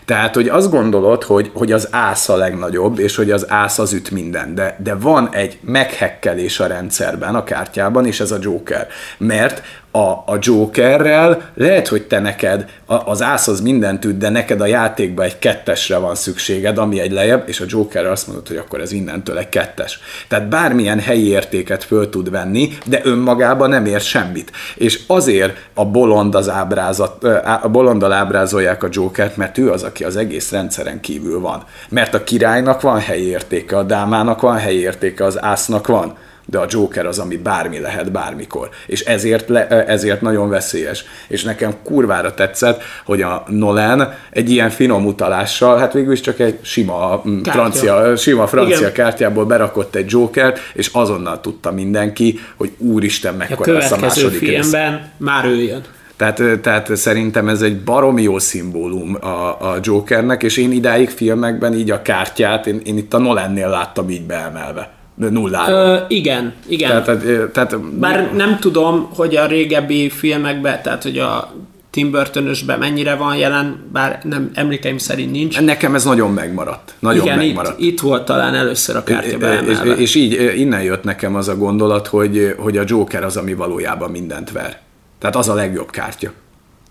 Tehát, 0.05 0.35
hogy 0.35 0.47
azt 0.47 0.71
gondolod, 0.71 1.23
hogy, 1.23 1.51
hogy 1.53 1.71
az 1.71 1.87
ász 1.91 2.29
a 2.29 2.35
legnagyobb, 2.35 2.99
és 2.99 3.15
hogy 3.15 3.31
az 3.31 3.45
ász 3.49 3.79
az 3.79 3.93
üt 3.93 4.11
minden, 4.11 4.55
de, 4.55 4.77
de 4.83 4.95
van 4.95 5.29
egy 5.31 5.59
meghekkelés 5.61 6.59
a 6.59 6.67
rendszerben, 6.67 7.35
a 7.35 7.43
kártyában, 7.43 8.05
és 8.05 8.19
ez 8.19 8.31
a 8.31 8.37
Joker. 8.41 8.87
Mert 9.17 9.61
a, 9.91 10.09
a 10.09 10.37
Jokerrel 10.39 11.41
lehet, 11.53 11.87
hogy 11.87 12.01
te 12.01 12.19
neked 12.19 12.69
az 12.85 13.21
ász 13.21 13.47
az 13.47 13.61
mindent 13.61 14.05
üt, 14.05 14.17
de 14.17 14.29
neked 14.29 14.61
a 14.61 14.65
játékban 14.65 15.25
egy 15.25 15.39
kettesre 15.39 15.97
van 15.97 16.15
szükséged, 16.15 16.77
ami 16.77 16.99
egy 16.99 17.11
lejjebb, 17.11 17.43
és 17.47 17.59
a 17.59 17.65
Joker 17.67 18.05
azt 18.05 18.27
mondod, 18.27 18.47
hogy 18.47 18.57
akkor 18.57 18.81
ez 18.81 18.91
innentől 18.91 19.37
egy 19.37 19.49
kettes. 19.49 19.99
Tehát 20.27 20.49
bármilyen 20.49 20.99
helyi 20.99 21.27
értéket 21.27 21.83
föl 21.83 22.09
tud 22.09 22.29
venni, 22.29 22.69
de 22.85 23.01
önmagában 23.03 23.69
nem 23.69 23.85
ér 23.85 24.01
semmit. 24.01 24.51
És 24.75 24.99
azért 25.07 25.57
a 25.73 25.85
bolond 25.85 26.35
az 26.35 26.49
ábrázat, 26.49 27.23
a 27.61 27.69
bolonddal 27.69 28.11
ábrázolják 28.11 28.83
a 28.83 28.89
Jokert, 28.91 29.37
mert 29.37 29.57
ő 29.57 29.71
az, 29.71 29.83
aki 29.83 30.03
az 30.03 30.15
egész 30.15 30.51
rendszeren 30.51 30.99
kívül 30.99 31.39
van. 31.39 31.63
Mert 31.89 32.13
a 32.13 32.23
királynak 32.23 32.81
van 32.81 32.99
helyi 32.99 33.27
értéke, 33.27 33.77
a 33.77 33.83
dámának 33.83 34.41
van 34.41 34.57
helyi 34.57 34.79
értéke, 34.79 35.23
az 35.23 35.41
ásznak 35.41 35.87
van 35.87 36.17
de 36.51 36.57
a 36.57 36.65
Joker 36.69 37.05
az, 37.05 37.19
ami 37.19 37.37
bármi 37.37 37.79
lehet 37.79 38.11
bármikor. 38.11 38.69
És 38.85 39.01
ezért, 39.01 39.49
le, 39.49 39.67
ezért 39.67 40.21
nagyon 40.21 40.49
veszélyes. 40.49 41.05
És 41.27 41.43
nekem 41.43 41.73
kurvára 41.83 42.33
tetszett, 42.33 42.81
hogy 43.05 43.21
a 43.21 43.43
Nolan 43.47 44.13
egy 44.29 44.49
ilyen 44.49 44.69
finom 44.69 45.05
utalással, 45.05 45.77
hát 45.77 45.93
végül 45.93 46.11
is 46.11 46.21
csak 46.21 46.39
egy 46.39 46.59
sima 46.61 47.21
Kártya. 47.21 47.51
francia, 47.51 48.15
sima 48.15 48.47
francia 48.47 48.77
Igen. 48.77 48.91
kártyából 48.91 49.45
berakott 49.45 49.95
egy 49.95 50.11
Jokert, 50.11 50.59
és 50.73 50.89
azonnal 50.93 51.41
tudta 51.41 51.71
mindenki, 51.71 52.39
hogy 52.55 52.71
úristen, 52.77 53.35
mekkora 53.35 53.73
lesz 53.73 53.91
a 53.91 53.97
második 53.99 54.37
filmben 54.37 54.91
rész. 54.91 55.01
már 55.17 55.45
ő 55.45 55.61
jön. 55.61 55.81
Tehát, 56.15 56.59
tehát 56.61 56.95
szerintem 56.95 57.47
ez 57.47 57.61
egy 57.61 57.77
baromi 57.83 58.21
jó 58.21 58.39
szimbólum 58.39 59.17
a, 59.21 59.27
a 59.71 59.77
Jokernek, 59.81 60.43
és 60.43 60.57
én 60.57 60.71
idáig 60.71 61.09
filmekben 61.09 61.73
így 61.73 61.91
a 61.91 62.01
kártyát, 62.01 62.67
én, 62.67 62.81
én 62.83 62.97
itt 62.97 63.13
a 63.13 63.17
Nolannél 63.17 63.69
láttam 63.69 64.09
így 64.09 64.21
beemelve 64.21 64.99
nullára. 65.29 65.73
Ö, 65.73 65.97
igen, 66.07 66.53
igen. 66.67 67.03
Tehát, 67.03 67.51
tehát, 67.51 67.79
Bár 67.79 68.33
nem 68.33 68.59
tudom, 68.59 69.09
hogy 69.15 69.35
a 69.35 69.45
régebbi 69.45 70.09
filmekben, 70.09 70.81
tehát 70.81 71.03
hogy 71.03 71.17
a 71.17 71.53
Tim 71.91 72.11
burton 72.11 72.51
mennyire 72.79 73.15
van 73.15 73.35
jelen, 73.35 73.89
bár 73.91 74.21
nem 74.23 74.51
emlékeim 74.53 74.97
szerint 74.97 75.31
nincs. 75.31 75.61
Nekem 75.61 75.95
ez 75.95 76.03
nagyon 76.03 76.33
megmaradt. 76.33 76.93
Nagyon 76.99 77.25
Igen, 77.25 77.37
megmaradt. 77.37 77.79
Itt, 77.79 77.91
itt 77.91 77.99
volt 77.99 78.25
talán 78.25 78.55
először 78.55 78.95
a 78.95 79.03
kártya 79.03 79.61
és, 79.63 79.77
és 79.97 80.15
így 80.15 80.53
innen 80.57 80.83
jött 80.83 81.03
nekem 81.03 81.35
az 81.35 81.47
a 81.47 81.57
gondolat, 81.57 82.07
hogy, 82.07 82.55
hogy 82.57 82.77
a 82.77 82.83
Joker 82.85 83.23
az, 83.23 83.37
ami 83.37 83.53
valójában 83.53 84.11
mindent 84.11 84.51
ver. 84.51 84.79
Tehát 85.19 85.35
az 85.35 85.49
a 85.49 85.53
legjobb 85.53 85.89
kártya. 85.89 86.31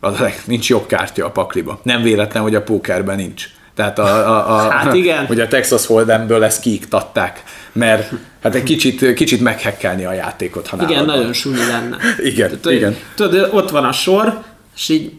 Az 0.01 0.21
a 0.21 0.23
leg, 0.23 0.43
nincs 0.47 0.69
jobb 0.69 0.87
kártya 0.87 1.27
a 1.27 1.31
pakliba. 1.31 1.81
Nem 1.83 2.03
véletlen, 2.03 2.43
hogy 2.43 2.55
a 2.55 2.63
pókerben 2.63 3.17
nincs. 3.17 3.47
Tehát 3.81 3.99
a, 3.99 4.29
a, 4.29 4.57
a, 4.57 4.71
hát 4.71 4.95
igen. 4.95 5.27
hogy 5.27 5.41
a 5.41 5.49
Texas 5.49 5.87
Hold'emből 5.87 6.43
ezt 6.43 6.61
kiiktatták, 6.61 7.43
mert 7.73 8.13
hát 8.43 8.55
egy 8.55 8.63
kicsit, 8.63 9.15
kicsit 9.15 9.41
meghekkelni 9.41 10.05
a 10.05 10.13
játékot, 10.13 10.69
ha 10.69 10.77
Igen, 10.77 11.05
nálad 11.05 11.07
nagyon 11.07 11.33
súly 11.33 11.57
lenne. 11.57 11.97
igen, 12.33 12.49
Tehát, 12.49 12.79
igen. 12.79 12.97
Tudod, 13.15 13.49
ott 13.53 13.71
van 13.71 13.85
a 13.85 13.93
sor, 13.93 14.43
és 14.77 14.89
így 14.89 15.13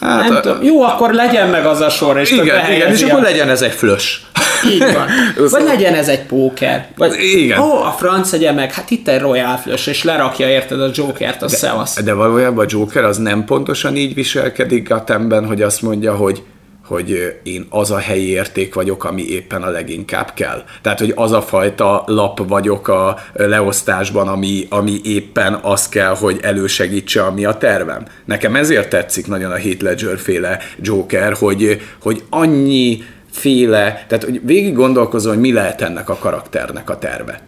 Hát, 0.00 0.28
nem 0.28 0.36
a... 0.36 0.40
tudom. 0.40 0.62
Jó, 0.62 0.82
akkor 0.82 1.12
legyen 1.12 1.48
meg 1.48 1.66
az 1.66 1.80
a 1.80 1.90
sor, 1.90 2.18
és 2.18 2.30
igen, 2.30 2.72
igen, 2.72 2.92
és 2.92 3.02
akkor 3.02 3.22
legyen 3.22 3.48
ez 3.48 3.62
egy 3.62 3.72
flös. 3.72 4.26
Így 4.70 4.78
van. 4.78 5.08
Vagy 5.50 5.64
legyen 5.64 5.94
ez 5.94 6.08
egy 6.08 6.22
póker. 6.22 6.88
Vagy, 6.96 7.14
igen. 7.34 7.58
Ó, 7.60 7.82
a 7.82 7.94
franc 7.98 8.32
egye 8.32 8.52
meg, 8.52 8.72
hát 8.72 8.90
itt 8.90 9.08
egy 9.08 9.20
Royal 9.20 9.56
flös, 9.56 9.86
és 9.86 10.04
lerakja 10.04 10.48
érted 10.48 10.80
a 10.80 10.90
Jokert, 10.94 11.42
a 11.42 11.48
szevasz. 11.48 12.02
De 12.02 12.12
valójában 12.12 12.64
a 12.64 12.68
Joker 12.70 13.04
az 13.04 13.18
nem 13.18 13.44
pontosan 13.44 13.96
így 13.96 14.14
viselkedik 14.14 14.90
a 14.90 15.04
temben, 15.04 15.46
hogy 15.46 15.62
azt 15.62 15.82
mondja, 15.82 16.14
hogy 16.14 16.42
hogy 16.86 17.40
én 17.42 17.66
az 17.70 17.90
a 17.90 17.98
helyi 17.98 18.28
érték 18.28 18.74
vagyok, 18.74 19.04
ami 19.04 19.28
éppen 19.28 19.62
a 19.62 19.70
leginkább 19.70 20.32
kell. 20.34 20.64
Tehát, 20.82 20.98
hogy 20.98 21.12
az 21.16 21.32
a 21.32 21.42
fajta 21.42 22.04
lap 22.06 22.48
vagyok 22.48 22.88
a 22.88 23.18
leosztásban, 23.32 24.28
ami, 24.28 24.66
ami 24.68 25.00
éppen 25.04 25.58
az 25.62 25.88
kell, 25.88 26.14
hogy 26.14 26.38
elősegítse, 26.42 27.22
ami 27.22 27.44
a 27.44 27.56
tervem. 27.56 28.06
Nekem 28.24 28.56
ezért 28.56 28.88
tetszik 28.88 29.26
nagyon 29.26 29.50
a 29.50 29.56
Heath 29.56 29.82
Ledger 29.82 30.18
féle 30.18 30.58
Joker, 30.80 31.32
hogy, 31.32 31.80
hogy 32.02 32.22
annyi 32.30 33.04
féle, 33.30 34.04
tehát 34.08 34.24
hogy 34.24 34.40
végig 34.42 34.74
gondolkozol, 34.74 35.32
hogy 35.32 35.40
mi 35.40 35.52
lehet 35.52 35.80
ennek 35.80 36.08
a 36.08 36.16
karakternek 36.16 36.90
a 36.90 36.98
terve. 36.98 37.40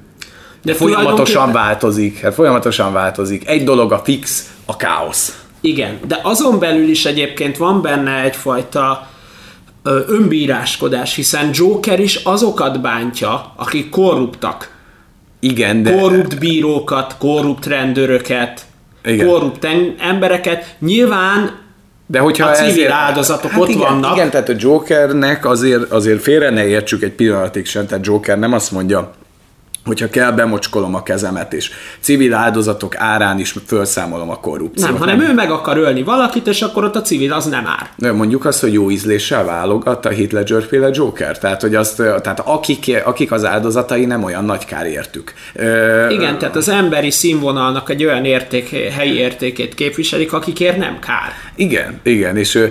De 0.62 0.74
folyamatosan 0.74 1.52
változik, 1.52 2.20
hát 2.20 2.34
folyamatosan 2.34 2.92
változik. 2.92 3.48
Egy 3.48 3.64
dolog 3.64 3.92
a 3.92 3.98
fix, 3.98 4.50
a 4.64 4.76
káosz. 4.76 5.44
Igen, 5.60 5.98
de 6.06 6.20
azon 6.22 6.58
belül 6.58 6.88
is 6.88 7.04
egyébként 7.04 7.56
van 7.56 7.82
benne 7.82 8.22
egyfajta 8.22 9.08
önbíráskodás, 10.08 11.14
hiszen 11.14 11.50
Joker 11.52 12.00
is 12.00 12.16
azokat 12.16 12.80
bántja, 12.80 13.52
akik 13.56 13.90
korruptak. 13.90 14.74
Igen, 15.40 15.82
de... 15.82 15.96
Korrupt 15.96 16.38
bírókat, 16.38 17.16
korrupt 17.18 17.66
rendőröket, 17.66 18.60
Igen. 19.04 19.26
korrupt 19.26 19.66
embereket. 19.98 20.76
Nyilván 20.78 21.64
de 22.08 22.18
hogyha 22.18 22.46
a 22.46 22.52
civil 22.52 22.70
ezért, 22.70 22.90
áldozatok 22.90 23.50
hát 23.50 23.60
ott 23.60 23.68
igen, 23.68 23.80
vannak. 23.80 24.16
Igen, 24.16 24.30
tehát 24.30 24.48
a 24.48 24.54
Jokernek 24.56 25.46
azért, 25.46 25.90
azért 25.90 26.22
félre 26.22 26.50
ne 26.50 26.66
értsük 26.66 27.02
egy 27.02 27.12
pillanatig 27.12 27.66
sem, 27.66 27.86
tehát 27.86 28.06
Joker 28.06 28.38
nem 28.38 28.52
azt 28.52 28.72
mondja, 28.72 29.12
hogyha 29.86 30.08
kell, 30.08 30.30
bemocskolom 30.30 30.94
a 30.94 31.02
kezemet, 31.02 31.52
és 31.52 31.70
civil 32.00 32.34
áldozatok 32.34 32.96
árán 32.96 33.38
is 33.38 33.54
felszámolom 33.66 34.30
a 34.30 34.40
korrupciót. 34.40 34.90
Nem, 34.90 34.98
hanem 34.98 35.16
nem. 35.16 35.30
ő 35.30 35.34
meg 35.34 35.50
akar 35.50 35.78
ölni 35.78 36.02
valakit, 36.02 36.46
és 36.46 36.62
akkor 36.62 36.84
ott 36.84 36.96
a 36.96 37.02
civil 37.02 37.32
az 37.32 37.44
nem 37.44 37.66
ár. 37.66 37.90
De 37.96 38.12
mondjuk 38.12 38.44
azt, 38.44 38.60
hogy 38.60 38.72
jó 38.72 38.90
ízléssel 38.90 39.44
válogat 39.44 40.06
a 40.06 40.08
Heath 40.08 40.32
Ledger 40.32 40.62
féle 40.62 40.88
Joker, 40.92 41.38
tehát, 41.38 41.60
hogy 41.60 41.74
azt, 41.74 41.96
tehát 41.96 42.40
akik, 42.44 43.02
akik 43.04 43.32
az 43.32 43.44
áldozatai 43.44 44.04
nem 44.04 44.24
olyan 44.24 44.44
nagy 44.44 44.64
kár 44.64 44.86
értük. 44.86 45.32
Igen, 46.08 46.38
tehát 46.38 46.56
az 46.56 46.68
emberi 46.68 47.10
színvonalnak 47.10 47.90
egy 47.90 48.04
olyan 48.04 48.24
érték, 48.24 48.68
helyi 48.90 49.18
értékét 49.18 49.74
képviselik, 49.74 50.32
akikért 50.32 50.76
nem 50.76 50.98
kár. 50.98 51.32
Igen, 51.54 52.00
igen, 52.02 52.36
és 52.36 52.68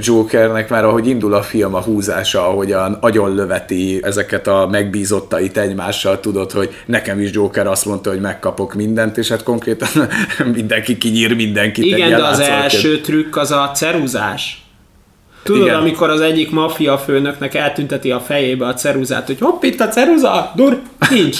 Jokernek 0.00 0.68
már 0.68 0.84
ahogy 0.84 1.08
indul 1.08 1.34
a 1.34 1.42
film 1.42 1.74
a 1.74 1.80
húzása, 1.80 2.48
ahogyan 2.48 2.98
agyon 3.00 3.34
löveti 3.34 4.00
ezeket 4.02 4.46
a 4.46 4.68
megbízottait 4.70 5.58
egymással, 5.58 6.20
tudod, 6.20 6.52
hogy 6.58 6.74
nekem 6.86 7.20
is 7.20 7.30
Joker 7.32 7.66
azt 7.66 7.84
mondta, 7.84 8.10
hogy 8.10 8.20
megkapok 8.20 8.74
mindent, 8.74 9.16
és 9.16 9.28
hát 9.28 9.42
konkrétan 9.42 9.88
mindenki 10.54 10.98
kinyír 10.98 11.34
mindenkit. 11.34 11.84
Igen, 11.84 12.10
de 12.10 12.24
az 12.24 12.40
első 12.40 13.00
trükk 13.00 13.36
az 13.36 13.50
a 13.50 13.70
ceruzás. 13.74 14.62
Tudod, 15.42 15.62
Igen. 15.62 15.78
amikor 15.78 16.10
az 16.10 16.20
egyik 16.20 16.50
maffia 16.50 16.98
főnöknek 16.98 17.54
eltünteti 17.54 18.10
a 18.10 18.20
fejébe 18.20 18.66
a 18.66 18.74
ceruzát, 18.74 19.26
hogy 19.26 19.38
hopp, 19.40 19.62
itt 19.62 19.80
a 19.80 19.88
ceruza, 19.88 20.52
dur, 20.54 20.80
nincs. 21.10 21.38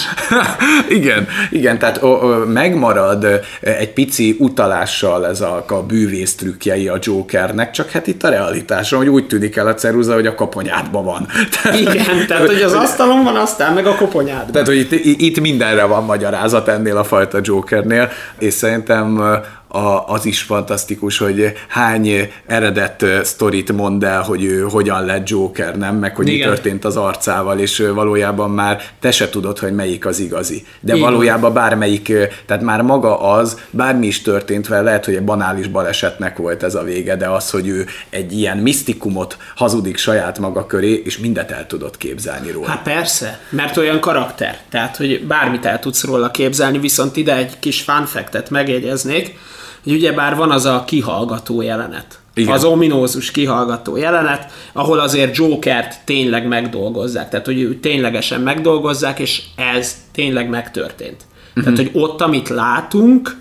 igen, 0.99 1.27
igen, 1.49 1.79
tehát 1.79 2.03
o, 2.03 2.07
o, 2.07 2.45
megmarad 2.45 3.27
egy 3.61 3.93
pici 3.93 4.35
utalással 4.39 5.27
ez 5.27 5.41
a, 5.41 5.65
a 5.67 5.83
bűvész 5.83 6.35
trükkjei 6.35 6.87
a 6.87 6.97
Jokernek, 7.01 7.71
csak 7.71 7.89
hát 7.89 8.07
itt 8.07 8.23
a 8.23 8.29
realitáson, 8.29 8.99
hogy 8.99 9.07
úgy 9.07 9.27
tűnik 9.27 9.55
el 9.55 9.67
a 9.67 9.73
ceruza, 9.73 10.13
hogy 10.13 10.27
a 10.27 10.35
koponyádban 10.35 11.03
van. 11.03 11.27
igen, 11.79 12.27
tehát 12.27 12.47
hogy 12.47 12.61
az 12.61 12.73
asztalon 12.73 13.23
van, 13.23 13.35
aztán 13.35 13.73
meg 13.73 13.87
a 13.87 13.95
koponyádban. 13.95 14.51
Tehát, 14.51 14.67
hogy 14.67 14.77
itt, 14.77 14.91
itt 15.21 15.39
mindenre 15.39 15.83
van 15.83 16.03
magyarázat 16.03 16.67
ennél 16.67 16.97
a 16.97 17.03
fajta 17.03 17.39
Jokernél, 17.43 18.09
és 18.37 18.53
szerintem 18.53 19.21
a, 19.71 20.13
az 20.13 20.25
is 20.25 20.41
fantasztikus, 20.41 21.17
hogy 21.17 21.53
hány 21.67 22.31
eredet 22.45 23.05
sztorit 23.23 23.71
mond 23.71 24.03
el, 24.03 24.21
hogy 24.21 24.43
ő 24.43 24.61
hogyan 24.61 25.05
lett 25.05 25.29
Joker, 25.29 25.77
nem? 25.77 25.95
Meg 25.95 26.15
hogy 26.15 26.27
Igen. 26.27 26.49
mi 26.49 26.55
történt 26.55 26.85
az 26.85 26.97
arcával, 26.97 27.59
és 27.59 27.83
valójában 27.93 28.51
már 28.51 28.81
te 28.99 29.11
se 29.11 29.29
tudod, 29.29 29.59
hogy 29.59 29.73
melyik 29.73 30.05
az 30.05 30.19
igazi. 30.19 30.65
De 30.79 30.95
Igen. 30.95 31.05
valójában 31.05 31.53
bármelyik, 31.53 32.13
tehát 32.45 32.63
már 32.63 32.81
maga 32.81 33.19
az, 33.19 33.59
bármi 33.69 34.07
is 34.07 34.21
történt 34.21 34.67
vele, 34.67 34.81
lehet, 34.81 35.05
hogy 35.05 35.15
egy 35.15 35.23
banális 35.23 35.67
balesetnek 35.67 36.37
volt 36.37 36.63
ez 36.63 36.75
a 36.75 36.83
vége, 36.83 37.15
de 37.15 37.27
az, 37.27 37.49
hogy 37.49 37.67
ő 37.67 37.85
egy 38.09 38.37
ilyen 38.37 38.57
misztikumot 38.57 39.37
hazudik 39.55 39.97
saját 39.97 40.39
maga 40.39 40.65
köré, 40.65 41.01
és 41.05 41.17
mindet 41.17 41.51
el 41.51 41.67
tudod 41.67 41.97
képzelni 41.97 42.51
róla. 42.51 42.67
Hát 42.67 42.83
persze, 42.83 43.39
mert 43.49 43.77
olyan 43.77 43.99
karakter, 43.99 44.57
tehát 44.69 44.97
hogy 44.97 45.25
bármit 45.27 45.65
el 45.65 45.79
tudsz 45.79 46.03
róla 46.03 46.31
képzelni, 46.31 46.79
viszont 46.79 47.17
ide 47.17 47.35
egy 47.35 47.59
kis 47.59 47.81
fanfektet 47.81 48.49
megjegyeznék, 48.49 49.37
ugyebár 49.91 50.35
van 50.35 50.51
az 50.51 50.65
a 50.65 50.83
kihallgató 50.87 51.61
jelenet. 51.61 52.19
Igen. 52.33 52.53
Az 52.53 52.63
ominózus 52.63 53.31
kihallgató 53.31 53.97
jelenet, 53.97 54.51
ahol 54.73 54.99
azért 54.99 55.35
Jokert 55.35 55.99
tényleg 56.05 56.47
megdolgozzák. 56.47 57.29
Tehát, 57.29 57.45
hogy 57.45 57.77
ténylegesen 57.81 58.41
megdolgozzák, 58.41 59.19
és 59.19 59.41
ez 59.55 59.95
tényleg 60.11 60.49
megtörtént. 60.49 61.21
Uh-huh. 61.49 61.63
Tehát, 61.63 61.77
hogy 61.77 62.01
ott, 62.01 62.21
amit 62.21 62.49
látunk, 62.49 63.37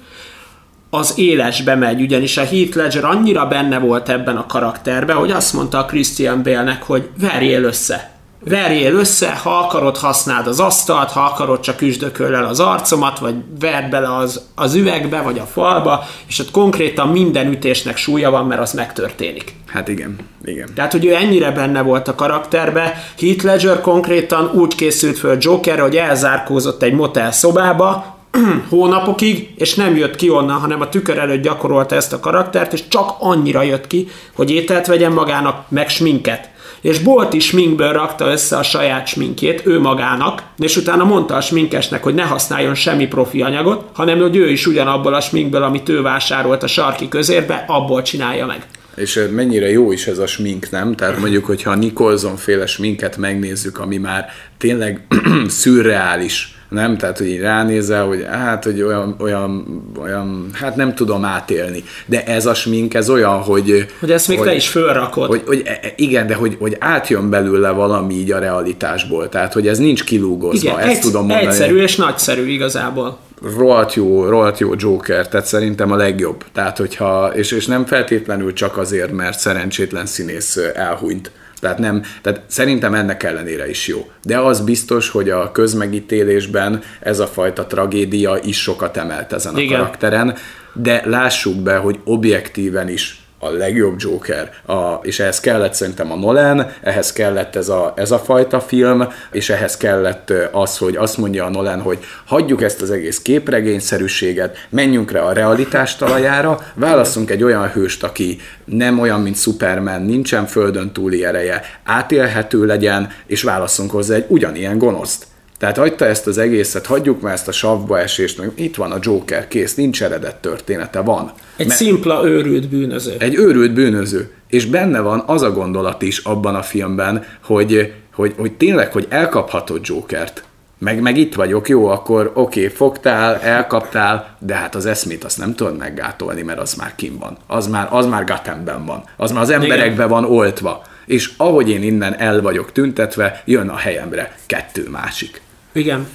az 0.90 1.12
élesbe 1.16 1.74
megy, 1.74 2.00
ugyanis 2.00 2.36
a 2.36 2.44
Heath 2.44 2.76
Ledger 2.76 3.04
annyira 3.04 3.46
benne 3.46 3.78
volt 3.78 4.08
ebben 4.08 4.36
a 4.36 4.46
karakterben, 4.46 5.16
hogy 5.16 5.30
azt 5.30 5.52
mondta 5.52 5.78
a 5.78 5.84
Christian 5.84 6.42
Bale-nek, 6.42 6.82
hogy 6.82 7.08
verjél 7.20 7.64
össze. 7.64 8.17
Verjél 8.44 8.94
össze, 8.94 9.34
ha 9.42 9.58
akarod, 9.58 9.96
használd 9.96 10.46
az 10.46 10.60
asztalt, 10.60 11.10
ha 11.10 11.20
akarod, 11.20 11.60
csak 11.60 11.80
üsdököl 11.80 12.34
el 12.34 12.44
az 12.44 12.60
arcomat, 12.60 13.18
vagy 13.18 13.34
verd 13.60 13.90
bele 13.90 14.16
az, 14.16 14.40
az 14.54 14.74
üvegbe, 14.74 15.20
vagy 15.20 15.38
a 15.38 15.44
falba, 15.44 16.04
és 16.26 16.38
ott 16.38 16.50
konkrétan 16.50 17.08
minden 17.08 17.52
ütésnek 17.52 17.96
súlya 17.96 18.30
van, 18.30 18.46
mert 18.46 18.60
az 18.60 18.72
megtörténik. 18.72 19.54
Hát 19.66 19.88
igen, 19.88 20.16
igen. 20.44 20.68
Tehát, 20.74 20.92
hogy 20.92 21.04
ő 21.04 21.14
ennyire 21.14 21.50
benne 21.50 21.82
volt 21.82 22.08
a 22.08 22.14
karakterbe, 22.14 23.04
Heath 23.20 23.44
Ledger 23.44 23.80
konkrétan 23.80 24.50
úgy 24.54 24.74
készült 24.74 25.18
föl 25.18 25.36
Joker, 25.40 25.78
hogy 25.80 25.96
elzárkózott 25.96 26.82
egy 26.82 26.92
motel 26.92 27.32
szobába, 27.32 28.16
hónapokig, 28.70 29.54
és 29.56 29.74
nem 29.74 29.96
jött 29.96 30.16
ki 30.16 30.30
onnan, 30.30 30.60
hanem 30.60 30.80
a 30.80 30.88
tükör 30.88 31.18
előtt 31.18 31.42
gyakorolta 31.42 31.94
ezt 31.94 32.12
a 32.12 32.20
karaktert, 32.20 32.72
és 32.72 32.88
csak 32.88 33.14
annyira 33.18 33.62
jött 33.62 33.86
ki, 33.86 34.08
hogy 34.34 34.50
ételt 34.50 34.86
vegyen 34.86 35.12
magának, 35.12 35.64
meg 35.68 35.88
sminket. 35.88 36.50
És 36.80 36.98
bolti 36.98 37.38
sminkből 37.38 37.92
rakta 37.92 38.30
össze 38.30 38.56
a 38.56 38.62
saját 38.62 39.06
sminkjét 39.06 39.66
ő 39.66 39.80
magának, 39.80 40.42
és 40.58 40.76
utána 40.76 41.04
mondta 41.04 41.34
a 41.34 41.40
sminkesnek, 41.40 42.02
hogy 42.02 42.14
ne 42.14 42.22
használjon 42.22 42.74
semmi 42.74 43.06
profi 43.06 43.42
anyagot, 43.42 43.90
hanem 43.92 44.18
hogy 44.18 44.36
ő 44.36 44.50
is 44.50 44.66
ugyanabból 44.66 45.14
a 45.14 45.20
sminkből, 45.20 45.62
amit 45.62 45.88
ő 45.88 46.02
vásárolt 46.02 46.62
a 46.62 46.66
sarki 46.66 47.08
közérbe, 47.08 47.64
abból 47.66 48.02
csinálja 48.02 48.46
meg. 48.46 48.66
És 48.96 49.28
mennyire 49.30 49.70
jó 49.70 49.92
is 49.92 50.06
ez 50.06 50.18
a 50.18 50.26
smink, 50.26 50.70
nem? 50.70 50.94
Tehát 50.94 51.18
mondjuk, 51.18 51.44
hogyha 51.44 51.70
a 51.70 51.74
Nicholson 51.74 52.36
féle 52.36 52.66
sminket 52.66 53.16
megnézzük, 53.16 53.78
ami 53.78 53.96
már 53.96 54.28
tényleg 54.58 55.06
szürreális, 55.48 56.57
nem? 56.68 56.96
Tehát, 56.96 57.18
hogy 57.18 57.26
így 57.26 57.40
ránézel, 57.40 58.06
hogy 58.06 58.26
hát, 58.30 58.64
hogy 58.64 58.82
olyan, 58.82 59.16
olyan, 59.18 59.82
olyan, 60.00 60.50
hát 60.52 60.76
nem 60.76 60.94
tudom 60.94 61.24
átélni. 61.24 61.84
De 62.06 62.24
ez 62.24 62.46
a 62.46 62.54
smink, 62.54 62.94
ez 62.94 63.10
olyan, 63.10 63.38
hogy... 63.38 63.86
Hogy 64.00 64.10
ezt 64.10 64.28
még 64.28 64.38
hogy, 64.38 64.46
te 64.46 64.54
is 64.54 64.68
fölrakod. 64.68 65.28
Hogy, 65.28 65.42
hogy, 65.46 65.62
e, 65.64 65.70
e, 65.70 65.92
igen, 65.96 66.26
de 66.26 66.34
hogy, 66.34 66.56
hogy 66.58 66.76
átjön 66.78 67.30
belőle 67.30 67.70
valami 67.70 68.14
így 68.14 68.32
a 68.32 68.38
realitásból. 68.38 69.28
Tehát, 69.28 69.52
hogy 69.52 69.68
ez 69.68 69.78
nincs 69.78 70.04
kilúgozva. 70.04 70.68
Igen, 70.68 70.78
ezt 70.78 70.96
egy, 70.96 71.00
tudom 71.00 71.26
mondani. 71.26 71.46
Egyszerű 71.46 71.76
és 71.76 71.96
nagyszerű 71.96 72.46
igazából 72.46 73.18
rohadt 73.56 73.94
jó, 73.94 74.24
rohadt 74.24 74.58
jó 74.58 74.72
Joker, 74.76 75.28
tehát 75.28 75.46
szerintem 75.46 75.92
a 75.92 75.96
legjobb. 75.96 76.44
Tehát, 76.52 76.78
hogyha, 76.78 77.32
és, 77.34 77.52
és 77.52 77.66
nem 77.66 77.86
feltétlenül 77.86 78.52
csak 78.52 78.76
azért, 78.76 79.12
mert 79.12 79.38
szerencsétlen 79.38 80.06
színész 80.06 80.58
elhunyt, 80.74 81.30
tehát, 81.60 81.78
nem, 81.78 82.02
tehát 82.22 82.42
szerintem 82.46 82.94
ennek 82.94 83.22
ellenére 83.22 83.68
is 83.68 83.86
jó. 83.86 84.10
De 84.22 84.38
az 84.38 84.60
biztos, 84.60 85.10
hogy 85.10 85.30
a 85.30 85.52
közmegítélésben 85.52 86.82
ez 87.00 87.18
a 87.18 87.26
fajta 87.26 87.66
tragédia 87.66 88.38
is 88.44 88.62
sokat 88.62 88.96
emelt 88.96 89.32
ezen 89.32 89.54
a 89.54 89.60
Igen. 89.60 89.78
karakteren, 89.78 90.34
de 90.72 91.02
lássuk 91.04 91.62
be, 91.62 91.76
hogy 91.76 91.98
objektíven 92.04 92.88
is 92.88 93.27
a 93.38 93.48
legjobb 93.48 93.94
Joker, 93.98 94.50
a, 94.66 94.92
és 95.02 95.20
ehhez 95.20 95.40
kellett 95.40 95.74
szerintem 95.74 96.12
a 96.12 96.16
Nolan, 96.16 96.70
ehhez 96.82 97.12
kellett 97.12 97.56
ez 97.56 97.68
a, 97.68 97.92
ez 97.96 98.10
a 98.10 98.18
fajta 98.18 98.60
film, 98.60 99.08
és 99.30 99.50
ehhez 99.50 99.76
kellett 99.76 100.32
az, 100.52 100.78
hogy 100.78 100.96
azt 100.96 101.16
mondja 101.16 101.44
a 101.44 101.50
Nolan, 101.50 101.80
hogy 101.80 101.98
hagyjuk 102.24 102.62
ezt 102.62 102.82
az 102.82 102.90
egész 102.90 103.18
képregényszerűséget, 103.18 104.66
menjünk 104.68 105.10
rá 105.10 105.20
a 105.20 105.32
realitás 105.32 105.96
talajára, 105.96 106.60
válaszunk 106.74 107.30
egy 107.30 107.42
olyan 107.42 107.68
hőst, 107.68 108.04
aki 108.04 108.40
nem 108.64 108.98
olyan, 108.98 109.20
mint 109.20 109.36
Superman, 109.36 110.02
nincsen 110.02 110.46
földön 110.46 110.92
túli 110.92 111.24
ereje, 111.24 111.62
átélhető 111.84 112.64
legyen, 112.64 113.10
és 113.26 113.42
válaszunk 113.42 113.90
hozzá 113.90 114.14
egy 114.14 114.24
ugyanilyen 114.28 114.78
gonoszt. 114.78 115.27
Tehát 115.58 115.76
hagyta 115.76 116.04
ezt 116.04 116.26
az 116.26 116.38
egészet, 116.38 116.86
hagyjuk 116.86 117.20
már 117.20 117.32
ezt 117.32 117.48
a 117.48 117.52
savba 117.52 117.98
esést, 118.00 118.38
meg 118.38 118.50
itt 118.54 118.76
van 118.76 118.92
a 118.92 118.98
Joker, 119.00 119.48
kész, 119.48 119.74
nincs 119.74 120.02
eredett 120.02 120.40
története, 120.40 121.00
van. 121.00 121.32
Egy 121.56 121.66
Me- 121.66 121.76
szimpla 121.76 122.28
őrült 122.28 122.68
bűnöző. 122.68 123.14
Egy 123.18 123.34
őrült 123.34 123.72
bűnöző. 123.72 124.30
És 124.48 124.66
benne 124.66 125.00
van 125.00 125.22
az 125.26 125.42
a 125.42 125.52
gondolat 125.52 126.02
is 126.02 126.18
abban 126.18 126.54
a 126.54 126.62
filmben, 126.62 127.24
hogy, 127.42 127.92
hogy, 128.14 128.34
hogy 128.36 128.52
tényleg, 128.52 128.92
hogy 128.92 129.06
elkaphatod 129.08 129.86
Jokert. 129.86 130.42
Meg, 130.78 131.00
meg 131.00 131.16
itt 131.16 131.34
vagyok, 131.34 131.68
jó, 131.68 131.86
akkor 131.86 132.30
oké, 132.34 132.64
okay, 132.64 132.74
fogtál, 132.76 133.36
elkaptál, 133.36 134.36
de 134.38 134.54
hát 134.54 134.74
az 134.74 134.86
eszmét 134.86 135.24
azt 135.24 135.38
nem 135.38 135.54
tudod 135.54 135.76
meggátolni, 135.76 136.42
mert 136.42 136.58
az 136.58 136.74
már 136.74 136.92
kim 136.96 137.18
van. 137.18 137.36
Az 137.46 137.66
már, 137.66 137.88
az 137.90 138.06
már 138.06 138.24
Gothamben 138.24 138.84
van. 138.84 139.02
Az 139.16 139.30
már 139.30 139.42
az 139.42 139.50
emberekben 139.50 140.08
van 140.08 140.24
oltva. 140.24 140.82
És 141.06 141.30
ahogy 141.36 141.70
én 141.70 141.82
innen 141.82 142.18
el 142.18 142.42
vagyok 142.42 142.72
tüntetve, 142.72 143.42
jön 143.44 143.68
a 143.68 143.76
helyemre 143.76 144.34
kettő 144.46 144.88
másik. 144.90 145.40
Igen. 145.78 146.06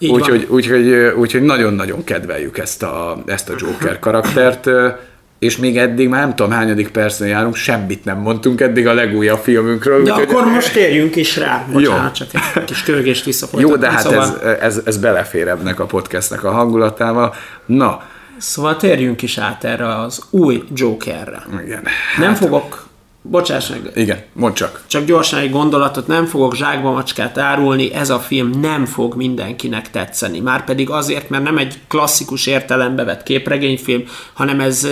Úgyhogy 0.00 0.46
úgy, 0.48 0.70
úgy, 0.70 1.12
úgy, 1.16 1.42
nagyon-nagyon 1.42 2.04
kedveljük 2.04 2.58
ezt 2.58 2.82
a, 2.82 3.22
ezt 3.26 3.48
a 3.48 3.54
Joker 3.58 3.98
karaktert, 3.98 4.68
és 5.38 5.56
még 5.56 5.78
eddig 5.78 6.08
már 6.08 6.20
nem 6.20 6.34
tudom 6.34 6.52
hányadik 6.52 6.88
percen 6.88 7.28
járunk, 7.28 7.54
semmit 7.54 8.04
nem 8.04 8.18
mondtunk 8.18 8.60
eddig 8.60 8.86
a 8.86 8.94
legújabb 8.94 9.38
filmünkről. 9.38 10.02
De 10.02 10.12
akkor 10.12 10.42
hogy... 10.42 10.52
most 10.52 10.72
térjünk 10.72 11.16
is 11.16 11.36
rá. 11.36 11.66
Bocsánat, 11.72 12.18
jó. 12.18 12.26
csak 12.26 12.42
egy 12.54 12.64
kis 12.64 12.82
kölgést 12.82 13.24
visszafolytatom. 13.24 13.74
Jó, 13.74 13.80
de 13.80 13.90
hát 13.90 14.02
szóval... 14.02 14.40
ez, 14.40 14.56
ez, 14.60 14.80
ez 14.84 14.96
belefér 14.96 15.48
ebnek 15.48 15.80
a 15.80 15.84
podcastnek 15.86 16.44
a 16.44 16.50
hangulatával. 16.50 17.34
Na. 17.66 18.02
Szóval 18.36 18.76
térjünk 18.76 19.22
is 19.22 19.38
át 19.38 19.64
erre 19.64 19.94
az 19.94 20.22
új 20.30 20.64
Jokerre. 20.74 21.42
Igen. 21.64 21.82
Nem 22.18 22.28
hát... 22.28 22.38
fogok 22.38 22.85
Bocsáss 23.30 23.68
meg. 23.68 23.90
Igen, 23.94 24.24
mondd 24.32 24.54
csak. 24.54 24.84
Csak 24.86 25.04
gyorsan 25.04 25.38
egy 25.38 25.50
gondolatot, 25.50 26.06
nem 26.06 26.24
fogok 26.24 26.54
zsákba 26.54 26.92
macskát 26.92 27.38
árulni, 27.38 27.94
ez 27.94 28.10
a 28.10 28.18
film 28.18 28.50
nem 28.60 28.84
fog 28.84 29.14
mindenkinek 29.14 29.90
tetszeni. 29.90 30.40
Márpedig 30.40 30.90
azért, 30.90 31.30
mert 31.30 31.42
nem 31.42 31.58
egy 31.58 31.74
klasszikus 31.88 32.46
értelembe 32.46 33.04
vett 33.04 33.22
képregényfilm, 33.22 34.04
hanem 34.32 34.60
ez 34.60 34.88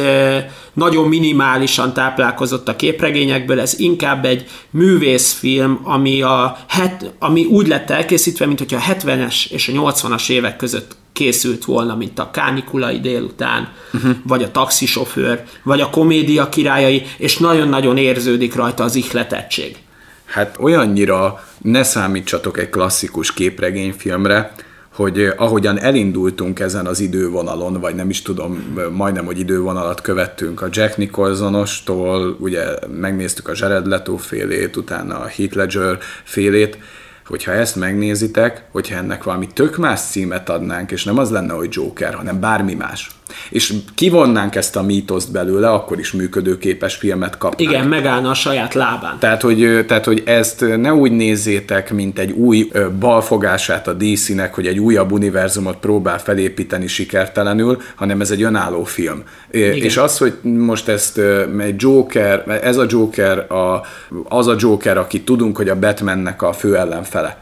nagyon 0.73 1.09
minimálisan 1.09 1.92
táplálkozott 1.92 2.68
a 2.68 2.77
képregényekből, 2.77 3.61
ez 3.61 3.79
inkább 3.79 4.25
egy 4.25 4.47
művészfilm, 4.70 5.81
ami, 5.83 6.23
a 6.23 6.57
het, 6.68 7.12
ami 7.18 7.44
úgy 7.44 7.66
lett 7.66 7.90
elkészítve, 7.90 8.47
mint 8.47 8.59
hogyha 8.59 8.77
a 8.77 8.94
70-es 8.94 9.51
és 9.51 9.68
a 9.68 9.73
80-as 9.73 10.31
évek 10.31 10.57
között 10.57 10.97
készült 11.14 11.64
volna, 11.64 11.96
mint 11.96 12.18
a 12.18 12.31
Kánikulai 12.31 13.00
délután, 13.00 13.68
uh-huh. 13.92 14.16
vagy 14.27 14.42
a 14.42 14.50
taxisofőr, 14.50 15.42
vagy 15.62 15.81
a 15.81 15.90
komédia 15.90 16.48
királyai, 16.48 17.03
és 17.18 17.38
nagyon-nagyon 17.38 17.96
érződik 17.96 18.55
rajta 18.55 18.85
az 18.85 18.94
ihletettség. 18.94 19.77
Hát 20.24 20.57
olyannyira 20.61 21.44
ne 21.62 21.83
számítsatok 21.83 22.59
egy 22.59 22.70
klasszikus 22.70 23.33
képregényfilmre, 23.33 24.53
hogy 24.94 25.18
eh, 25.18 25.33
ahogyan 25.37 25.79
elindultunk 25.79 26.61
ezen 26.61 26.87
az 26.87 27.00
idővonalon, 27.00 27.81
vagy 27.81 27.94
nem 27.94 28.11
is 28.11 28.22
tudom, 28.22 28.74
majdnem, 28.92 29.24
hogy 29.24 29.38
idővonalat 29.38 30.00
követtünk 30.00 30.62
a 30.62 30.68
Jack 30.70 30.96
Nicholsonostól, 30.96 32.37
ugye 32.40 32.64
megnéztük 33.00 33.48
a 33.48 33.53
Jared 33.55 33.87
Leto 33.87 34.16
félét, 34.16 34.77
utána 34.77 35.18
a 35.18 35.27
Heath 35.27 35.57
Ledger 35.57 35.98
félét, 36.24 36.79
hogyha 37.26 37.52
ezt 37.52 37.76
megnézitek, 37.76 38.64
hogyha 38.70 38.96
ennek 38.96 39.24
valami 39.24 39.46
tök 39.46 39.76
más 39.76 40.00
címet 40.00 40.48
adnánk, 40.48 40.90
és 40.90 41.04
nem 41.04 41.18
az 41.18 41.30
lenne, 41.30 41.52
hogy 41.52 41.68
Joker, 41.70 42.14
hanem 42.14 42.40
bármi 42.40 42.74
más, 42.74 43.10
és 43.50 43.74
kivonnánk 43.94 44.54
ezt 44.54 44.76
a 44.76 44.82
mítoszt 44.82 45.32
belőle, 45.32 45.70
akkor 45.70 45.98
is 45.98 46.12
működőképes 46.12 46.94
filmet 46.94 47.38
kapnánk. 47.38 47.70
Igen, 47.70 47.88
megállna 47.88 48.30
a 48.30 48.34
saját 48.34 48.74
lábán. 48.74 49.18
Tehát 49.18 49.42
hogy, 49.42 49.84
tehát, 49.87 50.04
hogy 50.04 50.22
ezt 50.26 50.64
ne 50.76 50.94
úgy 50.94 51.12
nézzétek, 51.12 51.92
mint 51.92 52.18
egy 52.18 52.30
új 52.30 52.70
balfogását 52.98 53.88
a 53.88 53.92
DC-nek, 53.92 54.54
hogy 54.54 54.66
egy 54.66 54.78
újabb 54.78 55.12
univerzumot 55.12 55.76
próbál 55.76 56.18
felépíteni 56.18 56.87
sikertelenül, 56.87 57.82
hanem 57.94 58.20
ez 58.20 58.30
egy 58.30 58.42
önálló 58.42 58.84
film. 58.84 59.22
Igen. 59.50 59.72
És 59.72 59.96
az, 59.96 60.18
hogy 60.18 60.34
most 60.42 60.88
ezt 60.88 61.20
egy 61.58 61.74
Joker, 61.76 62.60
ez 62.62 62.76
a 62.76 62.87
Joker, 62.88 63.52
a, 63.52 63.87
az 64.28 64.46
a 64.46 64.54
Joker, 64.58 64.98
aki 64.98 65.22
tudunk, 65.22 65.56
hogy 65.56 65.68
a 65.68 65.78
Batmannek 65.78 66.42
a 66.42 66.52
fő 66.52 66.76
ellenfele 66.76 67.38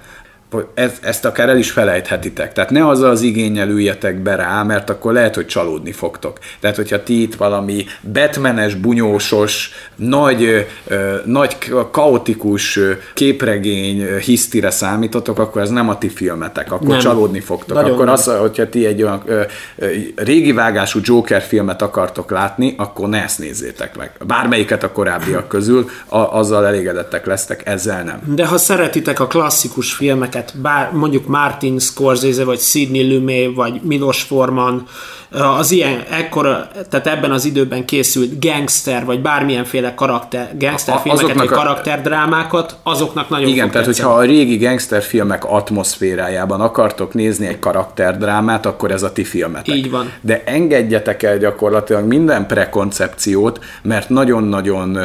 ez, 0.75 0.93
ezt 1.03 1.25
akár 1.25 1.49
el 1.49 1.59
is 1.59 1.71
felejthetitek. 1.71 2.53
Tehát 2.53 2.71
ne 2.71 2.89
azzal 2.89 3.11
az 3.11 3.23
igényel 3.23 3.69
üljetek 3.69 4.17
be 4.17 4.35
rá, 4.35 4.63
mert 4.63 4.91
akkor 4.91 5.13
lehet, 5.13 5.35
hogy 5.35 5.47
csalódni 5.47 5.93
fogtok. 5.93 6.39
Tehát, 6.61 6.77
hogyha 6.77 7.03
ti 7.03 7.23
itt 7.23 7.35
valami 7.35 7.85
betmenes, 8.01 8.75
bunyósos, 8.75 9.71
nagy, 9.97 10.67
nagy 11.25 11.57
kaotikus 11.91 12.79
képregény 13.15 14.17
hisztire 14.19 14.71
számítotok, 14.71 15.39
akkor 15.39 15.63
ez 15.63 15.71
nem 15.71 15.89
a 15.89 15.99
ti 15.99 16.09
filmetek, 16.09 16.73
akkor 16.73 16.89
nem. 16.89 16.99
csalódni 16.99 17.41
fogtok. 17.41 17.77
Nagyon 17.77 17.93
akkor 17.93 18.05
nem. 18.05 18.15
az, 18.15 18.25
hogyha 18.25 18.69
ti 18.69 18.87
egy 18.87 19.03
olyan 19.03 19.23
régi 20.17 20.53
vágású 20.53 21.01
Joker 21.03 21.43
filmet 21.43 21.83
akartok 21.83 22.31
látni, 22.31 22.75
akkor 22.77 23.09
ne 23.09 23.23
ezt 23.23 23.39
nézzétek 23.39 23.97
meg. 23.97 24.11
Bármelyiket 24.27 24.83
a 24.83 24.93
korábbiak 24.93 25.49
közül, 25.49 25.91
a, 26.07 26.19
azzal 26.19 26.67
elégedettek 26.67 27.27
lesztek, 27.27 27.67
ezzel 27.67 28.03
nem. 28.03 28.21
De 28.35 28.47
ha 28.47 28.59
szeretitek 28.59 29.21
a 29.21 29.27
klasszikus 29.27 29.93
filmeket, 29.93 30.42
filmeket, 30.43 30.61
bár 30.61 30.93
mondjuk 30.93 31.27
Martin 31.27 31.79
Scorsese, 31.79 32.45
vagy 32.45 32.61
Sidney 32.61 33.15
Lumet, 33.15 33.55
vagy 33.55 33.81
Milos 33.83 34.23
Forman, 34.23 34.87
az 35.59 35.71
ilyen, 35.71 36.03
ekkor, 36.11 36.69
tehát 36.91 37.07
ebben 37.07 37.31
az 37.31 37.45
időben 37.45 37.85
készült 37.85 38.45
gangster, 38.45 39.05
vagy 39.05 39.21
bármilyenféle 39.21 39.95
karakter, 39.95 40.51
gangster 40.59 41.01
filmeket, 41.03 41.37
vagy 41.37 41.49
karakterdrámákat, 41.49 42.77
azoknak 42.83 43.29
nagyon 43.29 43.49
Igen, 43.49 43.71
tehát 43.71 43.87
hogyha 43.87 44.15
a 44.15 44.23
régi 44.23 44.57
gangster 44.57 45.03
filmek 45.03 45.45
atmoszférájában 45.45 46.61
akartok 46.61 47.15
nézni 47.15 47.47
egy 47.47 47.59
karakterdrámát, 47.59 48.67
akkor 48.67 48.91
ez 48.91 49.03
a 49.03 49.13
ti 49.13 49.25
filmetek. 49.25 49.75
Így 49.75 49.91
van. 49.91 50.13
De 50.21 50.43
engedjetek 50.45 51.23
el 51.23 51.39
gyakorlatilag 51.39 52.05
minden 52.05 52.47
prekoncepciót, 52.47 53.61
mert 53.83 54.09
nagyon-nagyon 54.09 54.99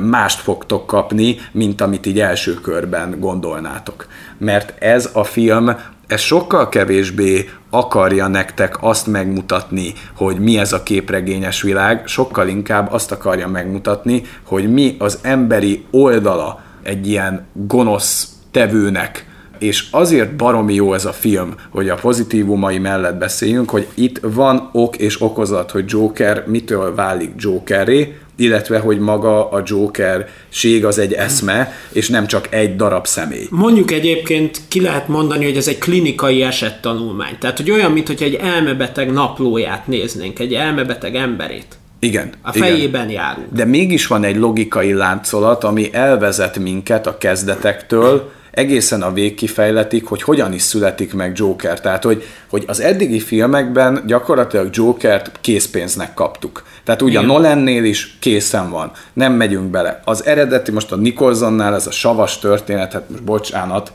mást 0.00 0.40
fogtok 0.40 0.86
kapni, 0.86 1.36
mint 1.52 1.80
amit 1.80 2.06
így 2.06 2.20
első 2.20 2.54
körben 2.54 3.20
gondolnátok. 3.20 4.06
Mert 4.38 4.82
ez 4.82 5.10
a 5.12 5.24
film 5.24 5.76
ez 6.06 6.20
sokkal 6.20 6.68
kevésbé 6.68 7.48
akarja 7.70 8.26
nektek 8.26 8.76
azt 8.80 9.06
megmutatni, 9.06 9.92
hogy 10.16 10.38
mi 10.38 10.58
ez 10.58 10.72
a 10.72 10.82
képregényes 10.82 11.62
világ, 11.62 12.06
sokkal 12.06 12.48
inkább 12.48 12.92
azt 12.92 13.12
akarja 13.12 13.48
megmutatni, 13.48 14.22
hogy 14.42 14.72
mi 14.72 14.96
az 14.98 15.18
emberi 15.22 15.84
oldala 15.90 16.60
egy 16.82 17.08
ilyen 17.08 17.46
gonosz 17.52 18.28
tevőnek, 18.50 19.26
és 19.58 19.86
azért 19.90 20.36
baromi 20.36 20.74
jó 20.74 20.94
ez 20.94 21.04
a 21.04 21.12
film, 21.12 21.54
hogy 21.70 21.88
a 21.88 21.94
pozitívumai 21.94 22.78
mellett 22.78 23.16
beszéljünk, 23.16 23.70
hogy 23.70 23.86
itt 23.94 24.20
van 24.22 24.68
ok 24.72 24.96
és 24.96 25.22
okozat, 25.22 25.70
hogy 25.70 25.84
Joker 25.86 26.44
mitől 26.46 26.94
válik 26.94 27.32
Jokerré, 27.36 28.18
illetve 28.38 28.78
hogy 28.78 28.98
maga 28.98 29.50
a 29.50 29.62
Joker-ség 29.64 30.84
az 30.84 30.98
egy 30.98 31.12
eszme, 31.12 31.72
és 31.92 32.08
nem 32.08 32.26
csak 32.26 32.46
egy 32.50 32.76
darab 32.76 33.06
személy. 33.06 33.46
Mondjuk 33.50 33.90
egyébként 33.90 34.60
ki 34.68 34.80
lehet 34.80 35.08
mondani, 35.08 35.44
hogy 35.44 35.56
ez 35.56 35.68
egy 35.68 35.78
klinikai 35.78 36.42
esettanulmány. 36.42 37.38
Tehát, 37.38 37.56
hogy 37.56 37.70
olyan, 37.70 37.92
mintha 37.92 38.24
egy 38.24 38.34
elmebeteg 38.34 39.12
naplóját 39.12 39.86
néznénk, 39.86 40.38
egy 40.38 40.54
elmebeteg 40.54 41.14
emberét. 41.14 41.66
Igen. 42.00 42.32
A 42.42 42.52
fejében 42.52 43.08
igen. 43.08 43.22
járunk. 43.22 43.52
De 43.52 43.64
mégis 43.64 44.06
van 44.06 44.24
egy 44.24 44.36
logikai 44.36 44.92
láncolat, 44.92 45.64
ami 45.64 45.88
elvezet 45.92 46.58
minket 46.58 47.06
a 47.06 47.18
kezdetektől, 47.18 48.30
egészen 48.58 49.02
a 49.02 49.12
végkifejletik, 49.12 50.06
hogy 50.06 50.22
hogyan 50.22 50.52
is 50.52 50.62
születik 50.62 51.14
meg 51.14 51.32
Joker. 51.34 51.80
Tehát, 51.80 52.04
hogy, 52.04 52.24
hogy 52.50 52.64
az 52.66 52.80
eddigi 52.80 53.20
filmekben 53.20 54.02
gyakorlatilag 54.06 54.68
Jokert 54.72 55.30
készpénznek 55.40 56.14
kaptuk. 56.14 56.62
Tehát 56.84 57.02
ugye 57.02 57.18
a 57.18 57.22
Nolannél 57.22 57.84
is 57.84 58.16
készen 58.20 58.70
van, 58.70 58.90
nem 59.12 59.32
megyünk 59.32 59.70
bele. 59.70 60.00
Az 60.04 60.26
eredeti, 60.26 60.70
most 60.70 60.92
a 60.92 60.96
Nicholsonnál 60.96 61.74
ez 61.74 61.86
a 61.86 61.90
savas 61.90 62.38
történet, 62.38 62.92
hát 62.92 63.10
most 63.10 63.22
bocsánat, 63.24 63.92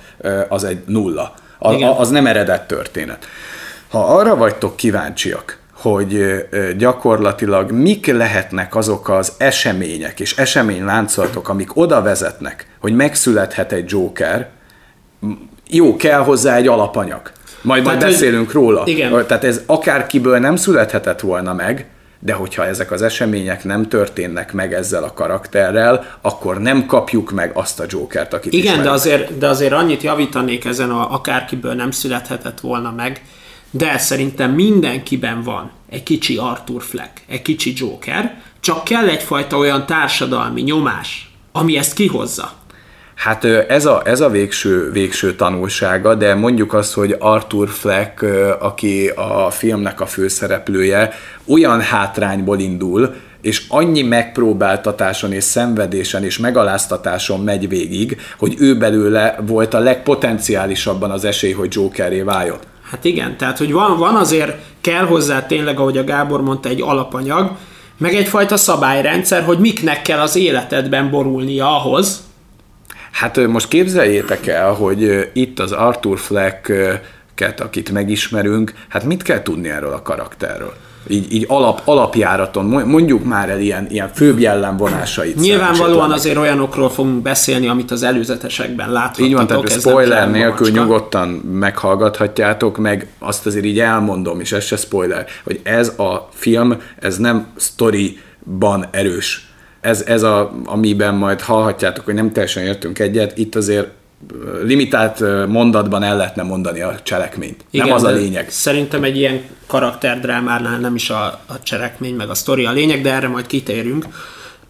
az 0.49 0.63
egy 0.63 0.83
nulla. 0.85 1.33
Az, 1.59 1.75
az 1.97 2.09
nem 2.09 2.27
eredet 2.27 2.67
történet. 2.67 3.27
Ha 3.89 4.17
arra 4.17 4.35
vagytok 4.35 4.75
kíváncsiak, 4.75 5.57
hogy 5.83 6.45
gyakorlatilag 6.77 7.71
mik 7.71 8.07
lehetnek 8.07 8.75
azok 8.75 9.09
az 9.09 9.33
események 9.37 10.19
és 10.19 10.37
eseményláncolatok, 10.37 11.49
amik 11.49 11.77
oda 11.77 12.01
vezetnek, 12.01 12.67
hogy 12.79 12.95
megszülethet 12.95 13.71
egy 13.71 13.85
Joker, 13.87 14.49
jó, 15.69 15.95
kell 15.95 16.19
hozzá 16.19 16.55
egy 16.55 16.67
alapanyag. 16.67 17.31
Majd 17.61 17.83
Tehát, 17.83 17.99
majd 17.99 18.11
beszélünk 18.11 18.45
hogy, 18.45 18.53
róla. 18.53 18.83
Igen. 18.85 19.25
Tehát 19.27 19.43
ez 19.43 19.61
akárkiből 19.65 20.39
nem 20.39 20.55
születhetett 20.55 21.19
volna 21.19 21.53
meg, 21.53 21.85
de 22.19 22.33
hogyha 22.33 22.65
ezek 22.65 22.91
az 22.91 23.01
események 23.01 23.63
nem 23.63 23.87
történnek 23.87 24.53
meg 24.53 24.73
ezzel 24.73 25.03
a 25.03 25.13
karakterrel, 25.13 26.05
akkor 26.21 26.59
nem 26.59 26.85
kapjuk 26.85 27.31
meg 27.31 27.51
azt 27.53 27.79
a 27.79 27.85
Jokert, 27.87 28.33
akit 28.33 28.53
Igen, 28.53 28.81
de 28.81 28.89
azért, 28.89 29.37
de 29.37 29.47
azért 29.47 29.73
annyit 29.73 30.03
javítanék 30.03 30.65
ezen, 30.65 30.89
a, 30.89 31.13
akárkiből 31.13 31.73
nem 31.73 31.91
születhetett 31.91 32.59
volna 32.59 32.91
meg, 32.91 33.21
de 33.75 33.97
szerintem 33.97 34.51
mindenkiben 34.51 35.41
van 35.41 35.71
egy 35.89 36.03
kicsi 36.03 36.37
Arthur 36.37 36.83
Fleck, 36.83 37.21
egy 37.27 37.41
kicsi 37.41 37.73
Joker, 37.75 38.41
csak 38.59 38.83
kell 38.83 39.07
egyfajta 39.07 39.57
olyan 39.57 39.85
társadalmi 39.85 40.61
nyomás, 40.61 41.31
ami 41.51 41.77
ezt 41.77 41.93
kihozza. 41.93 42.51
Hát 43.15 43.43
ez 43.45 43.85
a, 43.85 44.01
ez 44.05 44.21
a 44.21 44.29
végső, 44.29 44.91
végső 44.91 45.35
tanulsága, 45.35 46.15
de 46.15 46.35
mondjuk 46.35 46.73
azt, 46.73 46.93
hogy 46.93 47.15
Arthur 47.19 47.69
Fleck, 47.69 48.25
aki 48.59 49.07
a 49.07 49.49
filmnek 49.49 50.01
a 50.01 50.05
főszereplője, 50.05 51.13
olyan 51.47 51.81
hátrányból 51.81 52.59
indul, 52.59 53.15
és 53.41 53.65
annyi 53.67 54.01
megpróbáltatáson 54.01 55.31
és 55.31 55.43
szenvedésen 55.43 56.23
és 56.23 56.37
megaláztatáson 56.37 57.39
megy 57.39 57.67
végig, 57.67 58.21
hogy 58.37 58.55
ő 58.57 58.77
belőle 58.77 59.37
volt 59.45 59.73
a 59.73 59.79
legpotenciálisabban 59.79 61.11
az 61.11 61.25
esély, 61.25 61.51
hogy 61.51 61.73
Jokeré 61.73 62.21
váljon. 62.21 62.59
Hát 62.93 63.05
igen, 63.05 63.37
tehát 63.37 63.57
hogy 63.57 63.71
van, 63.71 63.97
van 63.97 64.15
azért, 64.15 64.57
kell 64.81 65.05
hozzá 65.05 65.45
tényleg, 65.45 65.79
ahogy 65.79 65.97
a 65.97 66.03
Gábor 66.03 66.41
mondta, 66.41 66.69
egy 66.69 66.81
alapanyag, 66.81 67.51
meg 67.97 68.15
egyfajta 68.15 68.57
szabályrendszer, 68.57 69.43
hogy 69.43 69.59
miknek 69.59 70.01
kell 70.01 70.19
az 70.19 70.35
életedben 70.35 71.09
borulnia 71.09 71.79
ahhoz, 71.79 72.23
Hát 73.13 73.47
most 73.47 73.67
képzeljétek 73.67 74.47
el, 74.47 74.73
hogy 74.73 75.29
itt 75.33 75.59
az 75.59 75.71
Arthur 75.71 76.19
Fleck-ket, 76.19 77.59
akit 77.59 77.91
megismerünk, 77.91 78.73
hát 78.89 79.03
mit 79.03 79.23
kell 79.23 79.41
tudni 79.41 79.69
erről 79.69 79.93
a 79.93 80.01
karakterről? 80.01 80.73
Így, 81.07 81.33
így 81.33 81.45
alap, 81.47 81.81
alapjáraton, 81.85 82.65
mondjuk 82.65 83.23
már 83.23 83.49
el 83.49 83.59
ilyen, 83.59 83.87
ilyen 83.89 84.09
főbb 84.13 84.39
jellemvonásait. 84.39 85.35
Nyilvánvalóan 85.35 86.11
azért 86.11 86.37
olyanokról 86.37 86.89
fogunk 86.89 87.21
beszélni, 87.21 87.67
amit 87.67 87.91
az 87.91 88.03
előzetesekben 88.03 88.91
láthattatok. 88.91 89.25
Így 89.25 89.33
van, 89.33 89.47
tehát 89.47 89.71
spoiler 89.71 90.31
nélkül 90.31 90.67
macska. 90.67 90.81
nyugodtan 90.81 91.29
meghallgathatjátok, 91.29 92.77
meg 92.77 93.07
azt 93.19 93.45
azért 93.45 93.65
így 93.65 93.79
elmondom, 93.79 94.39
és 94.39 94.51
ez 94.51 94.63
se 94.63 94.75
spoiler, 94.75 95.25
hogy 95.43 95.59
ez 95.63 95.87
a 95.87 96.29
film, 96.31 96.77
ez 96.99 97.17
nem 97.17 97.47
storyban 97.57 98.85
erős. 98.91 99.47
Ez, 99.81 100.01
ez 100.01 100.23
a, 100.23 100.51
amiben 100.65 101.15
majd 101.15 101.41
hallhatjátok, 101.41 102.05
hogy 102.05 102.13
nem 102.13 102.31
teljesen 102.31 102.63
értünk 102.63 102.99
egyet, 102.99 103.37
itt 103.37 103.55
azért 103.55 103.87
limitált 104.63 105.47
mondatban 105.47 106.03
el 106.03 106.17
lehetne 106.17 106.43
mondani 106.43 106.81
a 106.81 106.99
cselekményt. 107.03 107.65
Igen, 107.71 107.85
nem 107.85 107.95
az 107.95 108.03
a 108.03 108.11
lényeg. 108.11 108.49
Szerintem 108.49 109.03
egy 109.03 109.17
ilyen 109.17 109.41
karakterdrámánál 109.67 110.79
nem 110.79 110.95
is 110.95 111.09
a, 111.09 111.23
a 111.45 111.59
cselekmény, 111.63 112.15
meg 112.15 112.29
a 112.29 112.33
sztori 112.33 112.65
a 112.65 112.71
lényeg, 112.71 113.01
de 113.01 113.13
erre 113.13 113.27
majd 113.27 113.47
kitérünk. 113.47 114.05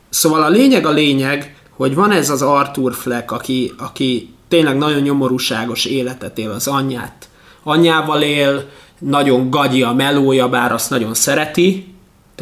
Szóval 0.10 0.44
a 0.44 0.50
lényeg 0.50 0.86
a 0.86 0.92
lényeg, 0.92 1.56
hogy 1.70 1.96
van 1.96 2.12
ez 2.12 2.30
az 2.30 2.42
Arthur 2.42 2.94
Fleck, 2.94 3.32
aki, 3.32 3.74
aki 3.78 4.30
tényleg 4.48 4.78
nagyon 4.78 5.02
nyomorúságos 5.02 5.86
életet 5.86 6.38
él 6.38 6.52
az 6.52 6.68
anyját. 6.68 7.30
Anyjával 7.64 8.22
él, 8.22 8.70
nagyon 9.00 9.50
gagyi 9.50 9.84
a 9.84 9.94
melója, 9.94 10.50
bár 10.50 10.72
azt 10.72 10.90
nagyon 10.90 11.14
szereti, 11.14 11.93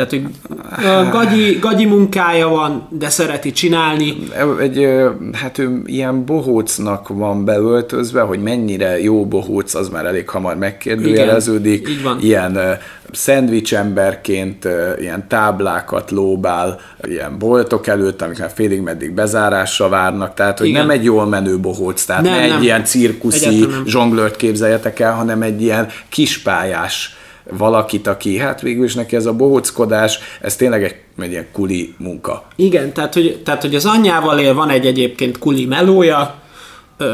tehát, 0.06 0.12
hogy 0.12 1.12
gagyi, 1.12 1.58
gagyi 1.60 1.86
munkája 1.86 2.48
van, 2.48 2.88
de 2.90 3.10
szereti 3.10 3.52
csinálni. 3.52 4.18
Egy, 4.60 4.88
hát 5.34 5.58
ő 5.58 5.82
ilyen 5.86 6.26
bohócnak 6.26 7.08
van 7.08 7.46
beöltözve, 7.46 8.22
hogy 8.22 8.40
mennyire 8.40 9.02
jó 9.02 9.26
bohóc, 9.26 9.74
az 9.74 9.90
már 9.90 10.06
elég 10.06 10.30
hamar 10.30 10.56
megkérdőjeleződik. 10.58 11.80
Igen, 11.80 11.92
így 11.92 12.04
van. 12.04 12.18
Ilyen 12.22 12.80
szendvics 13.12 13.74
emberként 13.76 14.68
ilyen 15.00 15.28
táblákat 15.28 16.12
lóbál 16.12 16.80
ilyen 17.04 17.38
boltok 17.40 17.88
előtt, 17.88 18.22
amik 18.22 18.40
már 18.40 18.52
félig 18.56 18.82
meddig 18.82 19.12
bezárásra 19.12 19.90
várnak, 19.90 20.34
tehát 20.34 20.58
hogy 20.58 20.68
Igen. 20.68 20.82
nem 20.82 20.90
egy 20.90 21.04
jól 21.04 21.26
menő 21.26 21.60
bohóc, 21.60 22.04
tehát 22.04 22.24
nem, 22.24 22.34
ne 22.34 22.42
egy 22.42 22.50
nem. 22.50 22.62
ilyen 22.62 22.86
cirkuszi 22.86 23.66
zsonglőrt 23.86 24.36
képzeljetek 24.36 25.00
el, 25.00 25.14
hanem 25.14 25.42
egy 25.42 25.62
ilyen 25.62 25.88
kispályás 26.10 27.16
valakit, 27.50 28.08
aki 28.08 28.38
hát 28.38 28.62
végül 28.62 28.84
is 28.84 28.96
neki 28.96 29.16
ez 29.16 29.26
a 29.26 29.34
bohóckodás, 29.34 30.20
ez 30.42 30.56
tényleg 30.56 30.84
egy, 30.84 30.96
egy 31.20 31.32
ilyen 31.32 31.48
kuli 31.52 31.96
munka. 31.98 32.46
Igen, 32.56 32.94
tehát 32.94 33.14
hogy, 33.14 33.42
tehát 33.44 33.62
hogy 33.62 33.76
az 33.76 33.86
anyjával 33.86 34.40
él, 34.40 34.54
van 34.54 34.70
egy 34.70 34.86
egyébként 34.86 35.38
kuli 35.38 35.66
melója, 35.66 36.42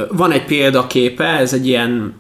van 0.10 0.32
egy 0.32 0.46
példaképe, 0.46 1.26
ez 1.26 1.54
egy 1.54 1.68
ilyen 1.68 2.14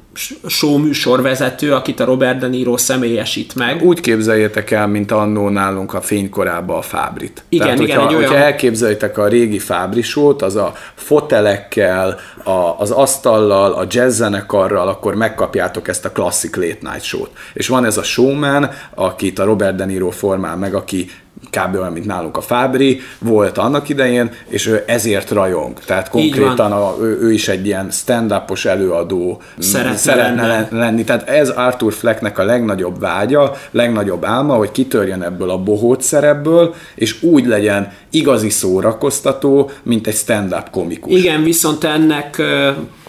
show 0.48 0.78
műsorvezető, 0.78 1.74
akit 1.74 2.00
a 2.00 2.06
Robert 2.06 2.40
De 2.40 2.48
Niro 2.48 2.78
személyesít 2.78 3.56
meg. 3.56 3.84
Úgy 3.84 4.00
képzeljétek 4.00 4.72
el, 4.72 4.88
mint 4.88 5.12
annó 5.12 5.50
nálunk 5.50 5.94
a 5.94 6.02
fénykorában 6.02 6.78
a 6.78 6.82
Fábrit. 6.82 7.44
Igen, 7.50 7.66
Tehát, 7.68 7.82
igen, 7.82 7.98
hogyha, 7.98 8.10
egy 8.10 8.16
olyan... 8.16 8.30
hogyha 8.30 8.46
elképzeljétek 8.46 9.18
a 9.18 9.28
régi 9.28 9.60
Fábrisót, 9.60 10.42
az 10.42 10.56
a 10.56 10.74
fotelekkel, 10.96 12.20
a, 12.44 12.76
az 12.78 12.92
asztallal, 12.92 13.74
a 13.74 13.86
jazzzenekarral, 13.90 14.88
akkor 14.88 15.16
megkapjátok 15.16 15.88
ezt 15.88 16.06
a 16.06 16.12
klasszik 16.12 16.56
late 16.56 16.78
night 16.82 17.04
show-t. 17.04 17.30
És 17.54 17.68
van 17.68 17.86
ez 17.86 17.98
a 17.98 18.04
showman, 18.04 18.70
akit 18.96 19.40
a 19.40 19.44
Robert 19.44 19.76
De 19.76 19.86
Niro 19.86 20.10
formál 20.10 20.58
meg, 20.58 20.74
aki 20.76 21.10
kb. 21.50 21.76
olyan, 21.76 21.92
mint 21.92 22.06
nálunk 22.06 22.38
a 22.38 22.42
Fábri, 22.42 23.00
volt 23.20 23.58
annak 23.58 23.90
idején, 23.90 24.32
és 24.48 24.68
ő 24.68 24.84
ezért 24.88 25.32
rajong. 25.32 25.80
Tehát 25.86 26.10
konkrétan 26.10 26.72
a, 26.72 26.96
ő, 27.02 27.20
ő 27.22 27.32
is 27.32 27.48
egy 27.48 27.66
ilyen 27.66 27.92
stand-upos 27.92 28.66
előadó 28.66 29.42
szeretne, 29.60 29.98
szeretne 29.98 30.48
lenni. 30.48 30.68
lenni. 30.72 31.04
Tehát 31.04 31.30
ez 31.30 31.50
Arthur 31.50 31.94
Flecknek 31.94 32.38
a 32.38 32.44
legnagyobb 32.44 33.00
vágya, 33.00 33.56
legnagyobb 33.72 34.26
álma, 34.26 34.54
hogy 34.56 34.72
kitörjön 34.72 35.24
ebből 35.24 35.50
a 35.50 35.58
bohóc 35.58 36.06
szerepből, 36.06 36.76
és 36.96 37.24
úgy 37.24 37.46
legyen 37.46 37.92
igazi 38.10 38.50
szórakoztató, 38.50 39.72
mint 39.84 40.08
egy 40.08 40.16
stand-up 40.16 40.70
komikus. 40.70 41.20
Igen, 41.20 41.44
viszont 41.44 41.84
ennek 41.84 42.42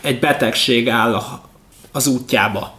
egy 0.02 0.18
betegség 0.18 0.88
áll 0.88 1.22
az 1.92 2.06
útjába 2.06 2.77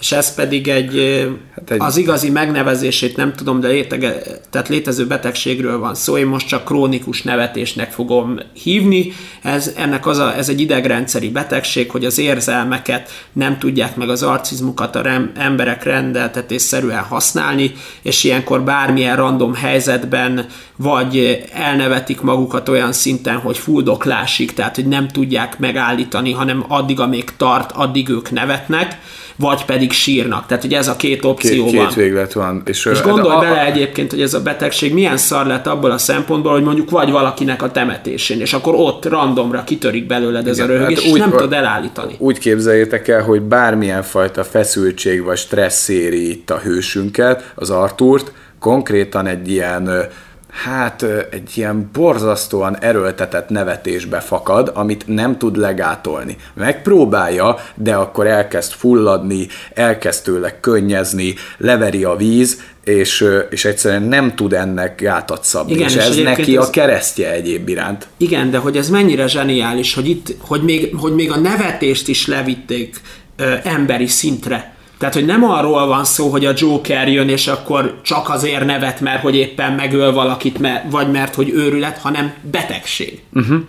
és 0.00 0.12
ez 0.12 0.34
pedig 0.34 0.68
egy, 0.68 1.26
hát 1.54 1.70
egy, 1.70 1.80
az 1.80 1.96
igazi 1.96 2.30
megnevezését 2.30 3.16
nem 3.16 3.32
tudom, 3.32 3.60
de 3.60 3.68
létege, 3.68 4.22
tehát 4.50 4.68
létező 4.68 5.06
betegségről 5.06 5.78
van 5.78 5.94
szó, 5.94 6.16
én 6.16 6.26
most 6.26 6.46
csak 6.48 6.64
krónikus 6.64 7.22
nevetésnek 7.22 7.90
fogom 7.92 8.38
hívni, 8.62 9.12
ez, 9.42 9.72
ennek 9.76 10.06
az 10.06 10.18
a, 10.18 10.36
ez 10.36 10.48
egy 10.48 10.60
idegrendszeri 10.60 11.28
betegség, 11.28 11.90
hogy 11.90 12.04
az 12.04 12.18
érzelmeket 12.18 13.10
nem 13.32 13.58
tudják 13.58 13.96
meg 13.96 14.08
az 14.08 14.22
arcizmukat 14.22 14.96
a 14.96 15.02
rem, 15.02 15.32
emberek 15.36 15.84
rendeltetésszerűen 15.84 17.02
használni, 17.02 17.72
és 18.02 18.24
ilyenkor 18.24 18.62
bármilyen 18.62 19.16
random 19.16 19.54
helyzetben 19.54 20.46
vagy 20.76 21.44
elnevetik 21.52 22.20
magukat 22.20 22.68
olyan 22.68 22.92
szinten, 22.92 23.36
hogy 23.36 23.58
fuldoklásig, 23.58 24.52
tehát 24.52 24.74
hogy 24.74 24.86
nem 24.86 25.08
tudják 25.08 25.58
megállítani, 25.58 26.32
hanem 26.32 26.64
addig, 26.68 27.00
amíg 27.00 27.36
tart, 27.36 27.72
addig 27.72 28.08
ők 28.08 28.30
nevetnek, 28.30 28.98
vagy 29.38 29.64
pedig 29.64 29.92
sírnak. 29.92 30.46
Tehát, 30.46 30.62
hogy 30.62 30.72
ez 30.72 30.88
a 30.88 30.96
két 30.96 31.24
opció 31.24 31.64
két, 31.64 31.74
van. 31.74 31.86
Két 31.86 31.96
véglet 31.96 32.32
van. 32.32 32.62
És, 32.64 32.84
és 32.84 33.00
gondolj 33.00 33.36
a, 33.36 33.38
bele 33.38 33.66
egyébként, 33.66 34.10
hogy 34.10 34.20
ez 34.20 34.34
a 34.34 34.42
betegség 34.42 34.92
milyen 34.92 35.16
szar 35.16 35.46
lett 35.46 35.66
abból 35.66 35.90
a 35.90 35.98
szempontból, 35.98 36.52
hogy 36.52 36.62
mondjuk 36.62 36.90
vagy 36.90 37.10
valakinek 37.10 37.62
a 37.62 37.70
temetésén, 37.70 38.40
és 38.40 38.52
akkor 38.52 38.74
ott 38.74 39.04
randomra 39.04 39.64
kitörik 39.64 40.06
belőled 40.06 40.48
ez 40.48 40.56
Igen, 40.58 40.70
a 40.70 40.72
röhögés, 40.72 40.96
hát 40.96 41.06
és 41.06 41.12
úgy, 41.12 41.18
nem 41.18 41.30
tudod 41.30 41.52
elállítani. 41.52 42.14
Úgy 42.18 42.38
képzeljétek 42.38 43.08
el, 43.08 43.22
hogy 43.22 43.42
bármilyen 43.42 44.02
fajta 44.02 44.44
feszültség 44.44 45.22
vagy 45.22 45.38
stressz 45.38 45.88
éri 45.88 46.30
itt 46.30 46.50
a 46.50 46.58
hősünket, 46.58 47.52
az 47.54 47.70
Artúrt, 47.70 48.32
konkrétan 48.58 49.26
egy 49.26 49.50
ilyen 49.50 50.08
hát 50.50 51.02
egy 51.30 51.50
ilyen 51.54 51.90
borzasztóan 51.92 52.78
erőltetett 52.78 53.48
nevetésbe 53.48 54.20
fakad, 54.20 54.70
amit 54.74 55.06
nem 55.06 55.38
tud 55.38 55.56
legátolni. 55.56 56.36
Megpróbálja, 56.54 57.58
de 57.74 57.94
akkor 57.94 58.26
elkezd 58.26 58.72
fulladni, 58.72 59.46
elkezd 59.74 60.24
tőle 60.24 60.60
könnyezni, 60.60 61.34
leveri 61.58 62.04
a 62.04 62.16
víz, 62.16 62.60
és, 62.84 63.24
és 63.50 63.64
egyszerűen 63.64 64.02
nem 64.02 64.34
tud 64.34 64.52
ennek 64.52 65.00
gátat 65.00 65.44
szabni, 65.44 65.72
igen, 65.72 65.88
és, 65.88 65.94
és 65.94 66.00
ez 66.00 66.16
neki 66.16 66.56
a 66.56 66.70
keresztje 66.70 67.32
egyéb 67.32 67.68
iránt. 67.68 68.06
Igen, 68.16 68.50
de 68.50 68.58
hogy 68.58 68.76
ez 68.76 68.88
mennyire 68.88 69.26
zseniális, 69.26 69.94
hogy 69.94 70.08
itt, 70.08 70.36
hogy 70.40 70.62
még, 70.62 70.94
hogy 70.96 71.14
még 71.14 71.30
a 71.30 71.38
nevetést 71.38 72.08
is 72.08 72.26
levitték 72.26 73.00
ö, 73.36 73.54
emberi 73.62 74.06
szintre 74.06 74.76
tehát, 74.98 75.14
hogy 75.14 75.24
nem 75.24 75.44
arról 75.44 75.86
van 75.86 76.04
szó, 76.04 76.28
hogy 76.28 76.44
a 76.44 76.52
Joker 76.56 77.08
jön, 77.08 77.28
és 77.28 77.46
akkor 77.46 78.00
csak 78.02 78.28
azért 78.28 78.64
nevet, 78.64 79.00
mert 79.00 79.22
hogy 79.22 79.36
éppen 79.36 79.72
megöl 79.72 80.12
valakit, 80.12 80.58
vagy 80.90 81.10
mert 81.10 81.34
hogy 81.34 81.50
őrület, 81.50 81.98
hanem 81.98 82.32
betegség, 82.50 83.22
uh-huh. 83.32 83.60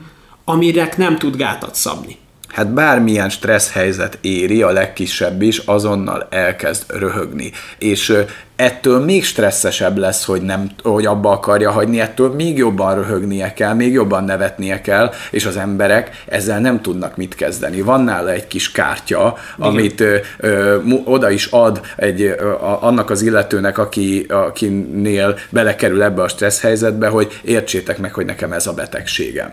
amire 0.45 0.89
nem 0.97 1.17
tud 1.17 1.35
gátat 1.35 1.75
szabni. 1.75 2.17
Hát 2.49 2.73
bármilyen 2.73 3.29
stressz 3.29 3.71
helyzet 3.71 4.17
éri, 4.21 4.61
a 4.61 4.71
legkisebb 4.71 5.41
is, 5.41 5.57
azonnal 5.57 6.27
elkezd 6.29 6.83
röhögni. 6.87 7.51
És 7.77 8.23
ettől 8.59 9.05
még 9.05 9.23
stresszesebb 9.23 9.97
lesz, 9.97 10.25
hogy, 10.25 10.41
nem, 10.41 10.69
hogy 10.83 11.05
abba 11.05 11.31
akarja 11.31 11.71
hagyni, 11.71 11.99
ettől 11.99 12.33
még 12.33 12.57
jobban 12.57 12.95
röhögnie 12.95 13.53
kell, 13.53 13.73
még 13.73 13.91
jobban 13.91 14.23
nevetnie 14.23 14.81
kell, 14.81 15.11
és 15.31 15.45
az 15.45 15.57
emberek 15.57 16.23
ezzel 16.25 16.59
nem 16.59 16.81
tudnak 16.81 17.15
mit 17.15 17.35
kezdeni. 17.35 17.81
Van 17.81 18.03
nála 18.03 18.31
egy 18.31 18.47
kis 18.47 18.71
kártya, 18.71 19.37
Igen. 19.57 19.69
amit 19.69 19.99
ö, 19.99 20.17
ö, 20.37 20.77
oda 21.03 21.29
is 21.29 21.45
ad 21.45 21.81
egy, 21.95 22.21
ö, 22.21 22.51
a, 22.51 22.83
annak 22.83 23.09
az 23.09 23.21
illetőnek, 23.21 23.77
aki, 23.77 24.25
akinél 24.29 25.37
belekerül 25.49 26.03
ebbe 26.03 26.21
a 26.21 26.27
stressz 26.27 26.61
helyzetbe, 26.61 27.07
hogy 27.07 27.39
értsétek 27.43 27.97
meg, 27.97 28.13
hogy 28.13 28.25
nekem 28.25 28.51
ez 28.51 28.67
a 28.67 28.73
betegségem. 28.73 29.51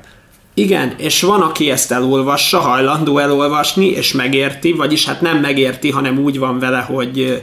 Igen, 0.59 0.95
és 0.97 1.23
van, 1.23 1.41
aki 1.41 1.71
ezt 1.71 1.93
elolvassa, 1.93 2.59
hajlandó 2.59 3.19
elolvasni, 3.19 3.87
és 3.87 4.13
megérti, 4.13 4.73
vagyis 4.73 5.07
hát 5.07 5.21
nem 5.21 5.39
megérti, 5.39 5.91
hanem 5.91 6.19
úgy 6.19 6.39
van 6.39 6.59
vele, 6.59 6.79
hogy 6.79 7.43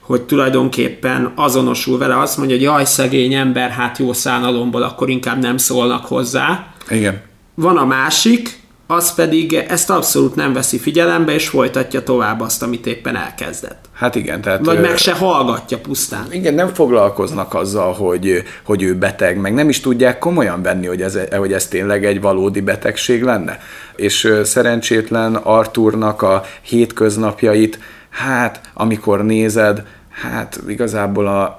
hogy 0.00 0.22
tulajdonképpen 0.22 1.32
azonosul 1.34 1.98
vele, 1.98 2.18
azt 2.18 2.36
mondja, 2.36 2.56
hogy 2.56 2.64
jaj, 2.64 2.84
szegény 2.84 3.34
ember, 3.34 3.70
hát 3.70 3.98
jó 3.98 4.12
szánalomból, 4.12 4.82
akkor 4.82 5.10
inkább 5.10 5.40
nem 5.40 5.56
szólnak 5.56 6.06
hozzá. 6.06 6.66
Igen. 6.88 7.22
Van 7.54 7.76
a 7.76 7.84
másik, 7.84 8.59
az 8.90 9.14
pedig 9.14 9.54
ezt 9.54 9.90
abszolút 9.90 10.34
nem 10.34 10.52
veszi 10.52 10.78
figyelembe, 10.78 11.32
és 11.32 11.48
folytatja 11.48 12.02
tovább 12.02 12.40
azt, 12.40 12.62
amit 12.62 12.86
éppen 12.86 13.16
elkezdett. 13.16 13.84
Hát 13.92 14.14
igen, 14.14 14.40
tehát... 14.40 14.64
Vagy 14.64 14.80
meg 14.80 14.96
se 14.96 15.12
hallgatja 15.12 15.78
pusztán. 15.78 16.26
Igen, 16.30 16.54
nem 16.54 16.68
foglalkoznak 16.74 17.54
azzal, 17.54 17.92
hogy, 17.92 18.42
hogy 18.62 18.82
ő 18.82 18.94
beteg, 18.94 19.40
meg 19.40 19.54
nem 19.54 19.68
is 19.68 19.80
tudják 19.80 20.18
komolyan 20.18 20.62
venni, 20.62 20.86
hogy 20.86 21.02
ez, 21.02 21.18
hogy 21.30 21.52
ez 21.52 21.66
tényleg 21.68 22.04
egy 22.04 22.20
valódi 22.20 22.60
betegség 22.60 23.22
lenne. 23.22 23.58
És 23.96 24.32
szerencsétlen 24.44 25.34
Arturnak 25.34 26.22
a 26.22 26.44
hétköznapjait, 26.62 27.78
hát 28.10 28.60
amikor 28.74 29.24
nézed, 29.24 29.82
hát 30.10 30.60
igazából 30.68 31.26
a 31.26 31.58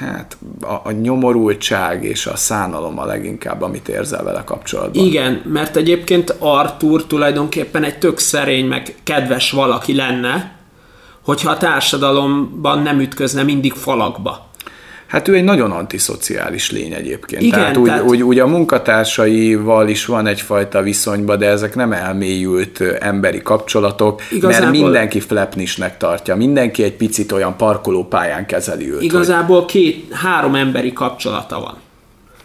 hát 0.00 0.36
a, 0.60 0.88
a 0.88 0.90
nyomorultság 0.90 2.04
és 2.04 2.26
a 2.26 2.36
szánalom 2.36 2.98
a 2.98 3.04
leginkább, 3.04 3.62
amit 3.62 3.88
érzel 3.88 4.24
vele 4.24 4.44
kapcsolatban. 4.44 5.04
Igen, 5.04 5.42
mert 5.44 5.76
egyébként 5.76 6.34
Artur 6.38 7.06
tulajdonképpen 7.06 7.84
egy 7.84 7.98
tök 7.98 8.18
szerény, 8.18 8.66
meg 8.66 8.94
kedves 9.02 9.50
valaki 9.50 9.94
lenne, 9.94 10.56
hogyha 11.24 11.50
a 11.50 11.56
társadalomban 11.56 12.82
nem 12.82 13.00
ütközne 13.00 13.42
mindig 13.42 13.72
falakba. 13.72 14.49
Hát 15.10 15.28
ő 15.28 15.34
egy 15.34 15.44
nagyon 15.44 15.70
antiszociális 15.70 16.70
lény 16.70 16.92
egyébként. 16.92 17.42
Igen, 17.42 17.58
tehát, 17.58 17.76
úgy, 17.76 17.86
tehát... 17.86 18.02
Úgy, 18.02 18.22
úgy 18.22 18.38
a 18.38 18.46
munkatársaival 18.46 19.88
is 19.88 20.06
van 20.06 20.26
egyfajta 20.26 20.82
viszonyba, 20.82 21.36
de 21.36 21.46
ezek 21.46 21.74
nem 21.74 21.92
elmélyült 21.92 22.80
emberi 22.80 23.42
kapcsolatok, 23.42 24.22
Igazából... 24.30 24.70
mert 24.70 24.82
mindenki 24.82 25.20
flepnisnek 25.20 25.96
tartja, 25.96 26.36
mindenki 26.36 26.82
egy 26.82 26.96
picit 26.96 27.32
olyan 27.32 27.56
parkolópályán 27.56 28.46
kezeli 28.46 28.92
őt. 28.92 29.02
Igazából 29.02 29.58
hogy... 29.58 29.70
két, 29.70 30.12
három 30.12 30.54
emberi 30.54 30.92
kapcsolata 30.92 31.60
van. 31.60 31.76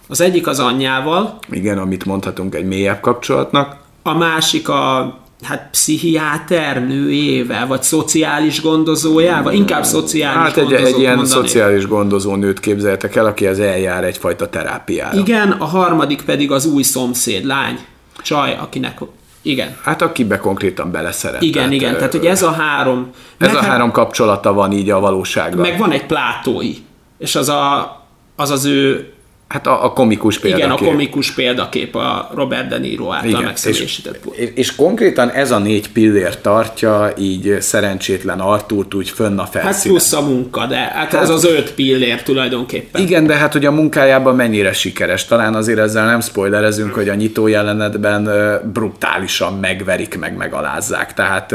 Az 0.08 0.22
egyik 0.22 0.48
az 0.48 0.60
anyjával. 0.60 1.38
Igen, 1.50 1.78
amit 1.78 2.06
mondhatunk 2.06 2.56
egy 2.56 2.66
mélyebb 2.66 3.00
kapcsolatnak. 3.00 3.78
A 4.04 4.18
másik 4.18 4.70
a 4.70 5.18
hát 5.44 5.68
pszichiáter 5.72 6.88
nőjével, 6.88 7.68
vagy 7.68 7.84
szociális 7.84 8.62
gondozójával, 8.62 9.54
inkább 9.54 9.84
szociális 9.84 10.54
Hát 10.54 10.58
egy, 10.58 10.74
egy 10.74 11.00
ilyen 11.00 11.16
mondani. 11.16 11.42
szociális 11.42 11.88
gondozó 11.88 12.36
nőt 12.36 12.60
képzeltek 12.60 13.16
el, 13.16 13.26
aki 13.26 13.48
az 13.48 13.60
eljár 13.60 14.04
egyfajta 14.04 14.50
terápiára. 14.50 15.18
Igen, 15.18 15.52
a 15.52 15.66
harmadik 15.66 16.22
pedig 16.22 16.52
az 16.52 16.66
új 16.66 16.84
szomszéd 16.84 17.46
lány, 17.46 17.80
csaj, 18.24 18.58
akinek 18.62 19.00
igen. 19.42 19.78
Hát 19.84 20.02
akibe 20.02 20.38
konkrétan 20.38 20.92
beleszeret. 20.92 21.42
Igen, 21.42 21.72
igen, 21.72 21.96
tehát 21.96 22.12
hogy 22.12 22.26
ez 22.26 22.44
a 22.44 22.52
három... 22.52 23.10
Ez 23.38 23.56
a 23.56 23.62
három 23.62 23.92
kapcsolata 23.92 24.54
van 24.54 24.72
így 24.72 24.90
a 24.90 25.00
valóságban. 25.00 25.60
Meg 25.70 25.78
van 25.78 25.92
egy 25.92 26.06
plátói, 26.06 26.74
és 27.18 27.36
az 27.36 27.50
a, 27.50 27.96
az, 28.36 28.50
az 28.50 28.66
ő 28.66 29.14
Hát 29.48 29.68
a, 29.68 29.86
a 29.86 29.94
komikus 29.94 30.40
példakép. 30.40 30.66
Igen, 30.66 30.78
a 30.78 30.92
komikus 30.92 31.32
példakép 31.32 31.96
a 31.96 32.30
Robert 32.34 32.68
De 32.68 32.78
Niro 32.78 33.12
által 33.12 33.42
megszemélyesített. 33.42 34.26
És, 34.32 34.50
és, 34.56 34.76
konkrétan 34.76 35.30
ez 35.30 35.52
a 35.52 35.60
négy 35.60 35.92
pillér 35.92 36.42
tartja 36.42 37.14
így 37.18 37.58
szerencsétlen 37.60 38.40
Artúrt 38.40 38.94
úgy 38.94 39.10
fönn 39.10 39.38
a 39.38 39.46
felszínen. 39.46 39.74
Hát 39.74 39.84
plusz 39.84 40.14
a 40.14 40.22
munka, 40.22 40.66
de 40.66 40.76
hát, 40.76 40.94
hát 40.94 41.14
ez 41.14 41.30
az 41.30 41.46
öt 41.46 41.74
pillér 41.74 42.24
tulajdonképpen. 42.24 43.02
Igen, 43.02 43.28
de 43.28 43.36
hát 43.36 43.54
hogy 43.54 43.66
a 43.66 43.72
munkájában 43.72 44.36
mennyire 44.36 44.74
sikeres. 44.74 45.26
Talán 45.26 45.56
azért 45.56 45.80
ezzel 45.80 46.06
nem 46.06 46.22
spoilerezünk, 46.22 46.94
hogy 46.94 47.10
a 47.10 47.14
nyitó 47.14 47.48
jelenetben 47.48 48.30
brutálisan 48.74 49.54
megverik, 49.54 50.20
meg 50.20 50.38
megalázzák. 50.38 51.14
Tehát, 51.14 51.48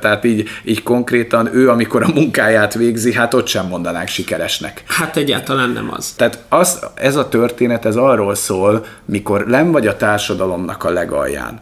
tehát 0.00 0.24
így, 0.24 0.48
így 0.64 0.82
konkrétan 0.82 1.54
ő, 1.54 1.68
amikor 1.68 2.02
a 2.02 2.08
munkáját 2.14 2.74
végzi, 2.74 3.12
hát 3.12 3.34
ott 3.34 3.46
sem 3.46 3.66
mondanánk 3.66 4.08
sikeresnek. 4.08 4.82
Hát 4.86 5.16
egyáltalán 5.16 5.70
nem 5.70 5.92
az. 5.96 6.12
Tehát 6.16 6.38
az, 6.48 6.86
ez 7.00 7.16
a 7.16 7.28
történet 7.28 7.84
ez 7.84 7.96
arról 7.96 8.34
szól, 8.34 8.86
mikor 9.04 9.46
nem 9.46 9.72
vagy 9.72 9.86
a 9.86 9.96
társadalomnak 9.96 10.84
a 10.84 10.90
legalján. 10.90 11.60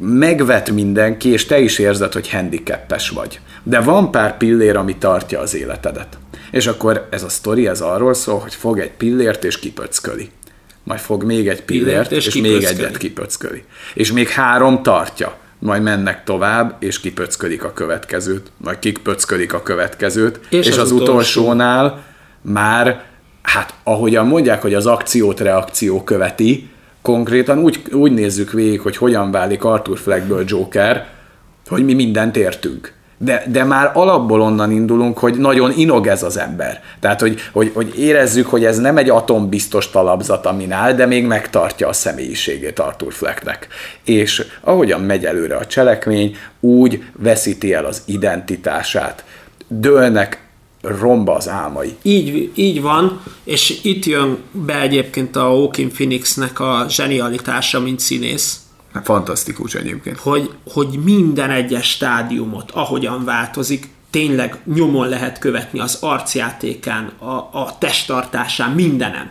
Megvet 0.00 0.70
mindenki, 0.70 1.28
és 1.28 1.46
te 1.46 1.58
is 1.58 1.78
érzed, 1.78 2.12
hogy 2.12 2.30
handicappes 2.30 3.10
vagy. 3.10 3.40
De 3.62 3.80
van 3.80 4.10
pár 4.10 4.36
pillér, 4.36 4.76
ami 4.76 4.96
tartja 4.96 5.40
az 5.40 5.54
életedet. 5.54 6.18
És 6.50 6.66
akkor 6.66 7.08
ez 7.10 7.22
a 7.22 7.28
sztori, 7.28 7.66
ez 7.66 7.80
arról 7.80 8.14
szól, 8.14 8.38
hogy 8.38 8.54
fog 8.54 8.78
egy 8.78 8.90
pillért 8.90 9.44
és 9.44 9.58
kipöcköli. 9.58 10.30
Majd 10.82 11.00
fog 11.00 11.24
még 11.24 11.48
egy 11.48 11.62
pillért, 11.62 12.08
pillért 12.08 12.12
és, 12.12 12.26
és 12.26 12.34
még 12.40 12.62
egyet 12.62 12.96
kipöcköli. 12.96 13.64
És 13.94 14.12
még 14.12 14.28
három 14.28 14.82
tartja 14.82 15.36
majd 15.58 15.82
mennek 15.82 16.24
tovább, 16.24 16.76
és 16.78 17.00
kipöcködik 17.00 17.64
a 17.64 17.72
következőt, 17.72 18.50
majd 18.56 18.78
kipöcködik 18.78 19.52
a 19.52 19.62
következőt, 19.62 20.40
és, 20.48 20.66
és 20.66 20.72
az, 20.72 20.78
az 20.78 20.90
utolsó. 20.90 21.10
utolsónál 21.10 22.04
már 22.40 23.04
hát 23.48 23.74
ahogyan 23.82 24.26
mondják, 24.26 24.62
hogy 24.62 24.74
az 24.74 24.86
akciót 24.86 25.40
reakció 25.40 26.02
követi, 26.02 26.68
konkrétan 27.02 27.58
úgy, 27.58 27.82
úgy 27.92 28.12
nézzük 28.12 28.52
végig, 28.52 28.80
hogy 28.80 28.96
hogyan 28.96 29.30
válik 29.30 29.64
Arthur 29.64 29.98
Fleckből 29.98 30.44
Joker, 30.46 31.06
hogy 31.68 31.84
mi 31.84 31.94
mindent 31.94 32.36
értünk. 32.36 32.96
de, 33.18 33.44
de 33.48 33.64
már 33.64 33.90
alapból 33.94 34.40
onnan 34.40 34.70
indulunk, 34.70 35.18
hogy 35.18 35.38
nagyon 35.38 35.72
inog 35.76 36.06
ez 36.06 36.22
az 36.22 36.38
ember. 36.38 36.82
Tehát, 37.00 37.20
hogy, 37.20 37.40
hogy, 37.52 37.70
hogy 37.74 37.98
érezzük, 37.98 38.46
hogy 38.46 38.64
ez 38.64 38.78
nem 38.78 38.96
egy 38.96 39.10
atombiztos 39.10 39.90
talapzat, 39.90 40.46
amin 40.46 40.72
áll, 40.72 40.92
de 40.92 41.06
még 41.06 41.26
megtartja 41.26 41.88
a 41.88 41.92
személyiségét 41.92 42.78
Arthur 42.78 43.12
Flecknek. 43.12 43.68
És 44.04 44.46
ahogyan 44.60 45.00
megy 45.00 45.24
előre 45.24 45.56
a 45.56 45.66
cselekmény, 45.66 46.36
úgy 46.60 47.02
veszíti 47.12 47.74
el 47.74 47.84
az 47.84 48.02
identitását. 48.04 49.24
Dőlnek 49.68 50.47
romba 50.88 51.34
az 51.34 51.48
álmai. 51.48 51.96
Így, 52.02 52.50
így 52.54 52.80
van, 52.80 53.20
és 53.44 53.80
itt 53.82 54.04
jön 54.04 54.38
be 54.52 54.80
egyébként 54.80 55.36
a 55.36 55.40
Hawking 55.40 55.90
Phoenixnek 55.90 56.60
a 56.60 56.86
zsenialitása, 56.88 57.80
mint 57.80 58.00
színész, 58.00 58.60
Fantasztikus 59.02 59.74
egyébként. 59.74 60.18
Hogy, 60.18 60.50
hogy 60.72 60.98
minden 61.04 61.50
egyes 61.50 61.90
stádiumot, 61.90 62.70
ahogyan 62.70 63.24
változik, 63.24 63.88
tényleg 64.10 64.58
nyomon 64.74 65.08
lehet 65.08 65.38
követni 65.38 65.78
az 65.78 65.98
arcjátékán, 66.00 67.12
a, 67.18 67.32
a 67.32 67.76
testtartásán, 67.78 68.70
mindenen. 68.72 69.30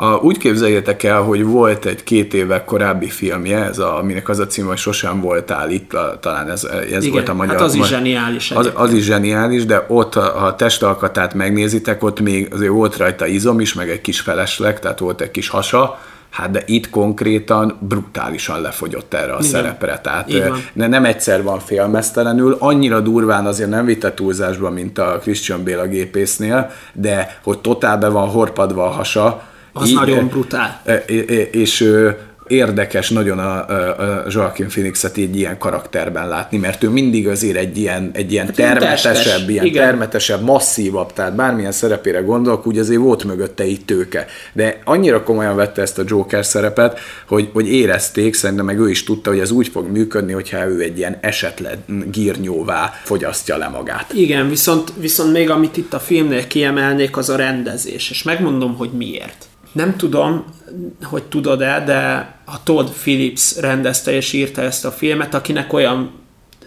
A, 0.00 0.14
úgy 0.14 0.38
képzeljétek 0.38 1.02
el, 1.02 1.20
hogy 1.22 1.44
volt 1.44 1.84
egy 1.84 2.04
két 2.04 2.34
évek 2.34 2.64
korábbi 2.64 3.08
filmje, 3.08 3.64
ez 3.64 3.78
a, 3.78 3.98
aminek 3.98 4.28
az 4.28 4.38
a 4.38 4.46
cím, 4.46 4.66
hogy 4.66 4.76
sosem 4.76 5.20
voltál 5.20 5.70
itt, 5.70 5.92
a, 5.92 6.18
talán 6.20 6.50
ez, 6.50 6.64
ez 6.64 7.02
Igen, 7.04 7.10
volt 7.10 7.28
a 7.28 7.34
magyar. 7.34 7.54
Hát 7.54 7.64
az 7.64 7.74
is 7.74 7.86
zseniális. 7.86 8.50
Az, 8.50 8.70
az 8.74 8.92
is 8.92 9.04
zseniális, 9.04 9.64
de 9.64 9.84
ott, 9.88 10.14
ha 10.14 10.20
a 10.20 10.56
testalkatát 10.56 11.34
megnézitek, 11.34 12.02
ott 12.02 12.20
még 12.20 12.48
azért 12.52 12.70
volt 12.70 12.96
rajta 12.96 13.26
izom 13.26 13.60
is, 13.60 13.74
meg 13.74 13.90
egy 13.90 14.00
kis 14.00 14.20
felesleg, 14.20 14.80
tehát 14.80 14.98
volt 14.98 15.20
egy 15.20 15.30
kis 15.30 15.48
hasa, 15.48 15.98
Hát 16.30 16.50
de 16.50 16.62
itt 16.66 16.90
konkrétan 16.90 17.76
brutálisan 17.80 18.60
lefogyott 18.60 19.14
erre 19.14 19.32
a 19.32 19.38
Igen. 19.38 19.50
szerepre. 19.50 19.98
Tehát 19.98 20.32
ne, 20.72 20.86
nem 20.86 21.04
egyszer 21.04 21.42
van 21.42 21.58
félmeztelenül, 21.58 22.56
annyira 22.58 23.00
durván 23.00 23.46
azért 23.46 23.70
nem 23.70 23.84
vitte 23.84 24.14
túlzásba, 24.14 24.70
mint 24.70 24.98
a 24.98 25.18
Christian 25.22 25.64
Bale 25.64 25.80
a 25.80 25.86
gépésznél, 25.86 26.70
de 26.92 27.38
hogy 27.42 27.58
totál 27.58 27.98
be 27.98 28.08
van 28.08 28.28
horpadva 28.28 28.84
a 28.84 28.90
hasa. 28.90 29.42
Az 29.72 29.88
így, 29.88 29.94
nagyon 29.94 30.26
brutál. 30.28 30.82
És, 31.06 31.24
és 31.50 31.94
érdekes 32.48 33.10
nagyon 33.10 33.38
a, 33.38 33.68
a 33.68 34.24
Joaquin 34.28 34.68
Phoenixet 34.68 35.16
egy 35.16 35.36
ilyen 35.36 35.58
karakterben 35.58 36.28
látni, 36.28 36.58
mert 36.58 36.82
ő 36.82 36.88
mindig 36.88 37.28
azért 37.28 37.56
egy 37.56 37.78
ilyen, 37.78 38.10
egy 38.12 38.32
ilyen 38.32 38.46
hát 38.46 38.54
termetesebb, 38.54 39.14
testes. 39.14 39.46
ilyen 39.46 39.64
Igen. 39.64 39.84
termetesebb, 39.84 40.42
masszívabb, 40.42 41.12
tehát 41.12 41.34
bármilyen 41.34 41.72
szerepére 41.72 42.20
gondolok, 42.20 42.66
úgy 42.66 42.78
azért 42.78 43.00
volt 43.00 43.24
mögötte 43.24 43.64
itt 43.64 43.86
tőke. 43.86 44.26
De 44.52 44.78
annyira 44.84 45.22
komolyan 45.22 45.56
vette 45.56 45.82
ezt 45.82 45.98
a 45.98 46.02
Joker 46.06 46.46
szerepet, 46.46 46.98
hogy, 47.26 47.50
hogy 47.52 47.72
érezték, 47.72 48.34
szerintem 48.34 48.64
meg 48.64 48.78
ő 48.78 48.90
is 48.90 49.04
tudta, 49.04 49.30
hogy 49.30 49.38
ez 49.38 49.50
úgy 49.50 49.68
fog 49.68 49.90
működni, 49.90 50.32
hogyha 50.32 50.66
ő 50.66 50.80
egy 50.80 50.98
ilyen 50.98 51.18
esetlen 51.20 51.84
gírnyóvá 52.10 52.92
fogyasztja 53.04 53.56
le 53.56 53.68
magát. 53.68 54.12
Igen, 54.12 54.48
viszont, 54.48 54.92
viszont 55.00 55.32
még 55.32 55.50
amit 55.50 55.76
itt 55.76 55.94
a 55.94 55.98
filmnél 55.98 56.46
kiemelnék, 56.46 57.16
az 57.16 57.28
a 57.28 57.36
rendezés, 57.36 58.10
és 58.10 58.22
megmondom, 58.22 58.76
hogy 58.76 58.90
miért. 58.90 59.47
Nem 59.78 59.96
tudom, 59.96 60.44
hogy 61.02 61.22
tudod-e, 61.22 61.82
de 61.86 62.32
a 62.44 62.62
Todd 62.62 62.86
Phillips 63.00 63.56
rendezte 63.60 64.12
és 64.12 64.32
írta 64.32 64.62
ezt 64.62 64.84
a 64.84 64.90
filmet, 64.90 65.34
akinek 65.34 65.72
olyan 65.72 66.10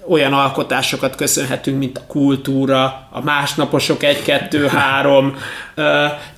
olyan 0.08 0.34
alkotásokat 0.34 1.16
köszönhetünk, 1.16 1.78
mint 1.78 1.98
a 1.98 2.02
kultúra, 2.08 3.08
a 3.12 3.22
másnaposok 3.24 4.00
1-2-3, 4.02 5.34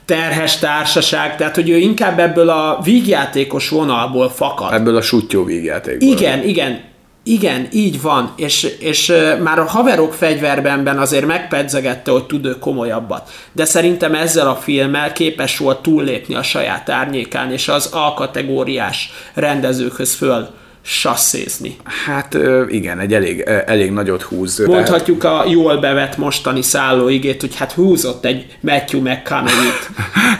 terhes 0.05 0.57
társaság, 0.57 1.35
tehát 1.35 1.55
hogy 1.55 1.69
ő 1.69 1.77
inkább 1.77 2.19
ebből 2.19 2.49
a 2.49 2.79
vígjátékos 2.83 3.69
vonalból 3.69 4.29
fakad. 4.29 4.73
Ebből 4.73 4.95
a 4.95 5.01
sutyó 5.01 5.43
vígjátékból. 5.43 6.09
Igen, 6.09 6.43
igen, 6.43 6.81
igen, 7.23 7.67
így 7.71 8.01
van, 8.01 8.33
és, 8.35 8.63
és 8.63 9.13
már 9.43 9.59
a 9.59 9.65
haverok 9.65 10.13
fegyverbenben 10.13 10.99
azért 10.99 11.25
megpedzegette, 11.25 12.11
hogy 12.11 12.25
tud 12.25 12.45
ő 12.45 12.59
komolyabbat. 12.59 13.29
De 13.51 13.65
szerintem 13.65 14.15
ezzel 14.15 14.47
a 14.47 14.55
filmmel 14.55 15.11
képes 15.11 15.57
volt 15.57 15.81
túllépni 15.81 16.35
a 16.35 16.43
saját 16.43 16.89
árnyékán, 16.89 17.51
és 17.51 17.67
az 17.67 17.89
A-kategóriás 17.93 19.11
rendezőkhöz 19.33 20.13
föl 20.13 20.47
sasszézni. 20.85 21.75
Hát 22.05 22.37
igen, 22.67 22.99
egy 22.99 23.13
elég, 23.13 23.39
elég 23.65 23.91
nagyot 23.91 24.21
húz. 24.21 24.65
Mondhatjuk 24.65 25.23
a 25.23 25.45
jól 25.47 25.77
bevett 25.77 26.17
mostani 26.17 26.61
szállóigét, 26.61 27.41
hogy 27.41 27.55
hát 27.55 27.71
húzott 27.71 28.25
egy 28.25 28.57
Matthew 28.59 29.01
McConaughey-t. 29.01 29.89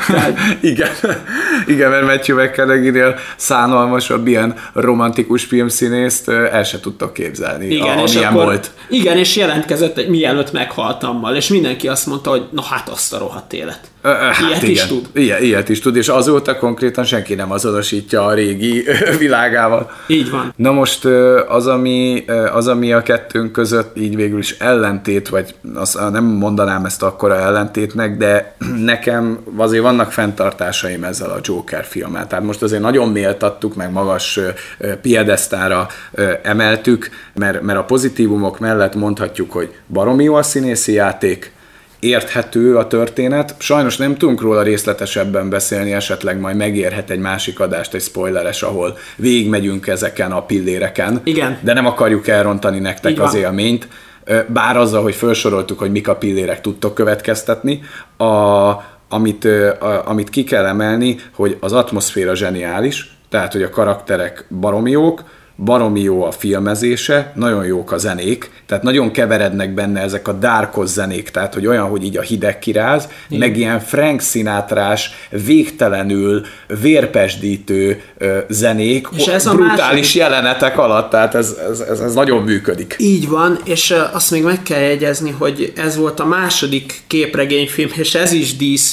Tehát... 0.07 0.37
igen, 0.61 0.89
igen, 1.67 1.89
mert 1.89 2.05
Matthew 2.05 2.43
McConaughey-nél 2.43 3.15
szánalmasabb 3.35 4.27
ilyen 4.27 4.55
romantikus 4.73 5.43
filmszínészt 5.43 6.29
el 6.29 6.63
se 6.63 6.79
tudtak 6.79 7.13
képzelni, 7.13 7.65
igen, 7.65 7.97
a, 7.97 8.03
és 8.03 8.15
akkor, 8.15 8.43
volt. 8.43 8.71
Igen, 8.89 9.17
és 9.17 9.35
jelentkezett 9.35 9.97
egy 9.97 10.09
mielőtt 10.09 10.51
meghaltammal, 10.51 11.35
és 11.35 11.47
mindenki 11.47 11.87
azt 11.87 12.05
mondta, 12.05 12.29
hogy 12.29 12.47
na 12.51 12.61
hát 12.61 12.89
azt 12.89 13.13
a 13.13 13.17
rohadt 13.17 13.53
élet. 13.53 13.91
Hát 14.03 14.39
ilyet 14.39 14.61
igen, 14.61 14.71
is 14.71 14.85
tud. 14.85 15.09
Ilyet, 15.13 15.41
ilyet 15.41 15.69
is 15.69 15.79
tud, 15.79 15.95
és 15.95 16.07
azóta 16.07 16.57
konkrétan 16.57 17.03
senki 17.03 17.35
nem 17.35 17.51
azonosítja 17.51 18.25
a 18.25 18.33
régi 18.33 18.83
világával. 19.19 19.91
Így 20.07 20.29
van. 20.29 20.53
Na 20.55 20.71
most 20.71 21.05
az 21.47 21.67
ami, 21.67 22.25
az, 22.53 22.67
ami 22.67 22.93
a 22.93 23.01
kettőnk 23.01 23.51
között 23.51 23.97
így 23.97 24.15
végül 24.15 24.39
is 24.39 24.57
ellentét, 24.59 25.29
vagy 25.29 25.55
az, 25.73 25.99
nem 26.11 26.23
mondanám 26.23 26.85
ezt 26.85 27.03
akkora 27.03 27.35
ellentétnek, 27.35 28.17
de 28.17 28.55
nekem 28.93 29.39
azért 29.57 29.83
vannak 29.83 30.11
fenntartásaim 30.11 31.03
ezzel 31.03 31.29
a 31.29 31.39
Joker 31.41 31.85
filmmel. 31.85 32.27
Tehát 32.27 32.45
most 32.45 32.61
azért 32.61 32.81
nagyon 32.81 33.09
méltattuk, 33.09 33.75
meg 33.75 33.91
magas 33.91 34.39
piedesztára 35.01 35.87
emeltük, 36.41 37.09
mert, 37.33 37.61
mert 37.61 37.79
a 37.79 37.83
pozitívumok 37.83 38.59
mellett 38.59 38.95
mondhatjuk, 38.95 39.51
hogy 39.51 39.73
baromi 39.87 40.23
jó 40.23 40.35
a 40.35 40.43
színészi 40.43 40.93
játék, 40.93 41.51
érthető 42.03 42.77
a 42.77 42.87
történet. 42.87 43.55
Sajnos 43.57 43.97
nem 43.97 44.17
tudunk 44.17 44.41
róla 44.41 44.61
részletesebben 44.61 45.49
beszélni, 45.49 45.93
esetleg 45.93 46.39
majd 46.39 46.55
megérhet 46.55 47.09
egy 47.09 47.19
másik 47.19 47.59
adást, 47.59 47.93
egy 47.93 48.01
spoileres, 48.01 48.61
ahol 48.61 48.97
végigmegyünk 49.15 49.87
ezeken 49.87 50.31
a 50.31 50.41
pilléreken. 50.41 51.21
Igen. 51.23 51.57
De 51.61 51.73
nem 51.73 51.85
akarjuk 51.85 52.27
elrontani 52.27 52.79
nektek 52.79 53.19
az 53.21 53.33
élményt. 53.33 53.87
Bár 54.47 54.77
azzal, 54.77 55.01
hogy 55.01 55.15
felsoroltuk, 55.15 55.79
hogy 55.79 55.91
mik 55.91 56.07
a 56.07 56.15
pillérek 56.15 56.61
tudtok 56.61 56.93
következtetni, 56.93 57.81
a, 58.17 58.25
amit, 59.09 59.45
a, 59.45 60.07
amit 60.07 60.29
ki 60.29 60.43
kell 60.43 60.65
emelni, 60.65 61.15
hogy 61.35 61.57
az 61.59 61.73
atmoszféra 61.73 62.35
zseniális, 62.35 63.17
tehát 63.29 63.51
hogy 63.51 63.63
a 63.63 63.69
karakterek 63.69 64.45
baromiók, 64.59 65.23
baromi 65.55 66.01
jó 66.01 66.23
a 66.23 66.31
filmezése, 66.31 67.31
nagyon 67.35 67.65
jók 67.65 67.91
a 67.91 67.97
zenék, 67.97 68.51
tehát 68.65 68.83
nagyon 68.83 69.11
keverednek 69.11 69.73
benne 69.73 70.01
ezek 70.01 70.27
a 70.27 70.31
dárkos 70.31 70.89
zenék, 70.89 71.29
tehát 71.29 71.53
hogy 71.53 71.67
olyan, 71.67 71.89
hogy 71.89 72.03
így 72.03 72.17
a 72.17 72.21
hideg 72.21 72.59
kiráz, 72.59 73.07
Igen. 73.27 73.39
meg 73.39 73.57
ilyen 73.57 73.79
Frank 73.79 74.21
Sinatrás, 74.21 75.11
végtelenül 75.29 76.45
vérpesdítő 76.81 78.01
zenék, 78.49 79.07
és 79.15 79.25
ez 79.25 79.45
a 79.45 79.53
brutális 79.53 79.79
második... 79.79 80.15
jelenetek 80.15 80.77
alatt, 80.77 81.09
tehát 81.09 81.35
ez, 81.35 81.55
ez, 81.69 81.79
ez, 81.79 81.99
ez 81.99 82.13
nagyon 82.13 82.43
működik. 82.43 82.95
Így 82.97 83.29
van, 83.29 83.59
és 83.63 83.93
azt 84.11 84.31
még 84.31 84.43
meg 84.43 84.63
kell 84.63 84.81
jegyezni, 84.81 85.31
hogy 85.31 85.73
ez 85.75 85.97
volt 85.97 86.19
a 86.19 86.25
második 86.25 87.01
képregényfilm, 87.07 87.89
és 87.95 88.15
ez 88.15 88.31
is 88.31 88.55
DC, 88.55 88.91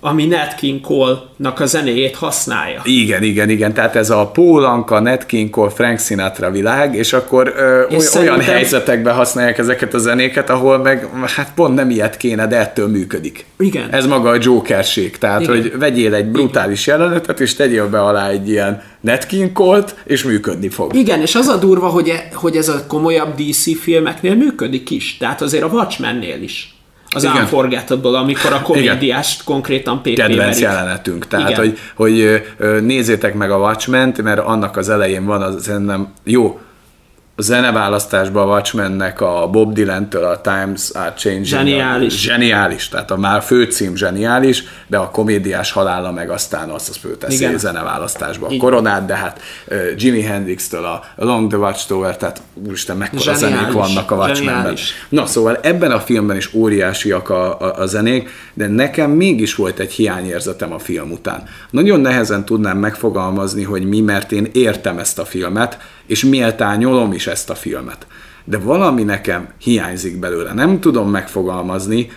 ami 0.00 0.26
Nat 0.26 0.54
King 0.54 0.80
Cole-nak 0.80 1.60
a 1.60 1.66
zenéjét 1.66 2.16
használja. 2.16 2.80
Igen, 2.84 3.22
igen, 3.22 3.48
igen, 3.48 3.72
tehát 3.74 3.96
ez 3.96 4.10
a 4.10 4.26
Pólanka, 4.26 5.00
Nat 5.00 5.26
King 5.26 5.50
Cole, 5.50 5.70
Frank 5.70 5.98
Sinatra 5.98 6.50
világ, 6.50 6.94
és 6.94 7.12
akkor 7.12 7.52
ö, 7.56 7.80
és 7.80 7.90
olyan 7.90 8.00
szerintem... 8.00 8.40
helyzetekben 8.40 9.14
használják 9.14 9.58
ezeket 9.58 9.94
a 9.94 9.98
zenéket, 9.98 10.50
ahol 10.50 10.78
meg 10.78 11.08
hát 11.36 11.52
pont 11.54 11.74
nem 11.74 11.90
ilyet 11.90 12.16
kéne, 12.16 12.46
de 12.46 12.56
ettől 12.56 12.88
működik. 12.88 13.44
Igen. 13.58 13.88
Ez 13.90 14.06
maga 14.06 14.28
a 14.30 14.36
Jokerség, 14.40 15.18
tehát 15.18 15.40
igen. 15.40 15.54
hogy 15.54 15.78
vegyél 15.78 16.14
egy 16.14 16.26
brutális 16.26 16.86
igen. 16.86 16.98
jelenetet, 16.98 17.40
és 17.40 17.54
tegyél 17.54 17.88
be 17.88 18.02
alá 18.02 18.28
egy 18.28 18.48
ilyen 18.48 18.82
Nat 19.00 19.26
King 19.26 19.52
Cole-t, 19.52 19.94
és 20.04 20.24
működni 20.24 20.68
fog. 20.68 20.94
Igen, 20.94 21.20
és 21.20 21.34
az 21.34 21.46
a 21.46 21.56
durva, 21.56 21.86
hogy, 21.86 22.08
e, 22.08 22.28
hogy 22.32 22.56
ez 22.56 22.68
a 22.68 22.84
komolyabb 22.86 23.34
DC 23.34 23.80
filmeknél 23.80 24.34
működik 24.34 24.90
is, 24.90 25.16
tehát 25.16 25.40
azért 25.40 25.64
a 25.64 25.66
Watchmennél 25.66 26.42
is 26.42 26.74
az 27.10 27.24
Igen. 27.24 27.36
Unforgettable, 27.36 28.18
amikor 28.18 28.52
a 28.52 28.62
komédiást 28.62 29.34
Igen. 29.34 29.54
konkrétan 29.54 30.02
pp 30.02 30.14
Kedvenc 30.14 30.60
jelenetünk. 30.60 31.26
Tehát, 31.26 31.56
hogy, 31.56 31.78
hogy 31.94 32.42
nézzétek 32.80 33.34
meg 33.34 33.50
a 33.50 33.56
Watchmen-t, 33.56 34.22
mert 34.22 34.40
annak 34.40 34.76
az 34.76 34.88
elején 34.88 35.24
van 35.24 35.42
az 35.42 35.62
szerintem 35.62 36.08
jó, 36.24 36.60
a 37.40 37.42
zeneválasztásban 37.42 38.42
a 38.42 38.46
Watchmennek 38.46 39.20
a 39.20 39.48
Bob 39.50 39.72
Dylan-től 39.72 40.24
a 40.24 40.40
Times 40.40 40.90
Are 40.90 41.12
Changing. 41.16 41.44
Zseniális. 41.44 42.20
Zseniális, 42.20 42.88
tehát 42.88 43.10
a 43.10 43.16
már 43.16 43.42
főcím 43.42 43.96
zseniális, 43.96 44.64
de 44.86 44.96
a 44.96 45.10
komédiás 45.10 45.72
halála 45.72 46.12
meg 46.12 46.30
aztán 46.30 46.68
azt 46.68 46.88
az 46.88 46.96
főteszi 46.96 47.44
a 47.44 47.58
zeneválasztásba 47.58 48.46
a 48.46 48.56
koronát, 48.58 49.06
de 49.06 49.14
hát 49.14 49.40
Jimi 49.96 50.22
Hendrix-től 50.22 50.84
a 50.84 51.02
Long 51.16 51.48
the 51.48 51.58
Watchtower, 51.58 52.16
tehát 52.16 52.42
úristen, 52.66 52.96
mekkora 52.96 53.22
zseniális. 53.22 53.58
zenék 53.58 53.72
vannak 53.72 54.10
a 54.10 54.14
Watchmenben. 54.14 54.76
Na 55.08 55.26
szóval 55.26 55.58
ebben 55.62 55.90
a 55.90 56.00
filmben 56.00 56.36
is 56.36 56.54
óriásiak 56.54 57.30
a, 57.30 57.60
a, 57.60 57.78
a 57.78 57.86
zenék, 57.86 58.30
de 58.54 58.68
nekem 58.68 59.10
mégis 59.10 59.54
volt 59.54 59.78
egy 59.78 59.92
hiányérzetem 59.92 60.72
a 60.72 60.78
film 60.78 61.10
után. 61.10 61.42
Nagyon 61.70 62.00
nehezen 62.00 62.44
tudnám 62.44 62.78
megfogalmazni, 62.78 63.62
hogy 63.62 63.88
mi, 63.88 64.00
mert 64.00 64.32
én 64.32 64.48
értem 64.52 64.98
ezt 64.98 65.18
a 65.18 65.24
filmet, 65.24 65.78
és 66.10 66.24
méltányolom 66.24 67.12
is 67.12 67.26
ezt 67.26 67.50
a 67.50 67.54
filmet. 67.54 68.06
de 68.44 68.58
valami 68.58 69.02
nekem 69.02 69.48
hiányzik 69.58 70.18
belőle. 70.18 70.52
Nem 70.52 70.80
tudom 70.80 71.10
megfogalmazni, 71.10 72.10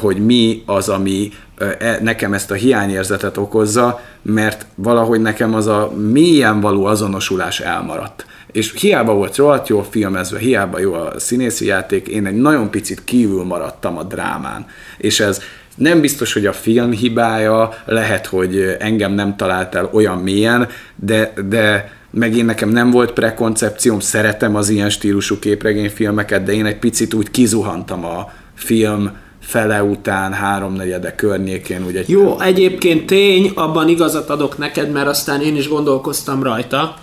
hogy 0.00 0.24
mi 0.24 0.62
az, 0.66 0.88
ami 0.88 1.32
e, 1.58 1.98
nekem 2.02 2.32
ezt 2.32 2.50
a 2.50 2.54
hiányérzetet 2.54 3.36
okozza, 3.36 4.00
mert 4.22 4.66
valahogy 4.74 5.20
nekem 5.20 5.54
az 5.54 5.66
a 5.66 5.92
mélyen 5.96 6.60
való 6.60 6.84
azonosulás 6.84 7.60
elmaradt. 7.60 8.26
És 8.52 8.74
hiába 8.80 9.14
volt 9.14 9.36
rohadt 9.36 9.68
jó 9.68 9.82
filmezve, 9.90 10.38
hiába 10.38 10.78
jó 10.78 10.94
a 10.94 11.12
színészi 11.16 11.66
játék, 11.66 12.08
én 12.08 12.26
egy 12.26 12.36
nagyon 12.36 12.70
picit 12.70 13.04
kívül 13.04 13.44
maradtam 13.44 13.98
a 13.98 14.02
drámán. 14.02 14.66
És 14.98 15.20
ez 15.20 15.40
nem 15.74 16.00
biztos, 16.00 16.32
hogy 16.32 16.46
a 16.46 16.52
film 16.52 16.90
hibája, 16.90 17.70
lehet, 17.84 18.26
hogy 18.26 18.76
engem 18.78 19.12
nem 19.12 19.36
talált 19.36 19.74
el 19.74 19.90
olyan 19.92 20.18
mélyen, 20.18 20.68
de, 20.96 21.32
de 21.48 22.00
meg 22.12 22.36
én 22.36 22.44
nekem 22.44 22.68
nem 22.68 22.90
volt 22.90 23.12
prekoncepcióm, 23.12 24.00
szeretem 24.00 24.56
az 24.56 24.68
ilyen 24.68 24.90
stílusú 24.90 25.38
képregényfilmeket, 25.38 26.42
de 26.42 26.52
én 26.52 26.66
egy 26.66 26.78
picit 26.78 27.14
úgy 27.14 27.30
kizuhantam 27.30 28.04
a 28.04 28.32
film 28.54 29.10
fele 29.40 29.82
után, 29.82 30.32
háromnegyede 30.32 31.14
környékén. 31.14 31.82
Ugye 31.82 32.02
Jó, 32.06 32.40
egyébként 32.40 33.06
tény, 33.06 33.50
abban 33.54 33.88
igazat 33.88 34.30
adok 34.30 34.58
neked, 34.58 34.90
mert 34.90 35.06
aztán 35.06 35.40
én 35.40 35.56
is 35.56 35.68
gondolkoztam 35.68 36.42
rajta, 36.42 36.96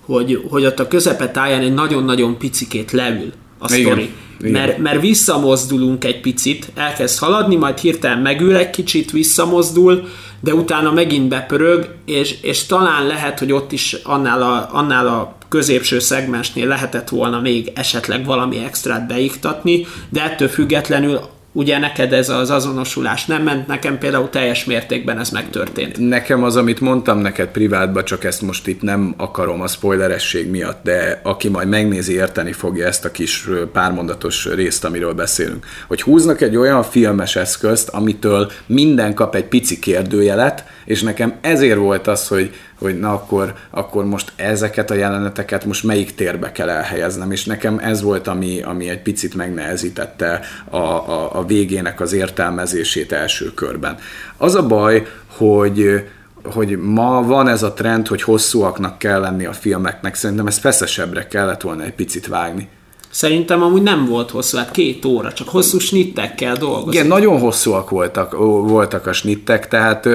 hogy, 0.00 0.44
hogy 0.50 0.64
ott 0.64 0.80
a 0.80 0.88
táján 1.32 1.60
egy 1.60 1.74
nagyon-nagyon 1.74 2.38
picikét 2.38 2.92
leül 2.92 3.32
a 3.58 3.68
sztori. 3.68 4.10
Mert, 4.38 4.78
mert 4.78 5.00
visszamozdulunk 5.00 6.04
egy 6.04 6.20
picit, 6.20 6.70
elkezd 6.74 7.18
haladni, 7.18 7.56
majd 7.56 7.78
hirtelen 7.78 8.18
megül 8.18 8.56
egy 8.56 8.70
kicsit, 8.70 9.10
visszamozdul, 9.10 10.08
de 10.44 10.54
utána 10.54 10.92
megint 10.92 11.28
bepörög, 11.28 11.94
és, 12.06 12.40
és 12.42 12.66
talán 12.66 13.06
lehet, 13.06 13.38
hogy 13.38 13.52
ott 13.52 13.72
is 13.72 13.96
annál 14.02 14.42
a, 14.42 14.68
annál 14.72 15.06
a 15.06 15.36
középső 15.48 15.98
szegmensnél 15.98 16.66
lehetett 16.66 17.08
volna 17.08 17.40
még 17.40 17.72
esetleg 17.74 18.24
valami 18.24 18.58
extrát 18.58 19.06
beiktatni, 19.06 19.86
de 20.08 20.22
ettől 20.22 20.48
függetlenül 20.48 21.20
ugye 21.56 21.78
neked 21.78 22.12
ez 22.12 22.28
az 22.28 22.50
azonosulás 22.50 23.24
nem 23.26 23.42
ment, 23.42 23.66
nekem 23.66 23.98
például 23.98 24.30
teljes 24.30 24.64
mértékben 24.64 25.18
ez 25.18 25.30
megtörtént. 25.30 25.98
Nekem 25.98 26.42
az, 26.42 26.56
amit 26.56 26.80
mondtam 26.80 27.18
neked 27.18 27.48
privátba, 27.48 28.02
csak 28.02 28.24
ezt 28.24 28.42
most 28.42 28.66
itt 28.66 28.82
nem 28.82 29.14
akarom 29.16 29.60
a 29.60 29.66
spoileresség 29.66 30.50
miatt, 30.50 30.82
de 30.82 31.20
aki 31.22 31.48
majd 31.48 31.68
megnézi, 31.68 32.12
érteni 32.12 32.52
fogja 32.52 32.86
ezt 32.86 33.04
a 33.04 33.10
kis 33.10 33.48
pármondatos 33.72 34.48
részt, 34.54 34.84
amiről 34.84 35.12
beszélünk. 35.12 35.66
Hogy 35.86 36.02
húznak 36.02 36.40
egy 36.40 36.56
olyan 36.56 36.82
filmes 36.82 37.36
eszközt, 37.36 37.88
amitől 37.88 38.50
minden 38.66 39.14
kap 39.14 39.34
egy 39.34 39.44
pici 39.44 39.78
kérdőjelet, 39.78 40.64
és 40.84 41.02
nekem 41.02 41.34
ezért 41.40 41.78
volt 41.78 42.06
az, 42.06 42.28
hogy 42.28 42.54
hogy 42.78 42.98
na 42.98 43.12
akkor, 43.12 43.54
akkor 43.70 44.04
most 44.04 44.32
ezeket 44.36 44.90
a 44.90 44.94
jeleneteket 44.94 45.64
most 45.64 45.84
melyik 45.84 46.14
térbe 46.14 46.52
kell 46.52 46.68
elhelyeznem, 46.68 47.30
és 47.30 47.44
nekem 47.44 47.78
ez 47.78 48.02
volt, 48.02 48.26
ami, 48.26 48.62
ami 48.62 48.88
egy 48.88 49.02
picit 49.02 49.34
megnehezítette 49.34 50.40
a, 50.70 50.76
a, 50.76 51.38
a 51.38 51.44
végének 51.44 52.00
az 52.00 52.12
értelmezését 52.12 53.12
első 53.12 53.54
körben. 53.54 53.98
Az 54.36 54.54
a 54.54 54.66
baj, 54.66 55.06
hogy 55.26 56.04
hogy 56.52 56.78
ma 56.78 57.22
van 57.22 57.48
ez 57.48 57.62
a 57.62 57.72
trend, 57.72 58.08
hogy 58.08 58.22
hosszúaknak 58.22 58.98
kell 58.98 59.20
lenni 59.20 59.44
a 59.44 59.52
filmeknek, 59.52 60.14
szerintem 60.14 60.46
ez 60.46 60.58
feszesebbre 60.58 61.26
kellett 61.26 61.60
volna 61.60 61.82
egy 61.82 61.94
picit 61.94 62.26
vágni. 62.26 62.68
Szerintem 63.14 63.62
amúgy 63.62 63.82
nem 63.82 64.04
volt 64.04 64.30
hosszú, 64.30 64.56
hát 64.56 64.70
két 64.70 65.04
óra, 65.04 65.32
csak 65.32 65.48
hosszú 65.48 65.78
snittekkel 65.78 66.56
dolgozni. 66.56 66.92
Igen, 66.92 67.06
nagyon 67.06 67.38
hosszúak 67.38 67.90
voltak, 67.90 68.32
voltak 68.68 69.06
a 69.06 69.12
snittek, 69.12 69.68
tehát 69.68 70.08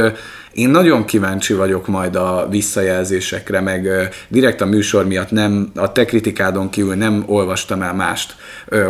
én 0.53 0.69
nagyon 0.69 1.05
kíváncsi 1.05 1.53
vagyok 1.53 1.87
majd 1.87 2.15
a 2.15 2.47
visszajelzésekre, 2.49 3.61
meg 3.61 3.89
direkt 4.27 4.61
a 4.61 4.65
műsor 4.65 5.07
miatt 5.07 5.31
nem, 5.31 5.71
a 5.75 5.91
te 5.91 6.05
kritikádon 6.05 6.69
kívül 6.69 6.95
nem 6.95 7.23
olvastam 7.27 7.81
el 7.81 7.93
mást, 7.93 8.35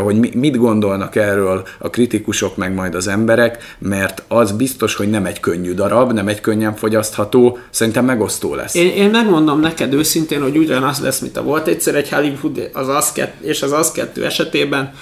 hogy 0.03 0.35
mit 0.35 0.57
gondolnak 0.57 1.15
erről 1.15 1.67
a 1.77 1.89
kritikusok, 1.89 2.57
meg 2.57 2.73
majd 2.73 2.95
az 2.95 3.07
emberek, 3.07 3.75
mert 3.79 4.23
az 4.27 4.51
biztos, 4.51 4.95
hogy 4.95 5.09
nem 5.09 5.25
egy 5.25 5.39
könnyű 5.39 5.73
darab, 5.73 6.11
nem 6.11 6.27
egy 6.27 6.41
könnyen 6.41 6.75
fogyasztható, 6.75 7.57
szerintem 7.69 8.05
megosztó 8.05 8.55
lesz. 8.55 8.75
Én, 8.75 8.87
én 8.87 9.09
megmondom 9.09 9.59
neked 9.59 9.93
őszintén, 9.93 10.41
hogy 10.41 10.57
ugyanaz 10.57 10.99
lesz, 10.99 11.19
mint 11.19 11.37
a 11.37 11.43
volt 11.43 11.67
egyszer 11.67 11.95
egy 11.95 12.09
Hollywood 12.09 12.69
az 12.73 12.87
az 12.87 13.21
és 13.41 13.61
az 13.61 13.71
az 13.71 13.91
kettő 13.99 14.25
esetében, 14.25 14.93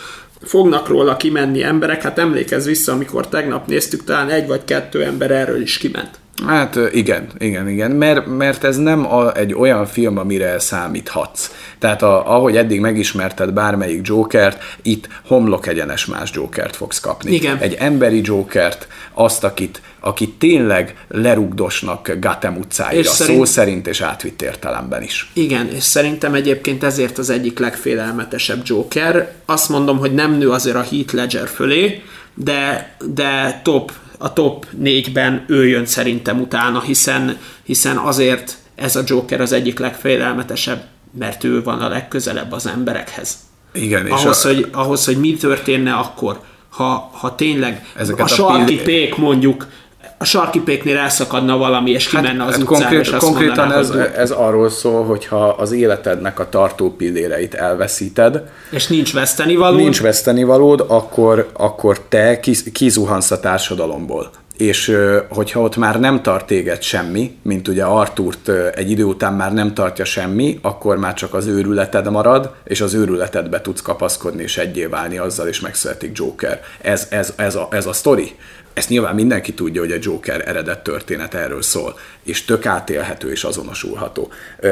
fognak 0.41 0.87
róla 0.87 1.17
kimenni 1.17 1.63
emberek, 1.63 2.01
hát 2.01 2.19
emlékezz 2.19 2.65
vissza, 2.65 2.91
amikor 2.91 3.27
tegnap 3.27 3.67
néztük, 3.67 4.03
talán 4.03 4.29
egy 4.29 4.47
vagy 4.47 4.65
kettő 4.65 5.03
ember 5.03 5.31
erről 5.31 5.61
is 5.61 5.77
kiment. 5.77 6.19
Hát 6.45 6.79
igen, 6.91 7.27
igen, 7.38 7.69
igen, 7.69 7.91
mert, 7.91 8.25
mert 8.25 8.63
ez 8.63 8.77
nem 8.77 9.13
a, 9.13 9.35
egy 9.35 9.53
olyan 9.53 9.85
film, 9.85 10.17
amire 10.17 10.59
számíthatsz. 10.59 11.51
Tehát 11.79 12.01
a, 12.01 12.35
ahogy 12.35 12.57
eddig 12.57 12.79
megismerted 12.79 13.51
bármelyik 13.51 14.07
Jokert, 14.07 14.63
itt 14.81 15.07
homlok 15.25 15.67
egyenes 15.67 16.05
más 16.05 16.31
Jokert 16.33 16.75
fogsz 16.75 16.99
kapni. 16.99 17.31
Igen. 17.31 17.57
Egy 17.57 17.73
emberi 17.73 18.21
Jokert, 18.23 18.88
azt, 19.13 19.43
akit, 19.43 19.81
akit 19.99 20.33
tényleg 20.33 20.95
lerugdosnak 21.07 22.11
Gotham 22.21 22.57
utcáira, 22.57 22.99
és 22.99 23.07
szerint... 23.07 23.38
szó 23.38 23.45
szerint 23.45 23.88
és 23.88 24.01
átvitt 24.01 24.41
értelemben 24.41 25.03
is. 25.03 25.29
Igen, 25.33 25.69
és 25.69 25.83
szerintem 25.83 26.33
egyébként 26.33 26.83
ezért 26.83 27.17
az 27.17 27.29
egyik 27.29 27.59
legfélelmetesebb 27.59 28.61
Joker. 28.65 29.31
Azt 29.45 29.69
mondom, 29.69 29.97
hogy 29.97 30.13
nem 30.13 30.38
nő 30.38 30.49
azért 30.49 30.75
a 30.75 30.85
Heath 30.89 31.13
Ledger 31.13 31.47
fölé, 31.47 32.01
de, 32.33 32.95
de 33.13 33.61
top 33.63 33.91
a 34.18 34.34
top 34.34 34.65
négyben 34.78 35.43
ő 35.47 35.68
jön 35.68 35.86
szerintem 35.86 36.41
utána, 36.41 36.82
hiszen, 36.82 37.38
hiszen 37.63 37.97
azért 37.97 38.57
ez 38.76 38.95
a 38.95 39.03
Joker 39.05 39.41
az 39.41 39.51
egyik 39.51 39.80
legfélelmetesebb, 39.80 40.84
mert 41.20 41.43
ő 41.43 41.63
van 41.63 41.80
a 41.80 41.89
legközelebb 41.89 42.51
az 42.51 42.68
emberekhez. 42.68 43.38
Igen, 43.74 44.05
és 44.05 44.11
ahhoz, 44.11 44.45
a... 44.45 44.47
hogy, 44.47 44.68
ahhoz, 44.72 45.05
hogy 45.05 45.20
mi 45.20 45.34
történne 45.34 45.93
akkor, 45.93 46.41
ha, 46.70 47.09
ha 47.13 47.36
tényleg 47.36 47.86
Ezeket 47.95 48.26
a 48.26 48.28
sarki 48.28 48.80
a 48.80 48.84
pék 48.84 49.15
mondjuk 49.15 49.68
a 50.18 50.26
sarkipéknél 50.26 50.97
elszakadna 50.97 51.57
valami, 51.57 51.91
és 51.91 52.11
hát, 52.11 52.22
kimenne 52.22 52.43
az 52.43 52.51
hát 52.51 52.61
utcára, 52.61 52.80
konkrét, 52.80 52.99
és 52.99 53.11
azt 53.11 53.26
Konkrétan 53.26 53.57
mondaná, 53.57 53.80
ez, 53.80 53.89
hogy 53.89 54.09
ez 54.15 54.32
arról 54.32 54.70
szól, 54.70 55.05
hogyha 55.05 55.47
az 55.47 55.72
életednek 55.72 56.39
a 56.39 56.49
tartó 56.49 56.95
pilléreit 56.95 57.53
elveszíted, 57.53 58.41
és 58.70 58.88
nincs 58.88 59.13
vesztenivalód, 59.13 59.80
nincs 59.80 60.01
vesztenivalód, 60.01 60.86
akkor, 60.88 61.49
akkor 61.53 61.99
te 61.99 62.39
kizuhansz 62.72 63.32
a 63.32 63.39
társadalomból 63.39 64.30
és 64.57 64.97
hogyha 65.30 65.61
ott 65.61 65.76
már 65.76 65.99
nem 65.99 66.22
tart 66.22 66.45
téged 66.45 66.82
semmi, 66.82 67.38
mint 67.41 67.68
ugye 67.68 67.84
Artúrt 67.84 68.49
egy 68.76 68.91
idő 68.91 69.03
után 69.03 69.34
már 69.34 69.53
nem 69.53 69.74
tartja 69.74 70.05
semmi, 70.05 70.59
akkor 70.61 70.97
már 70.97 71.13
csak 71.13 71.34
az 71.34 71.45
őrületed 71.45 72.11
marad, 72.11 72.51
és 72.63 72.82
az 72.82 72.93
őrületedbe 72.93 73.61
tudsz 73.61 73.82
kapaszkodni 73.82 74.43
és 74.43 74.57
egyé 74.57 74.86
válni 74.86 75.18
azzal, 75.18 75.47
és 75.47 75.59
megszületik 75.59 76.18
Joker. 76.18 76.61
Ez, 76.82 77.07
ez, 77.09 77.34
ez, 77.36 77.55
a, 77.55 77.68
ez 77.72 77.86
a 77.86 77.93
sztori. 77.93 78.36
Ezt 78.78 78.89
nyilván 78.89 79.15
mindenki 79.15 79.53
tudja, 79.53 79.82
hogy 79.82 79.91
a 79.91 79.97
Joker 80.01 80.47
eredet 80.47 80.84
történet 80.84 81.34
erről 81.34 81.61
szól, 81.61 81.99
és 82.23 82.45
tök 82.45 82.65
átélhető 82.65 83.32
és 83.32 83.43
azonosulható. 83.43 84.32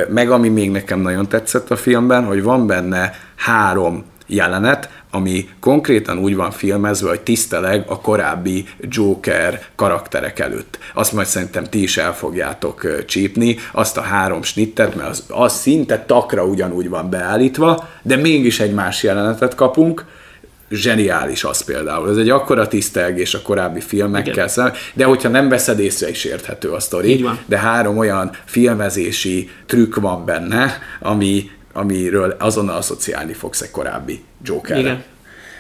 Meg 0.10 0.32
ami 0.32 0.50
még 0.50 0.72
nekem 0.72 1.00
nagyon 1.00 1.30
tetszett 1.30 1.72
a 1.72 1.76
filmben, 1.76 2.26
hogy 2.26 2.44
van 2.44 2.68
benne 2.68 3.14
három 3.36 4.06
jelenet, 4.28 4.90
ami 5.12 5.50
konkrétan 5.60 6.18
úgy 6.18 6.36
van 6.36 6.52
filmezve, 6.52 7.10
hogy 7.10 7.22
tiszteleg 7.22 7.84
a 7.88 8.02
korábbi 8.02 8.66
Joker 8.80 9.62
karakterek 9.76 10.40
előtt. 10.40 10.80
Azt 10.94 11.14
majd 11.14 11.28
szerintem 11.28 11.64
ti 11.64 11.82
is 11.82 11.98
el 11.98 12.16
fogjátok 12.16 13.06
csípni, 13.06 13.58
azt 13.72 13.98
a 13.98 14.02
három 14.02 14.44
snittet, 14.44 14.96
mert 14.96 15.10
az, 15.10 15.24
az 15.28 15.54
szinte 15.54 16.04
takra 16.08 16.46
ugyanúgy 16.46 16.90
van 16.90 17.10
beállítva, 17.10 17.90
de 18.02 18.16
mégis 18.16 18.60
egy 18.60 18.74
más 18.74 19.04
jelenetet 19.04 19.56
kapunk, 19.56 20.06
zseniális 20.70 21.44
az 21.44 21.64
például. 21.64 22.10
Ez 22.10 22.18
egy 22.18 22.30
akkora 22.30 22.68
tisztelgés 22.68 23.34
a 23.34 23.42
korábbi 23.42 23.80
filmekkel 23.80 24.48
szemben, 24.48 24.74
de 24.94 25.06
hogyha 25.06 25.30
nem 25.30 25.50
veszed 25.50 25.80
észre 25.80 26.10
is 26.10 26.24
érthető 26.24 26.70
a 26.70 26.80
sztori, 26.80 27.26
de 27.46 27.58
három 27.58 27.98
olyan 27.98 28.32
filmezési 28.46 29.50
trükk 29.66 29.96
van 29.96 30.26
benne, 30.26 30.78
ami, 31.00 31.50
amiről 31.74 32.36
azonnal 32.40 32.76
asszociálni 32.76 33.34
fogsz 33.34 33.62
egy 33.62 33.72
korábbi 33.72 34.24
Jokerre. 34.44 34.80
Igen. 34.80 35.04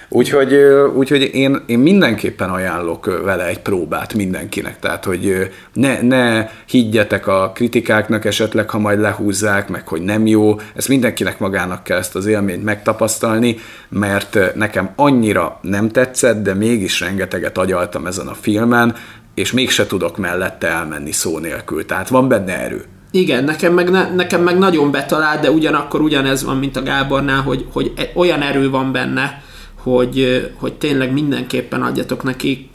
Úgyhogy, 0.10 0.54
úgyhogy 0.96 1.30
én, 1.34 1.62
én 1.66 1.80
mindenképpen 1.80 2.50
ajánlok 2.50 3.22
vele 3.24 3.48
egy 3.48 3.60
próbát 3.60 4.14
mindenkinek, 4.14 4.80
tehát 4.80 5.06
hogy 5.06 5.52
ne, 5.74 6.02
ne 6.02 6.50
higgyetek 6.66 7.28
a 7.28 7.52
kritikáknak 7.56 8.26
esetleg, 8.26 8.70
ha 8.70 8.80
majd 8.80 9.00
lehúzzák, 9.00 9.70
meg 9.70 9.88
hogy 9.88 10.02
nem 10.02 10.28
jó, 10.28 10.60
ezt 10.76 10.88
mindenkinek 10.88 11.40
magának 11.40 11.84
kell 11.84 11.98
ezt 11.98 12.16
az 12.16 12.26
élményt 12.26 12.64
megtapasztalni, 12.64 13.58
mert 13.90 14.56
nekem 14.56 14.90
annyira 14.96 15.60
nem 15.62 15.90
tetszett, 15.90 16.44
de 16.44 16.54
mégis 16.54 17.00
rengeteget 17.00 17.58
agyaltam 17.58 18.06
ezen 18.06 18.28
a 18.28 18.34
filmen, 18.34 18.96
és 19.36 19.52
mégse 19.52 19.86
tudok 19.86 20.18
mellette 20.18 20.68
elmenni 20.68 21.12
szó 21.12 21.40
nélkül, 21.40 21.86
tehát 21.86 22.10
van 22.10 22.28
benne 22.28 22.60
erő. 22.60 22.84
Igen, 23.12 23.44
nekem 23.44 23.74
meg, 23.74 23.90
ne, 23.90 24.16
nekem 24.16 24.42
meg 24.42 24.58
nagyon 24.58 24.92
betalált, 24.92 25.42
de 25.42 25.52
ugyanakkor 25.52 26.02
ugyanez 26.02 26.44
van, 26.44 26.58
mint 26.58 26.78
a 26.78 26.84
Gábornál, 26.84 27.42
hogy, 27.42 27.66
hogy 27.72 27.94
e, 27.96 28.12
olyan 28.14 28.42
erő 28.42 28.70
van 28.70 28.92
benne, 28.92 29.44
hogy, 29.86 30.50
hogy 30.56 30.74
tényleg 30.74 31.12
mindenképpen 31.12 31.82
adjatok 31.82 32.24
neki 32.24 32.70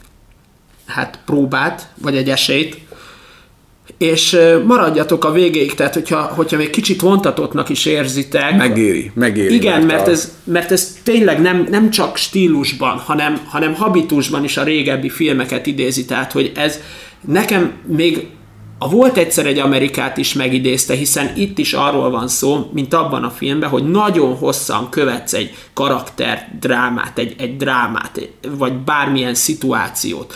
hát 0.85 1.19
próbát, 1.25 1.87
vagy 2.01 2.15
egy 2.15 2.29
esélyt, 2.29 2.79
és 3.97 4.37
maradjatok 4.65 5.25
a 5.25 5.31
végéig, 5.31 5.73
tehát 5.73 5.93
hogyha, 5.93 6.21
hogyha 6.21 6.57
még 6.57 6.69
kicsit 6.69 7.01
vontatottnak 7.01 7.69
is 7.69 7.85
érzitek. 7.85 8.57
Megéri, 8.57 9.11
megéri. 9.13 9.53
Igen, 9.53 9.81
mert, 9.81 10.07
a... 10.07 10.11
ez, 10.11 10.37
mert 10.43 10.71
ez 10.71 10.99
tényleg 11.03 11.41
nem, 11.41 11.67
nem 11.69 11.89
csak 11.89 12.17
stílusban, 12.17 12.97
hanem, 12.97 13.39
hanem 13.45 13.73
habitusban 13.73 14.43
is 14.43 14.57
a 14.57 14.63
régebbi 14.63 15.09
filmeket 15.09 15.65
idézi, 15.65 16.05
tehát 16.05 16.31
hogy 16.31 16.51
ez 16.55 16.79
nekem 17.27 17.71
még 17.85 18.27
a 18.83 18.89
volt 18.89 19.17
egyszer 19.17 19.45
egy 19.45 19.59
Amerikát 19.59 20.17
is 20.17 20.33
megidézte, 20.33 20.93
hiszen 20.93 21.31
itt 21.35 21.57
is 21.57 21.73
arról 21.73 22.09
van 22.09 22.27
szó, 22.27 22.69
mint 22.73 22.93
abban 22.93 23.23
a 23.23 23.29
filmben, 23.29 23.69
hogy 23.69 23.89
nagyon 23.89 24.35
hosszan 24.35 24.89
követsz 24.89 25.33
egy 25.33 25.53
karakter 25.73 26.57
drámát, 26.59 27.17
egy, 27.17 27.35
egy 27.37 27.57
drámát, 27.57 28.29
vagy 28.57 28.73
bármilyen 28.73 29.33
szituációt 29.33 30.33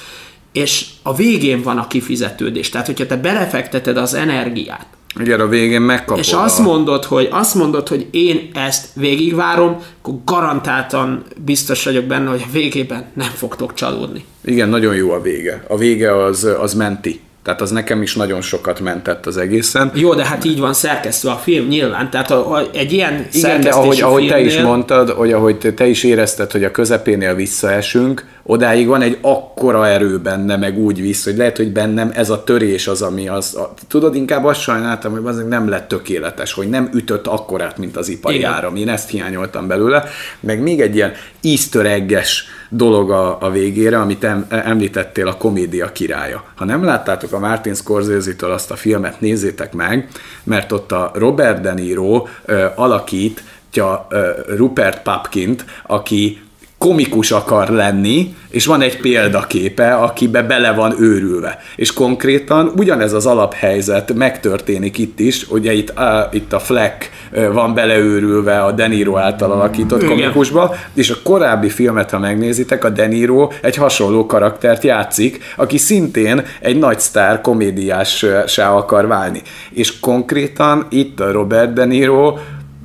és 0.51 0.85
a 1.03 1.15
végén 1.15 1.61
van 1.61 1.77
a 1.77 1.87
kifizetődés. 1.87 2.69
Tehát, 2.69 2.85
hogyha 2.85 3.05
te 3.05 3.17
belefekteted 3.17 3.97
az 3.97 4.13
energiát, 4.13 4.85
igen, 5.19 5.39
a 5.39 5.47
végén 5.47 5.81
megkapod. 5.81 6.23
És 6.23 6.33
azt 6.33 6.59
mondod, 6.59 7.03
hogy, 7.03 7.27
azt 7.31 7.55
mondod, 7.55 7.87
hogy 7.87 8.07
én 8.11 8.49
ezt 8.53 8.87
végigvárom, 8.93 9.77
akkor 10.01 10.13
garantáltan 10.25 11.23
biztos 11.45 11.83
vagyok 11.83 12.03
benne, 12.05 12.29
hogy 12.29 12.43
a 12.47 12.51
végében 12.51 13.05
nem 13.13 13.31
fogtok 13.35 13.73
csalódni. 13.73 14.25
Igen, 14.43 14.69
nagyon 14.69 14.95
jó 14.95 15.11
a 15.11 15.21
vége. 15.21 15.63
A 15.67 15.77
vége 15.77 16.23
az, 16.23 16.47
az 16.59 16.73
menti. 16.73 17.19
Tehát 17.45 17.61
az 17.61 17.71
nekem 17.71 18.01
is 18.01 18.15
nagyon 18.15 18.41
sokat 18.41 18.79
mentett 18.79 19.25
az 19.25 19.37
egészen. 19.37 19.91
Jó, 19.93 20.13
de 20.13 20.25
hát 20.25 20.45
így 20.45 20.59
van 20.59 20.73
szerkesztve 20.73 21.31
a 21.31 21.35
film 21.35 21.67
nyilván. 21.67 22.09
Tehát 22.09 22.31
a, 22.31 22.51
a, 22.51 22.63
egy 22.73 22.93
ilyen 22.93 23.27
Igen, 23.31 23.61
de 23.61 23.69
ahogy, 23.69 24.01
ahogy 24.01 24.27
te 24.27 24.39
is 24.39 24.57
mondtad, 24.57 25.09
hogy 25.09 25.31
ahogy 25.31 25.57
te, 25.57 25.73
te 25.73 25.85
is 25.85 26.03
érezted, 26.03 26.51
hogy 26.51 26.63
a 26.63 26.71
közepénél 26.71 27.35
visszaesünk, 27.35 28.25
odáig 28.43 28.87
van 28.87 29.01
egy 29.01 29.17
akkora 29.21 29.87
erő 29.87 30.19
benne, 30.19 30.57
meg 30.57 30.77
úgy 30.77 31.01
visz, 31.01 31.23
hogy 31.23 31.37
lehet, 31.37 31.57
hogy 31.57 31.71
bennem 31.71 32.11
ez 32.13 32.29
a 32.29 32.43
törés 32.43 32.87
az, 32.87 33.01
ami 33.01 33.27
az, 33.27 33.55
a, 33.55 33.73
tudod, 33.87 34.15
inkább 34.15 34.45
azt 34.45 34.61
sajnáltam, 34.61 35.11
hogy 35.11 35.21
az 35.25 35.43
nem 35.49 35.69
lett 35.69 35.87
tökéletes, 35.87 36.53
hogy 36.53 36.69
nem 36.69 36.89
ütött 36.93 37.27
akkorát, 37.27 37.77
mint 37.77 37.97
az 37.97 38.09
ipari 38.09 38.35
Igen. 38.35 38.51
áram. 38.51 38.75
Én 38.75 38.89
ezt 38.89 39.09
hiányoltam 39.09 39.67
belőle. 39.67 40.03
Meg 40.39 40.61
még 40.61 40.81
egy 40.81 40.95
ilyen 40.95 41.11
íztöregges 41.41 42.47
dolog 42.69 43.11
a, 43.11 43.37
a 43.41 43.49
végére, 43.49 43.99
amit 43.99 44.23
em, 44.23 44.45
említettél, 44.49 45.27
a 45.27 45.37
komédia 45.37 45.91
királya. 45.91 46.43
Ha 46.55 46.65
nem 46.65 46.83
láttátok 46.83 47.31
a 47.31 47.39
Martin 47.39 47.73
Scorsese-től 47.73 48.51
azt 48.51 48.71
a 48.71 48.75
filmet, 48.75 49.21
nézzétek 49.21 49.73
meg, 49.73 50.09
mert 50.43 50.71
ott 50.71 50.91
a 50.91 51.11
Robert 51.13 51.61
De 51.61 51.73
Niro 51.73 52.27
ö, 52.45 52.65
alakítja 52.75 54.07
ö, 54.09 54.29
Rupert 54.55 55.01
Papkint, 55.01 55.65
aki 55.83 56.44
komikus 56.85 57.31
akar 57.31 57.69
lenni, 57.69 58.35
és 58.49 58.65
van 58.65 58.81
egy 58.81 58.97
példaképe, 58.97 59.93
akibe 59.93 60.43
bele 60.43 60.71
van 60.71 60.95
őrülve. 60.99 61.59
És 61.75 61.93
konkrétan 61.93 62.71
ugyanez 62.77 63.13
az 63.13 63.25
alaphelyzet 63.25 64.13
megtörténik 64.13 64.97
itt 64.97 65.19
is, 65.19 65.49
ugye 65.49 65.73
itt, 65.73 65.89
a, 65.89 66.29
itt 66.31 66.53
a 66.53 66.59
Fleck 66.59 67.09
van 67.51 67.73
beleőrülve 67.73 68.63
a 68.63 68.71
Deniro 68.71 69.17
által 69.17 69.51
alakított 69.51 70.01
Igen. 70.01 70.15
komikusba, 70.15 70.75
és 70.93 71.09
a 71.09 71.15
korábbi 71.23 71.69
filmet, 71.69 72.09
ha 72.09 72.19
megnézitek, 72.19 72.83
a 72.83 72.89
Deniro 72.89 73.49
egy 73.61 73.75
hasonló 73.75 74.25
karaktert 74.25 74.83
játszik, 74.83 75.43
aki 75.55 75.77
szintén 75.77 76.45
egy 76.59 76.77
nagy 76.77 76.99
sztár 76.99 77.41
komédiássá 77.41 78.71
akar 78.75 79.07
válni. 79.07 79.41
És 79.71 79.99
konkrétan 79.99 80.85
itt 80.89 81.19
a 81.19 81.31
Robert 81.31 81.73
De 81.73 81.85
Niro 81.85 82.37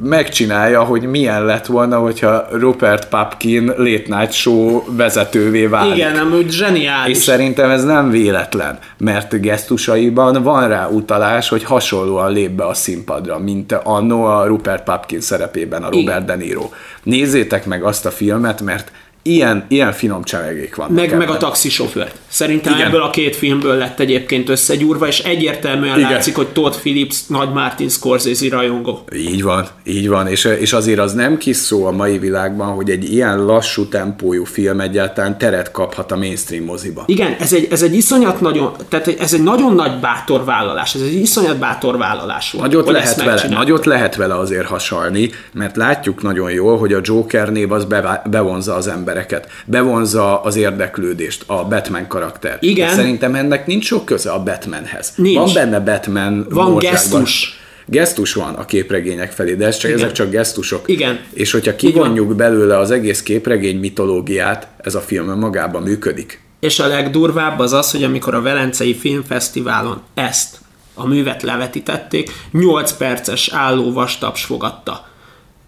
megcsinálja, 0.03 0.85
hogy 0.85 1.03
milyen 1.03 1.45
lett 1.45 1.67
volna, 1.67 1.99
hogyha 1.99 2.47
Rupert 2.51 3.09
Papkin 3.09 3.67
Late 3.67 4.17
Night 4.19 4.33
Show 4.33 4.83
vezetővé 4.97 5.67
válik. 5.67 5.95
Igen, 5.95 6.17
amúgy 6.17 6.51
zseniális. 6.51 7.17
És 7.17 7.23
szerintem 7.23 7.71
ez 7.71 7.85
nem 7.85 8.11
véletlen, 8.11 8.79
mert 8.99 9.41
gesztusaiban 9.41 10.43
van 10.43 10.69
rá 10.69 10.89
utalás, 10.89 11.49
hogy 11.49 11.65
hasonlóan 11.65 12.33
lép 12.33 12.51
be 12.51 12.67
a 12.67 12.75
színpadra, 12.75 13.39
mint 13.39 13.73
annó 13.73 14.25
a 14.25 14.47
Rupert 14.47 14.85
Papkin 14.85 15.21
szerepében 15.21 15.83
a 15.83 15.91
Robert 15.91 16.03
Igen. 16.03 16.27
De 16.27 16.35
Niro. 16.35 16.69
Nézzétek 17.03 17.67
meg 17.67 17.83
azt 17.83 18.07
a 18.07 18.11
filmet, 18.11 18.61
mert 18.61 18.93
ilyen, 19.23 19.65
ilyen 19.69 19.93
finom 19.93 20.23
csemegék 20.23 20.75
van. 20.75 20.91
Meg, 20.91 21.17
meg 21.17 21.29
a 21.31 21.37
taxisofőr. 21.37 22.13
Szerintem 22.29 22.75
Igen. 22.75 22.87
ebből 22.87 23.03
a 23.03 23.11
két 23.11 23.37
filmből 23.37 23.77
lett 23.77 24.01
egyébként 24.01 24.49
összegyúrva, 24.49 25.07
és 25.07 25.19
egyértelműen 25.19 25.99
Igen. 25.99 26.11
látszik, 26.11 26.37
hogy 26.37 26.49
Todd 26.49 26.73
Phillips 26.73 27.27
nagy 27.27 27.53
Martin 27.53 27.89
Scorsese 27.89 28.49
rajongó. 28.51 29.05
Így 29.17 29.43
van, 29.43 29.67
így 29.85 30.09
van, 30.09 30.27
és, 30.27 30.45
és 30.45 30.73
azért 30.73 30.99
az 30.99 31.13
nem 31.13 31.39
kis 31.39 31.57
szó 31.57 31.87
a 31.87 31.91
mai 31.91 32.19
világban, 32.19 32.75
hogy 32.75 32.91
egy 32.91 33.13
ilyen 33.13 33.45
lassú 33.45 33.89
tempójú 33.89 34.45
film 34.45 34.81
egyáltalán 34.81 35.39
teret 35.39 35.71
kaphat 35.71 36.13
a 36.13 36.17
mainstream 36.17 36.65
moziba. 36.65 37.03
Igen, 37.07 37.37
ez 37.39 37.53
egy, 37.53 37.69
ez 37.71 37.83
egy 37.83 37.95
iszonyat 37.95 38.41
nagyon, 38.41 38.73
tehát 38.89 39.09
ez 39.09 39.35
egy 39.35 39.43
nagyon 39.43 39.75
nagy 39.75 40.01
bátor 40.01 40.45
vállalás, 40.45 40.95
ez 40.95 41.01
egy 41.01 41.15
iszonyat 41.15 41.59
bátor 41.59 41.99
vállalás 41.99 42.53
volt. 42.53 42.67
Nagyot 42.67 42.91
lehet, 42.91 43.25
vele, 43.25 43.49
nagyot 43.49 43.87
lehet 43.87 44.17
vele 44.17 44.39
azért 44.39 44.67
hasalni, 44.67 45.31
mert 45.53 45.77
látjuk 45.77 46.23
nagyon 46.23 46.51
jól, 46.51 46.79
hogy 46.79 46.93
a 46.93 47.01
Joker 47.03 47.53
név 47.53 47.73
az 47.73 47.85
be, 47.85 48.23
bevonza 48.31 48.75
az 48.75 48.87
embereket, 49.11 49.49
bevonza 49.65 50.43
az 50.43 50.57
érdeklődést, 50.57 51.45
a 51.47 51.65
Batman 51.65 52.07
karakter. 52.07 52.57
Igen. 52.61 52.89
De 52.89 52.95
szerintem 52.95 53.35
ennek 53.35 53.67
nincs 53.67 53.85
sok 53.85 54.05
köze 54.05 54.31
a 54.31 54.43
Batmanhez. 54.43 55.13
Nincs. 55.17 55.37
Van 55.37 55.51
benne 55.55 55.81
Batman 55.81 56.47
Van 56.51 56.77
gesztus. 56.77 57.59
Gesztus 57.87 58.35
van 58.35 58.55
a 58.55 58.65
képregények 58.65 59.33
felé, 59.33 59.55
de 59.55 59.67
ez 59.67 59.77
csak, 59.77 59.91
ezek 59.91 60.13
csak 60.13 60.31
gesztusok. 60.31 60.89
Igen. 60.89 61.21
És 61.33 61.51
hogyha 61.51 61.77
kivonjuk 61.77 62.35
belőle 62.35 62.79
az 62.79 62.91
egész 62.91 63.23
képregény 63.23 63.79
mitológiát, 63.79 64.69
ez 64.79 64.95
a 64.95 65.01
film 65.01 65.39
magában 65.39 65.83
működik. 65.83 66.41
És 66.61 66.79
a 66.79 66.87
legdurvább 66.87 67.59
az 67.59 67.73
az, 67.73 67.91
hogy 67.91 68.05
amikor 68.05 68.35
a 68.35 68.43
Velencei 68.43 68.95
Filmfesztiválon 68.95 70.03
ezt 70.15 70.59
a 70.95 71.07
művet 71.07 71.43
levetítették, 71.43 72.31
8 72.53 72.93
perces 72.93 73.49
álló 73.53 73.93
vastaps 73.93 74.45
fogadta. 74.45 75.09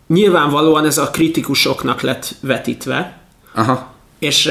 Nyilvánvalóan 0.06 0.86
ez 0.86 0.98
a 0.98 1.10
kritikusoknak 1.10 2.00
lett 2.00 2.34
vetítve, 2.40 3.21
Aha. 3.54 3.94
és 4.18 4.50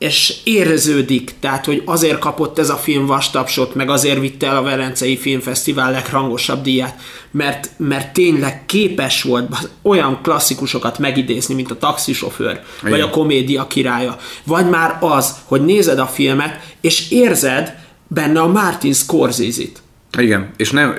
és 0.00 0.36
érződik, 0.44 1.34
tehát, 1.40 1.64
hogy 1.64 1.82
azért 1.84 2.18
kapott 2.18 2.58
ez 2.58 2.70
a 2.70 2.76
film 2.76 3.06
vastapsot, 3.06 3.74
meg 3.74 3.90
azért 3.90 4.20
vitte 4.20 4.46
el 4.46 4.56
a 4.56 4.62
Velencei 4.62 5.16
Filmfesztivál 5.16 5.90
legrangosabb 5.90 6.62
díját, 6.62 7.00
mert, 7.30 7.70
mert 7.76 8.12
tényleg 8.12 8.66
képes 8.66 9.22
volt 9.22 9.68
olyan 9.82 10.18
klasszikusokat 10.22 10.98
megidézni, 10.98 11.54
mint 11.54 11.70
a 11.70 11.78
taxisofőr, 11.78 12.50
Igen. 12.50 12.90
vagy 12.90 13.00
a 13.00 13.10
komédia 13.10 13.66
királya, 13.66 14.16
vagy 14.44 14.68
már 14.68 14.96
az, 15.00 15.34
hogy 15.44 15.64
nézed 15.64 15.98
a 15.98 16.06
filmet, 16.06 16.60
és 16.80 17.10
érzed 17.10 17.78
benne 18.08 18.40
a 18.40 18.46
Martin 18.46 18.92
Scorsese-t. 18.92 19.82
Igen, 20.18 20.50
és 20.56 20.70
nem, 20.70 20.94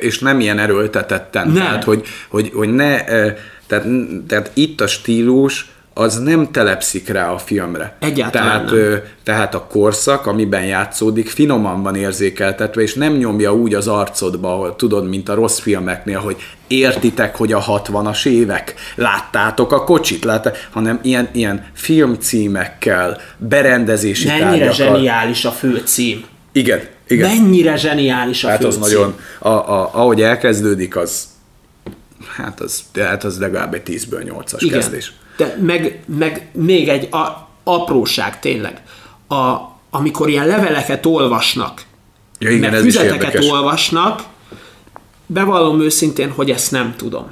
és 0.00 0.18
nem 0.18 0.40
ilyen 0.40 0.58
erőltetetten. 0.58 1.46
Nem. 1.46 1.56
Tehát, 1.56 1.84
hogy, 1.84 2.06
hogy, 2.28 2.50
hogy 2.54 2.68
ne, 2.68 3.04
tehát, 3.66 3.86
tehát 4.26 4.50
itt 4.54 4.80
a 4.80 4.86
stílus, 4.86 5.74
az 5.98 6.18
nem 6.18 6.50
telepszik 6.50 7.08
rá 7.08 7.30
a 7.30 7.38
filmre. 7.38 7.96
Egyáltalán 8.00 8.48
tehát, 8.48 8.64
nem. 8.64 8.74
Ö, 8.74 8.96
tehát 9.22 9.54
a 9.54 9.66
korszak, 9.66 10.26
amiben 10.26 10.64
játszódik, 10.64 11.28
finoman 11.28 11.82
van 11.82 11.94
érzékeltetve, 11.94 12.82
és 12.82 12.94
nem 12.94 13.12
nyomja 13.12 13.54
úgy 13.54 13.74
az 13.74 13.88
arcodba, 13.88 14.52
ahol, 14.52 14.76
tudod, 14.76 15.08
mint 15.08 15.28
a 15.28 15.34
rossz 15.34 15.58
filmeknél, 15.58 16.18
hogy 16.18 16.36
értitek, 16.66 17.36
hogy 17.36 17.52
a 17.52 17.64
60-as 17.64 18.26
évek, 18.26 18.74
láttátok 18.94 19.72
a 19.72 19.84
kocsit, 19.84 20.24
lát, 20.24 20.68
hanem 20.72 20.98
ilyen, 21.02 21.28
ilyen 21.32 21.66
filmcímekkel, 21.72 23.20
berendezési 23.36 24.26
Mennyire 24.26 24.48
tárgyakkal. 24.48 24.72
zseniális 24.72 25.44
a 25.44 25.50
főcím. 25.50 26.24
Igen, 26.52 26.80
igen. 27.08 27.36
Mennyire 27.36 27.76
zseniális 27.76 28.44
a 28.44 28.48
hát 28.48 28.60
főcím. 28.62 28.82
az 28.82 28.90
nagyon, 28.90 29.14
a, 29.38 29.48
a, 29.48 29.90
ahogy 29.92 30.22
elkezdődik, 30.22 30.96
az 30.96 31.24
hát 32.36 32.60
az, 32.60 32.82
hát 32.94 33.24
az 33.24 33.38
legalább 33.38 33.74
egy 33.74 33.82
10-ből 33.86 34.44
8-as 34.44 34.56
igen. 34.58 34.78
kezdés. 34.80 35.12
De 35.36 35.56
meg, 35.60 36.02
meg 36.06 36.48
még 36.52 36.88
egy 36.88 37.08
a, 37.12 37.48
apróság 37.64 38.40
tényleg. 38.40 38.82
A, 39.28 39.56
amikor 39.90 40.28
ilyen 40.28 40.46
leveleket 40.46 41.06
olvasnak, 41.06 41.82
ja, 42.38 42.50
igen, 42.50 42.70
meg 42.70 42.74
ez 42.74 42.82
füzeteket 42.82 43.44
olvasnak, 43.44 44.22
bevallom 45.26 45.80
őszintén, 45.80 46.30
hogy 46.30 46.50
ezt 46.50 46.70
nem 46.70 46.94
tudom 46.96 47.30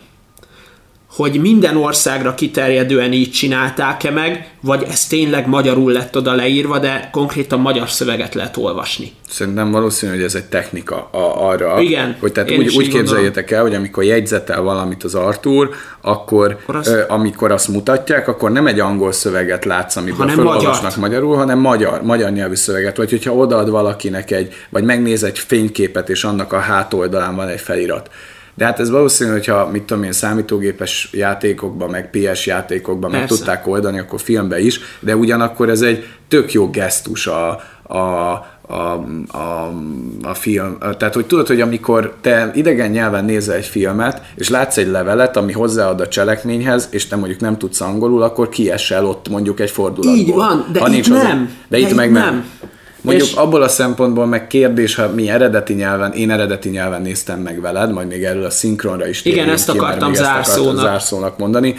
hogy 1.16 1.40
minden 1.40 1.76
országra 1.76 2.34
kiterjedően 2.34 3.12
így 3.12 3.30
csinálták-e 3.30 4.10
meg, 4.10 4.48
vagy 4.60 4.86
ez 4.90 5.06
tényleg 5.06 5.48
magyarul 5.48 5.92
lett 5.92 6.16
oda 6.16 6.34
leírva, 6.34 6.78
de 6.78 7.08
konkrétan 7.12 7.60
magyar 7.60 7.90
szöveget 7.90 8.34
lehet 8.34 8.56
olvasni. 8.56 9.12
Szerintem 9.28 9.70
valószínű, 9.70 10.12
hogy 10.12 10.22
ez 10.22 10.34
egy 10.34 10.44
technika 10.44 11.08
a, 11.12 11.48
arra, 11.48 11.80
Igen, 11.80 12.16
hogy 12.20 12.32
tehát 12.32 12.50
úgy, 12.50 12.76
úgy 12.76 12.88
képzeljétek 12.88 13.50
el, 13.50 13.62
hogy 13.62 13.74
amikor 13.74 14.04
jegyzetel 14.04 14.62
valamit 14.62 15.04
az 15.04 15.14
Artur, 15.14 15.70
akkor, 16.00 16.58
akkor 16.62 16.76
az... 16.76 16.88
ö, 16.88 17.02
amikor 17.08 17.52
azt 17.52 17.68
mutatják, 17.68 18.28
akkor 18.28 18.52
nem 18.52 18.66
egy 18.66 18.80
angol 18.80 19.12
szöveget 19.12 19.64
látsz, 19.64 19.96
amiből 19.96 20.28
felolvasnak 20.28 20.96
magyarul, 20.96 21.36
hanem 21.36 21.58
magyar, 21.58 22.02
magyar 22.02 22.30
nyelvű 22.30 22.54
szöveget, 22.54 22.96
vagy 22.96 23.10
hogyha 23.10 23.34
odaad 23.34 23.70
valakinek 23.70 24.30
egy, 24.30 24.54
vagy 24.68 24.84
megnéz 24.84 25.22
egy 25.22 25.38
fényképet, 25.38 26.08
és 26.08 26.24
annak 26.24 26.52
a 26.52 26.58
hátoldalán 26.58 27.36
van 27.36 27.48
egy 27.48 27.60
felirat 27.60 28.10
de 28.54 28.64
hát 28.64 28.80
ez 28.80 28.90
valószínű, 28.90 29.30
hogyha 29.30 29.68
mit 29.72 29.82
tudom 29.82 30.02
én, 30.02 30.12
számítógépes 30.12 31.08
játékokban, 31.12 31.90
meg 31.90 32.10
PS 32.10 32.46
játékokban 32.46 33.10
Persze. 33.10 33.18
meg 33.18 33.28
tudták 33.28 33.66
oldani, 33.66 33.98
akkor 33.98 34.20
filmbe 34.20 34.60
is, 34.60 34.80
de 35.00 35.16
ugyanakkor 35.16 35.68
ez 35.68 35.82
egy 35.82 36.06
tök 36.28 36.52
jó 36.52 36.70
gesztus 36.70 37.26
a, 37.26 37.60
a, 37.82 37.98
a, 38.66 39.04
a, 39.28 39.72
a 40.22 40.34
film. 40.34 40.78
Tehát, 40.78 41.14
hogy 41.14 41.26
tudod, 41.26 41.46
hogy 41.46 41.60
amikor 41.60 42.14
te 42.20 42.50
idegen 42.54 42.90
nyelven 42.90 43.24
nézel 43.24 43.54
egy 43.54 43.66
filmet, 43.66 44.22
és 44.34 44.48
látsz 44.48 44.76
egy 44.76 44.88
levelet, 44.88 45.36
ami 45.36 45.52
hozzáad 45.52 46.00
a 46.00 46.08
cselekményhez, 46.08 46.88
és 46.90 47.06
te 47.06 47.16
mondjuk 47.16 47.40
nem 47.40 47.58
tudsz 47.58 47.80
angolul, 47.80 48.22
akkor 48.22 48.48
kiesel 48.48 49.06
ott 49.06 49.28
mondjuk 49.28 49.60
egy 49.60 49.70
fordulatból. 49.70 50.24
Így 50.24 50.34
van, 50.34 50.66
de 50.72 50.80
ha 50.80 50.88
itt 50.88 51.08
nem. 51.08 51.16
Az, 51.16 51.22
de, 51.22 51.48
De 51.68 51.78
itt 51.78 51.88
itt 51.88 51.96
meg 51.96 52.12
nem. 52.12 52.22
nem. 52.22 52.44
Mondjuk 53.04 53.28
És- 53.28 53.34
abból 53.34 53.62
a 53.62 53.68
szempontból 53.68 54.26
meg 54.26 54.46
kérdés, 54.46 54.94
ha 54.94 55.08
mi 55.08 55.28
eredeti 55.30 55.72
nyelven, 55.72 56.12
én 56.12 56.30
eredeti 56.30 56.68
nyelven 56.68 57.02
néztem 57.02 57.40
meg 57.40 57.60
veled, 57.60 57.92
majd 57.92 58.08
még 58.08 58.24
erről 58.24 58.44
a 58.44 58.50
szinkronra 58.50 59.08
is 59.08 59.24
Igen, 59.24 59.48
ezt 59.50 59.70
ki, 59.70 59.78
akartam 59.78 60.12
ezt 60.12 60.20
akartam 60.20 60.44
zárszónak. 60.44 60.84
zárszónak 60.84 61.38
mondani. 61.38 61.74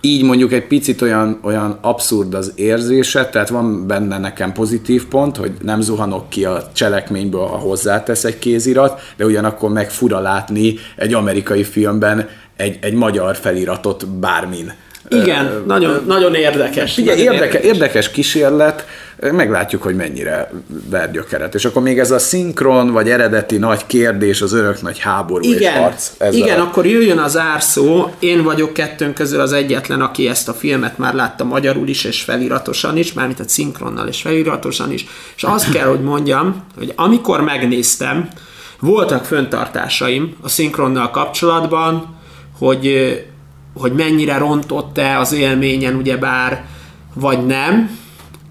Így 0.00 0.22
mondjuk 0.22 0.52
egy 0.52 0.66
picit 0.66 1.02
olyan, 1.02 1.38
olyan 1.42 1.78
abszurd 1.80 2.34
az 2.34 2.52
érzése, 2.54 3.26
tehát 3.26 3.48
van 3.48 3.86
benne 3.86 4.18
nekem 4.18 4.52
pozitív 4.52 5.06
pont, 5.06 5.36
hogy 5.36 5.50
nem 5.62 5.80
zuhanok 5.80 6.28
ki 6.28 6.44
a 6.44 6.70
cselekményből, 6.72 7.40
ha 7.46 7.56
hozzátesz 7.56 8.24
egy 8.24 8.38
kézirat, 8.38 9.00
de 9.16 9.24
ugyanakkor 9.24 9.70
meg 9.70 9.90
fura 9.90 10.20
látni 10.20 10.74
egy 10.96 11.14
amerikai 11.14 11.62
filmben 11.64 12.28
egy, 12.56 12.78
egy 12.80 12.94
magyar 12.94 13.36
feliratot 13.36 14.06
bármin. 14.08 14.72
Igen, 15.08 15.62
nagyon, 15.66 16.04
nagyon 16.06 16.34
érdekes. 16.34 16.94
Figyelj, 16.94 17.24
nagyon 17.24 17.34
érdeke, 17.34 17.60
érdekes 17.60 18.10
kísérlet, 18.10 18.86
meglátjuk, 19.20 19.82
hogy 19.82 19.96
mennyire 19.96 20.50
ver 20.90 21.10
gyökeret. 21.10 21.54
És 21.54 21.64
akkor 21.64 21.82
még 21.82 21.98
ez 21.98 22.10
a 22.10 22.18
szinkron, 22.18 22.90
vagy 22.90 23.10
eredeti 23.10 23.56
nagy 23.56 23.86
kérdés, 23.86 24.42
az 24.42 24.52
örök 24.52 24.82
nagy 24.82 24.98
háború 24.98 25.44
és 25.44 25.56
Igen, 25.56 25.82
harc. 25.82 26.10
Ez 26.18 26.34
igen 26.34 26.60
akkor 26.60 26.86
jöjjön 26.86 27.18
az 27.18 27.36
árszó. 27.36 28.10
Én 28.18 28.42
vagyok 28.42 28.72
kettőnk 28.72 29.14
közül 29.14 29.40
az 29.40 29.52
egyetlen, 29.52 30.00
aki 30.00 30.28
ezt 30.28 30.48
a 30.48 30.52
filmet 30.52 30.98
már 30.98 31.14
látta 31.14 31.44
magyarul 31.44 31.88
is, 31.88 32.04
és 32.04 32.22
feliratosan 32.22 32.96
is, 32.96 33.12
mármint 33.12 33.40
a 33.40 33.48
szinkronnal 33.48 34.08
és 34.08 34.20
feliratosan 34.20 34.92
is. 34.92 35.06
És 35.36 35.42
azt 35.42 35.72
kell, 35.72 35.86
hogy 35.86 36.02
mondjam, 36.02 36.64
hogy 36.76 36.92
amikor 36.96 37.40
megnéztem, 37.40 38.28
voltak 38.80 39.24
föntartásaim 39.24 40.36
a 40.42 40.48
szinkronnal 40.48 41.10
kapcsolatban, 41.10 42.16
hogy, 42.58 42.86
hogy 43.78 43.92
mennyire 43.92 44.38
rontott-e 44.38 45.18
az 45.18 45.32
élményen, 45.32 45.94
ugyebár, 45.94 46.64
vagy 47.14 47.46
nem. 47.46 47.98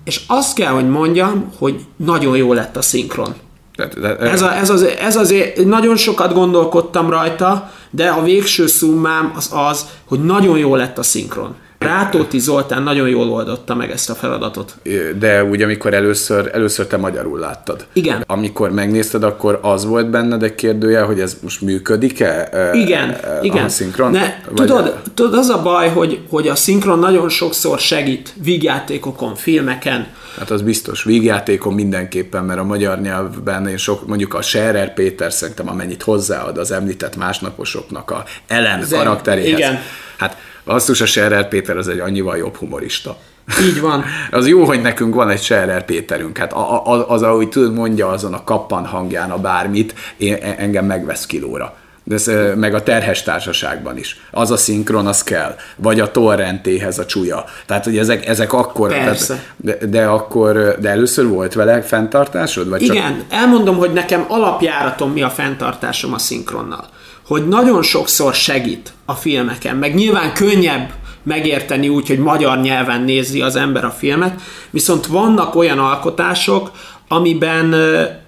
És 0.03 0.21
azt 0.28 0.55
kell, 0.55 0.71
hogy 0.71 0.89
mondjam, 0.89 1.51
hogy 1.57 1.86
nagyon 1.95 2.38
jó 2.38 2.53
lett 2.53 2.78
a 2.78 2.82
szinkron. 2.82 3.36
Tehát, 3.75 3.99
de, 3.99 4.17
Ez, 4.17 4.41
a, 4.41 4.55
ez, 4.55 4.69
az, 4.69 4.84
ez 4.84 5.15
azért, 5.15 5.65
nagyon 5.65 5.95
sokat 5.95 6.34
gondolkodtam 6.34 7.09
rajta, 7.09 7.71
de 7.89 8.07
a 8.07 8.23
végső 8.23 8.67
szummám 8.67 9.32
az 9.36 9.49
az, 9.53 9.86
hogy 10.05 10.23
nagyon 10.23 10.57
jó 10.57 10.75
lett 10.75 10.97
a 10.97 11.03
szinkron. 11.03 11.55
Rátóti 11.80 12.39
Zoltán 12.39 12.84
nagyon 12.84 13.07
jól 13.09 13.30
oldotta 13.30 13.75
meg 13.75 13.91
ezt 13.91 14.09
a 14.09 14.13
feladatot. 14.15 14.75
de 15.19 15.43
úgy, 15.43 15.61
amikor 15.61 15.93
először, 15.93 16.49
először 16.53 16.86
te 16.88 16.97
magyarul 16.97 17.39
láttad. 17.39 17.86
Igen. 17.93 18.23
Amikor 18.28 18.71
megnézted, 18.71 19.23
akkor 19.23 19.59
az 19.61 19.86
volt 19.86 20.09
benned 20.09 20.43
egy 20.43 20.55
kérdője, 20.55 21.01
hogy 21.01 21.19
ez 21.19 21.38
most 21.41 21.61
működik-e? 21.61 22.49
Igen, 22.73 23.09
e, 23.09 23.39
igen. 23.41 23.63
A 23.65 23.69
szinkron? 23.69 24.11
Ne, 24.11 24.19
Vagy- 24.45 24.55
tudod, 24.55 24.99
tudod, 25.13 25.34
az 25.34 25.49
a 25.49 25.61
baj, 25.61 25.89
hogy, 25.89 26.19
hogy 26.30 26.47
a 26.47 26.55
szinkron 26.55 26.99
nagyon 26.99 27.30
sokszor 27.30 27.80
segít 27.80 28.34
vígjátékokon, 28.43 29.36
filmeken. 29.36 30.07
Hát 30.39 30.49
az 30.51 30.61
biztos, 30.61 31.03
vígjátékon 31.03 31.73
mindenképpen, 31.73 32.43
mert 32.45 32.59
a 32.59 32.63
magyar 32.63 33.01
nyelvben 33.01 33.67
én 33.67 33.78
sok, 33.78 34.07
mondjuk 34.07 34.34
a 34.34 34.41
Scherer 34.41 34.93
Péter 34.93 35.34
szerintem 35.34 35.69
amennyit 35.69 36.03
hozzáad 36.03 36.57
az 36.57 36.71
említett 36.71 37.15
másnaposoknak 37.15 38.11
a 38.11 38.23
Ellen 38.47 38.84
Zen- 38.84 38.99
karakteréhez. 38.99 39.57
igen. 39.59 39.80
Hát 40.17 40.38
basszus, 40.68 41.01
a 41.01 41.05
Scherer 41.05 41.47
Péter 41.47 41.78
az 41.78 41.88
egy 41.88 41.99
annyival 41.99 42.38
jobb 42.38 42.55
humorista. 42.55 43.18
Így 43.61 43.82
van. 43.82 44.03
Az 44.32 44.47
jó, 44.47 44.63
hogy 44.63 44.82
nekünk 44.82 45.15
van 45.15 45.30
egy 45.30 45.41
Scherer 45.41 45.86
Péterünk. 45.86 46.38
Hát 46.38 46.53
a, 46.53 46.86
a, 46.86 47.09
az, 47.09 47.22
ahogy 47.22 47.49
tud, 47.49 47.74
mondja 47.74 48.07
azon 48.07 48.34
a 48.34 48.43
kappan 48.43 48.86
hangján 48.86 49.32
a 49.32 49.38
bármit, 49.38 49.93
én, 50.18 50.34
engem 50.57 50.86
megvesz 50.86 51.26
kilóra. 51.26 51.76
De 52.03 52.15
ez, 52.15 52.32
meg 52.55 52.74
a 52.74 52.84
terhes 52.84 53.24
társaságban 53.24 53.97
is. 53.97 54.20
Az 54.32 54.51
a 54.51 54.57
szinkron, 54.57 55.07
az 55.07 55.24
kell. 55.24 55.55
Vagy 55.76 55.99
a 55.99 56.11
torrentéhez 56.11 56.99
a 56.99 57.05
csúlya. 57.05 57.45
Tehát, 57.65 57.84
hogy 57.84 57.97
ezek, 57.97 58.28
ezek 58.28 58.53
akkor... 58.53 58.89
Persze. 58.89 59.34
Tehát, 59.63 59.80
de, 59.80 59.86
de, 59.86 60.05
akkor, 60.05 60.78
de 60.80 60.89
először 60.89 61.28
volt 61.28 61.53
vele 61.53 61.82
fenntartásod? 61.82 62.70
Vagy 62.70 62.82
csak 62.82 62.95
Igen, 62.95 63.24
elmondom, 63.30 63.78
hogy 63.78 63.93
nekem 63.93 64.26
alapjáratom 64.28 65.11
mi 65.11 65.22
a 65.22 65.30
fenntartásom 65.30 66.13
a 66.13 66.18
szinkronnal. 66.18 66.88
Hogy 67.28 67.47
nagyon 67.47 67.82
sokszor 67.82 68.34
segít 68.34 68.93
a 69.05 69.13
filmeken, 69.13 69.75
meg 69.75 69.95
nyilván 69.95 70.34
könnyebb 70.34 70.93
megérteni 71.23 71.89
úgy, 71.89 72.07
hogy 72.07 72.19
magyar 72.19 72.59
nyelven 72.61 73.01
nézi 73.01 73.41
az 73.41 73.55
ember 73.55 73.86
a 73.86 73.91
filmet, 73.91 74.41
viszont 74.69 75.05
vannak 75.05 75.55
olyan 75.55 75.80
alkotások, 75.80 76.71
amiben, 77.07 77.75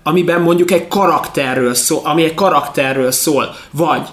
amiben 0.04 0.42
mondjuk 0.42 0.72
egy 0.72 0.88
karakterről 0.88 1.74
szól, 1.74 2.02
ami 2.04 2.24
egy 2.24 2.34
karakterről 2.34 3.12
szól, 3.12 3.56
vagy 3.72 4.08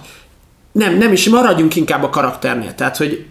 nem, 0.72 0.96
nem 0.96 1.12
is 1.12 1.28
maradjunk 1.28 1.76
inkább 1.76 2.02
a 2.02 2.10
karakternél, 2.10 2.74
tehát, 2.74 2.96
hogy 2.96 3.26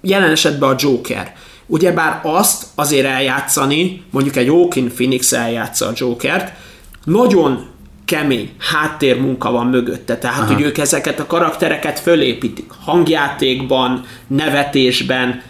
jelen 0.00 0.30
esetben 0.30 0.70
a 0.70 0.76
Joker. 0.78 1.36
Ugyebár 1.66 2.20
azt 2.22 2.64
azért 2.74 3.06
eljátszani, 3.06 4.04
mondjuk 4.10 4.36
egy 4.36 4.46
Joaquin 4.46 4.88
Phoenix 4.94 5.32
eljátsza 5.32 5.86
a 5.86 5.92
Jokert, 5.94 6.52
nagyon 7.04 7.66
kemény 8.08 8.50
háttérmunka 8.58 9.50
van 9.50 9.66
mögötte, 9.66 10.18
tehát 10.18 10.40
Aha. 10.40 10.52
hogy 10.52 10.62
ők 10.62 10.78
ezeket 10.78 11.20
a 11.20 11.26
karaktereket 11.26 12.00
fölépítik 12.00 12.70
hangjátékban, 12.84 14.04
nevetésben, 14.26 15.42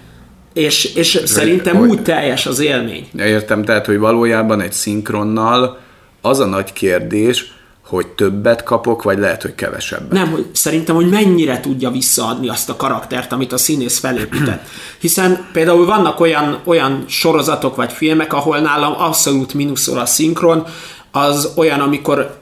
és, 0.52 0.84
és 0.94 1.20
szerintem 1.24 1.76
hogy- 1.76 1.88
úgy 1.88 2.02
teljes 2.02 2.46
az 2.46 2.59
élmény. 2.59 3.09
Értem, 3.18 3.64
tehát, 3.64 3.86
hogy 3.86 3.98
valójában 3.98 4.61
egy 4.61 4.72
szinkronnal 4.72 5.78
az 6.20 6.38
a 6.38 6.46
nagy 6.46 6.72
kérdés, 6.72 7.52
hogy 7.86 8.06
többet 8.06 8.62
kapok, 8.62 9.02
vagy 9.02 9.18
lehet, 9.18 9.42
hogy 9.42 9.54
kevesebbet. 9.54 10.12
Nem, 10.12 10.30
hogy 10.30 10.46
szerintem, 10.52 10.94
hogy 10.94 11.09
mennyire 11.09 11.61
tudja 11.61 11.90
visszaadni 11.90 12.48
azt 12.48 12.68
a 12.68 12.76
karaktert, 12.76 13.32
amit 13.32 13.52
a 13.52 13.59
színész 13.59 13.98
felépített. 13.98 14.62
Hiszen 15.00 15.46
például 15.52 15.86
vannak 15.86 16.20
olyan, 16.20 16.59
olyan 16.64 17.04
sorozatok 17.06 17.76
vagy 17.76 17.92
filmek, 17.92 18.32
ahol 18.32 18.59
nálam 18.59 18.94
abszolút 19.00 19.54
mínuszol 19.54 19.98
a 19.98 20.06
szinkron, 20.06 20.66
az 21.11 21.52
olyan, 21.56 21.80
amikor 21.80 22.38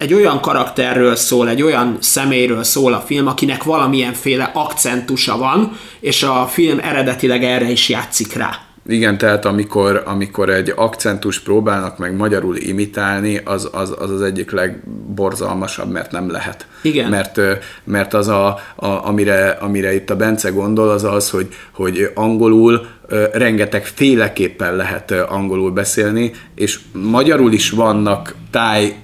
egy 0.00 0.14
olyan 0.14 0.40
karakterről 0.40 1.16
szól, 1.16 1.48
egy 1.48 1.62
olyan 1.62 1.96
személyről 2.00 2.62
szól 2.62 2.92
a 2.92 3.00
film, 3.00 3.26
akinek 3.26 3.62
valamilyenféle 3.62 4.50
akcentusa 4.54 5.36
van, 5.36 5.76
és 6.00 6.22
a 6.22 6.46
film 6.46 6.78
eredetileg 6.82 7.44
erre 7.44 7.70
is 7.70 7.88
játszik 7.88 8.34
rá. 8.34 8.58
Igen, 8.86 9.18
tehát 9.18 9.44
amikor, 9.44 10.02
amikor 10.06 10.48
egy 10.48 10.72
akcentus 10.76 11.40
próbálnak 11.40 11.98
meg 11.98 12.16
magyarul 12.16 12.56
imitálni, 12.56 13.40
az 13.44 13.68
az, 13.72 13.94
az, 13.98 14.10
az 14.10 14.22
egyik 14.22 14.50
legborzalmasabb, 14.50 15.90
mert 15.90 16.10
nem 16.10 16.30
lehet. 16.30 16.66
Igen. 16.82 17.10
Mert, 17.10 17.40
mert 17.84 18.14
az, 18.14 18.28
a, 18.28 18.58
a, 18.74 18.86
amire, 18.86 19.48
amire 19.50 19.94
itt 19.94 20.10
a 20.10 20.16
Bence 20.16 20.50
gondol, 20.50 20.88
az 20.88 21.04
az, 21.04 21.30
hogy, 21.30 21.48
hogy 21.72 22.10
angolul 22.14 22.86
rengeteg 23.32 23.86
féleképpen 23.86 24.76
lehet 24.76 25.10
angolul 25.10 25.70
beszélni, 25.70 26.32
és 26.54 26.80
magyarul 26.92 27.52
is 27.52 27.70
vannak 27.70 28.34
táj 28.50 28.96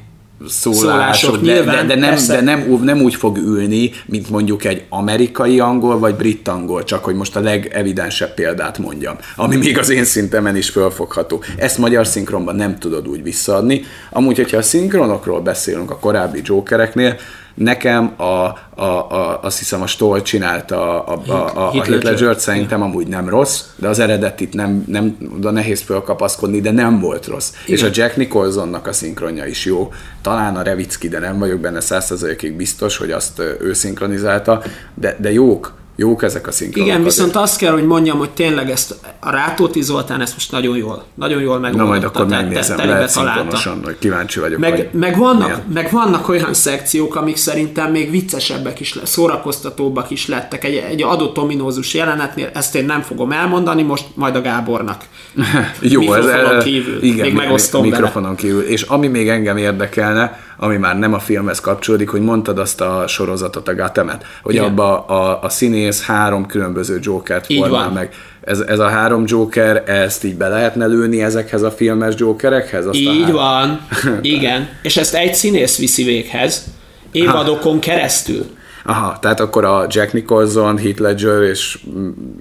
szólások, 0.48 0.90
Szólások, 0.90 1.36
de, 1.36 1.46
de, 1.46 1.52
nyilván, 1.52 1.86
de, 1.86 1.94
nem, 1.94 2.08
persze. 2.08 2.34
de 2.34 2.40
nem, 2.40 2.78
nem 2.82 3.00
úgy 3.00 3.14
fog 3.14 3.36
ülni, 3.36 3.90
mint 4.06 4.30
mondjuk 4.30 4.64
egy 4.64 4.84
amerikai 4.88 5.60
angol 5.60 5.98
vagy 5.98 6.14
brit 6.14 6.48
angol, 6.48 6.84
csak 6.84 7.04
hogy 7.04 7.14
most 7.14 7.36
a 7.36 7.40
legevidensebb 7.40 8.34
példát 8.34 8.78
mondjam, 8.78 9.16
ami 9.36 9.56
még 9.56 9.78
az 9.78 9.90
én 9.90 10.04
szintemen 10.04 10.56
is 10.56 10.70
fölfogható. 10.70 11.42
Ezt 11.56 11.78
magyar 11.78 12.06
szinkronban 12.06 12.56
nem 12.56 12.78
tudod 12.78 13.08
úgy 13.08 13.22
visszaadni. 13.22 13.84
Amúgy, 14.10 14.36
hogyha 14.36 14.56
a 14.56 14.62
szinkronokról 14.62 15.40
beszélünk 15.40 15.90
a 15.90 15.98
korábbi 15.98 16.40
Jokereknél, 16.44 17.16
nekem 17.56 18.12
a, 18.16 18.22
a, 18.22 18.84
a, 18.84 19.40
azt 19.42 19.58
hiszem 19.58 19.82
a 19.82 19.86
Stoll 19.86 20.22
csinálta 20.22 21.04
a, 21.04 21.20
a, 21.26 21.32
a, 21.32 21.66
a 21.66 21.70
Heath 21.70 21.88
Ledger. 21.88 22.12
Ledger-t, 22.12 22.38
szerintem 22.38 22.82
amúgy 22.82 23.06
nem 23.06 23.28
rossz, 23.28 23.62
de 23.76 23.88
az 23.88 23.98
eredetit 23.98 24.54
nem, 24.54 24.84
nem 24.86 25.16
oda 25.36 25.50
nehéz 25.50 25.80
fölkapaszkodni, 25.80 26.60
de 26.60 26.70
nem 26.70 27.00
volt 27.00 27.26
rossz. 27.26 27.52
És 27.66 27.82
a 27.82 27.88
Jack 27.92 28.16
Nicholsonnak 28.16 28.86
a 28.86 28.92
szinkronja 28.92 29.46
is 29.46 29.64
jó. 29.64 29.92
Talán 30.22 30.56
a 30.56 30.62
Revicki, 30.62 31.08
de 31.08 31.18
nem 31.18 31.38
vagyok 31.38 31.60
benne 31.60 31.80
százszerzalékig 31.80 32.56
biztos, 32.56 32.96
hogy 32.96 33.10
azt 33.10 33.38
ő 33.60 33.72
szinkronizálta, 33.72 34.62
de, 34.94 35.16
de 35.20 35.32
jók. 35.32 35.74
Jók 35.98 36.22
ezek 36.22 36.46
a 36.46 36.52
szinkronok. 36.52 36.88
Igen, 36.88 37.00
azért. 37.00 37.14
viszont 37.16 37.36
azt 37.36 37.58
kell, 37.58 37.72
hogy 37.72 37.86
mondjam, 37.86 38.18
hogy 38.18 38.30
tényleg 38.30 38.70
ezt 38.70 38.94
a 39.20 39.30
Rátóti 39.30 39.82
Zoltán 39.82 40.20
ezt 40.20 40.32
most 40.34 40.50
nagyon 40.50 40.76
jól, 40.76 41.04
nagyon 41.14 41.40
jól 41.40 41.54
Na 41.54 41.60
megoldotta. 41.60 41.88
majd 41.90 42.04
akkor 42.04 42.26
megnézem, 42.26 42.76
telibe 42.76 42.94
lehet 42.94 43.10
szinkronosan, 43.10 43.80
hogy 43.84 43.96
kíváncsi 43.98 44.40
vagyok. 44.40 44.58
Meg, 44.58 44.70
hogy 44.70 44.88
meg, 44.92 45.16
vannak, 45.18 45.46
milyen. 45.46 45.64
meg 45.74 45.88
vannak 45.90 46.28
olyan 46.28 46.54
szekciók, 46.54 47.16
amik 47.16 47.36
szerintem 47.36 47.90
még 47.90 48.10
viccesebbek 48.10 48.80
is, 48.80 48.94
le- 48.94 49.06
szórakoztatóbbak 49.06 50.10
is 50.10 50.28
lettek. 50.28 50.64
Egy, 50.64 50.74
egy 50.90 51.02
adott 51.02 51.38
ominózus 51.38 51.94
jelenetnél, 51.94 52.50
ezt 52.54 52.74
én 52.74 52.84
nem 52.84 53.00
fogom 53.00 53.32
elmondani, 53.32 53.82
most 53.82 54.04
majd 54.14 54.36
a 54.36 54.40
Gábornak. 54.40 55.04
Jó, 55.80 56.00
ez, 56.14 56.24
mikrofonon 56.24 56.56
ez, 56.56 56.64
kívül. 56.64 57.02
Igen, 57.02 57.26
még 57.26 57.34
megosztom 57.34 57.80
vele. 57.82 57.92
mikrofonon 57.94 58.34
kívül. 58.34 58.62
És 58.62 58.82
ami 58.82 59.06
még 59.06 59.28
engem 59.28 59.56
érdekelne, 59.56 60.44
ami 60.56 60.76
már 60.76 60.98
nem 60.98 61.14
a 61.14 61.18
filmhez 61.18 61.60
kapcsolódik, 61.60 62.08
hogy 62.08 62.20
mondtad 62.20 62.58
azt 62.58 62.80
a 62.80 63.04
sorozatot, 63.06 63.68
a 63.68 63.74
Gatemet, 63.74 64.24
hogy 64.42 64.54
Igen. 64.54 64.66
abba 64.66 65.04
a, 65.04 65.42
a 65.42 65.48
színész 65.48 66.04
három 66.04 66.46
különböző 66.46 66.98
Jokert 67.02 67.46
formál 67.46 67.90
meg. 67.90 68.14
Ez, 68.40 68.60
ez 68.60 68.78
a 68.78 68.88
három 68.88 69.24
Joker, 69.26 69.82
ezt 69.86 70.24
így 70.24 70.36
be 70.36 70.48
lehetne 70.48 70.86
lőni 70.86 71.22
ezekhez 71.22 71.62
a 71.62 71.70
filmes 71.70 72.14
Jokerekhez? 72.16 72.86
Azt 72.86 72.98
így 72.98 73.30
van, 73.30 73.86
igen. 74.22 74.68
És 74.82 74.96
ezt 74.96 75.14
egy 75.14 75.34
színész 75.34 75.78
viszi 75.78 76.04
véghez, 76.04 76.64
évadokon 77.12 77.72
ha. 77.72 77.78
keresztül. 77.78 78.46
Aha, 78.84 79.18
tehát 79.18 79.40
akkor 79.40 79.64
a 79.64 79.86
Jack 79.88 80.12
Nicholson, 80.12 80.78
Heath 80.78 81.00
Ledger 81.00 81.42
és, 81.42 81.78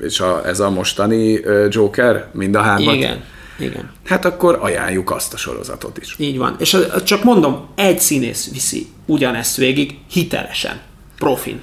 és 0.02 0.20
a, 0.20 0.42
ez 0.46 0.60
a 0.60 0.70
mostani 0.70 1.40
Joker, 1.70 2.26
mind 2.32 2.56
a 2.56 2.62
hármat? 2.62 2.96
Igen. 2.96 3.24
Igen. 3.60 3.92
Hát 4.06 4.26
akkor 4.26 4.58
ajánljuk 4.62 5.12
azt 5.12 5.34
a 5.34 5.38
sorozatot 5.38 5.98
is. 5.98 6.16
Így 6.18 6.38
van. 6.38 6.56
És 6.60 6.78
csak 7.04 7.24
mondom, 7.24 7.68
egy 7.76 8.00
színész 8.00 8.52
viszi 8.52 8.88
ugyanezt 9.06 9.58
végig 9.58 9.98
hitelesen, 10.10 10.80
profin. 11.18 11.62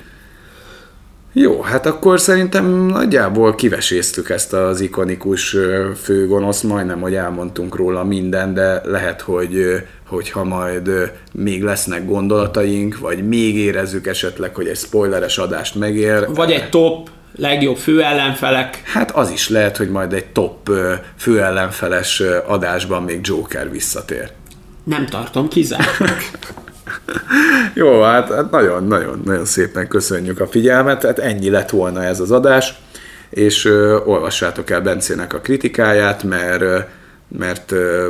Jó, 1.35 1.61
hát 1.61 1.87
akkor 1.87 2.21
szerintem 2.21 2.71
nagyjából 2.71 3.55
kiveséztük 3.55 4.31
ezt 4.31 4.53
az 4.53 4.81
ikonikus 4.81 5.57
főgonosz, 6.03 6.61
majdnem, 6.61 7.01
hogy 7.01 7.15
elmondtunk 7.15 7.77
róla 7.77 8.05
minden, 8.05 8.55
de 8.55 8.81
lehet, 8.85 9.21
hogy 9.21 9.83
hogyha 10.07 10.45
majd 10.45 11.13
még 11.33 11.63
lesznek 11.63 12.07
gondolataink, 12.07 12.99
vagy 12.99 13.29
még 13.29 13.57
érezzük 13.57 14.07
esetleg, 14.07 14.55
hogy 14.55 14.67
egy 14.67 14.77
spoileres 14.77 15.39
adást 15.39 15.75
megér. 15.75 16.29
Vagy 16.35 16.51
egy 16.51 16.69
top 16.69 17.11
legjobb 17.37 17.77
főellenfelek. 17.77 18.83
Hát 18.85 19.11
az 19.11 19.31
is 19.31 19.49
lehet, 19.49 19.77
hogy 19.77 19.91
majd 19.91 20.13
egy 20.13 20.27
top 20.27 20.71
főellenfeles 21.17 22.23
adásban 22.47 23.03
még 23.03 23.19
Joker 23.23 23.71
visszatér. 23.71 24.31
Nem 24.85 25.07
tartom 25.07 25.49
kizártnak. 25.49 26.31
Jó, 27.75 28.03
hát, 28.03 28.33
hát 28.33 28.51
nagyon, 28.51 28.87
nagyon, 28.87 29.23
nagyon 29.25 29.45
szépen 29.45 29.89
köszönjük 29.89 30.41
a 30.41 30.47
figyelmet, 30.47 31.03
hát 31.03 31.19
ennyi 31.19 31.51
lett 31.51 31.71
volna 31.71 32.05
ez 32.05 32.21
az 32.21 32.31
adás, 32.31 32.75
és 33.31 33.65
ö, 33.65 33.99
olvassátok 34.05 34.71
el 34.71 34.81
Bencének 34.81 35.35
a 35.35 35.41
kritikáját, 35.41 36.23
mert 36.23 36.61
ö, 36.61 36.79
mert 37.39 37.73
ö, 37.73 38.09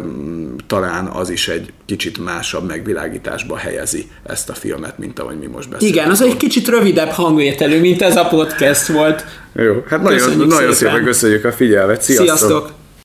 talán 0.67 1.07
az 1.07 1.31
is 1.31 1.49
egy 1.49 1.73
kicsit 1.87 2.25
másabb 2.25 2.67
megvilágításba 2.67 3.57
helyezi 3.57 4.07
ezt 4.27 4.49
a 4.49 4.55
filmet, 4.55 4.99
mint 4.99 5.19
ahogy 5.19 5.39
mi 5.39 5.47
most 5.47 5.69
beszélünk. 5.69 5.97
Igen, 5.97 6.11
az 6.11 6.23
egy 6.23 6.37
kicsit 6.37 6.69
rövidebb 6.69 7.09
hangvételű, 7.09 7.81
mint 7.81 8.03
ez 8.03 8.17
a 8.17 8.25
podcast 8.25 8.87
volt. 8.87 9.25
Jó, 9.53 9.85
hát 9.89 10.03
nagyon, 10.03 10.37
nagyon 10.37 10.51
szépen. 10.51 10.73
szépen 10.73 11.05
köszönjük 11.05 11.45
a 11.45 11.53
figyelmet. 11.53 12.03
Sziasztok! 12.03 12.27
Sziasztok. 12.39 12.71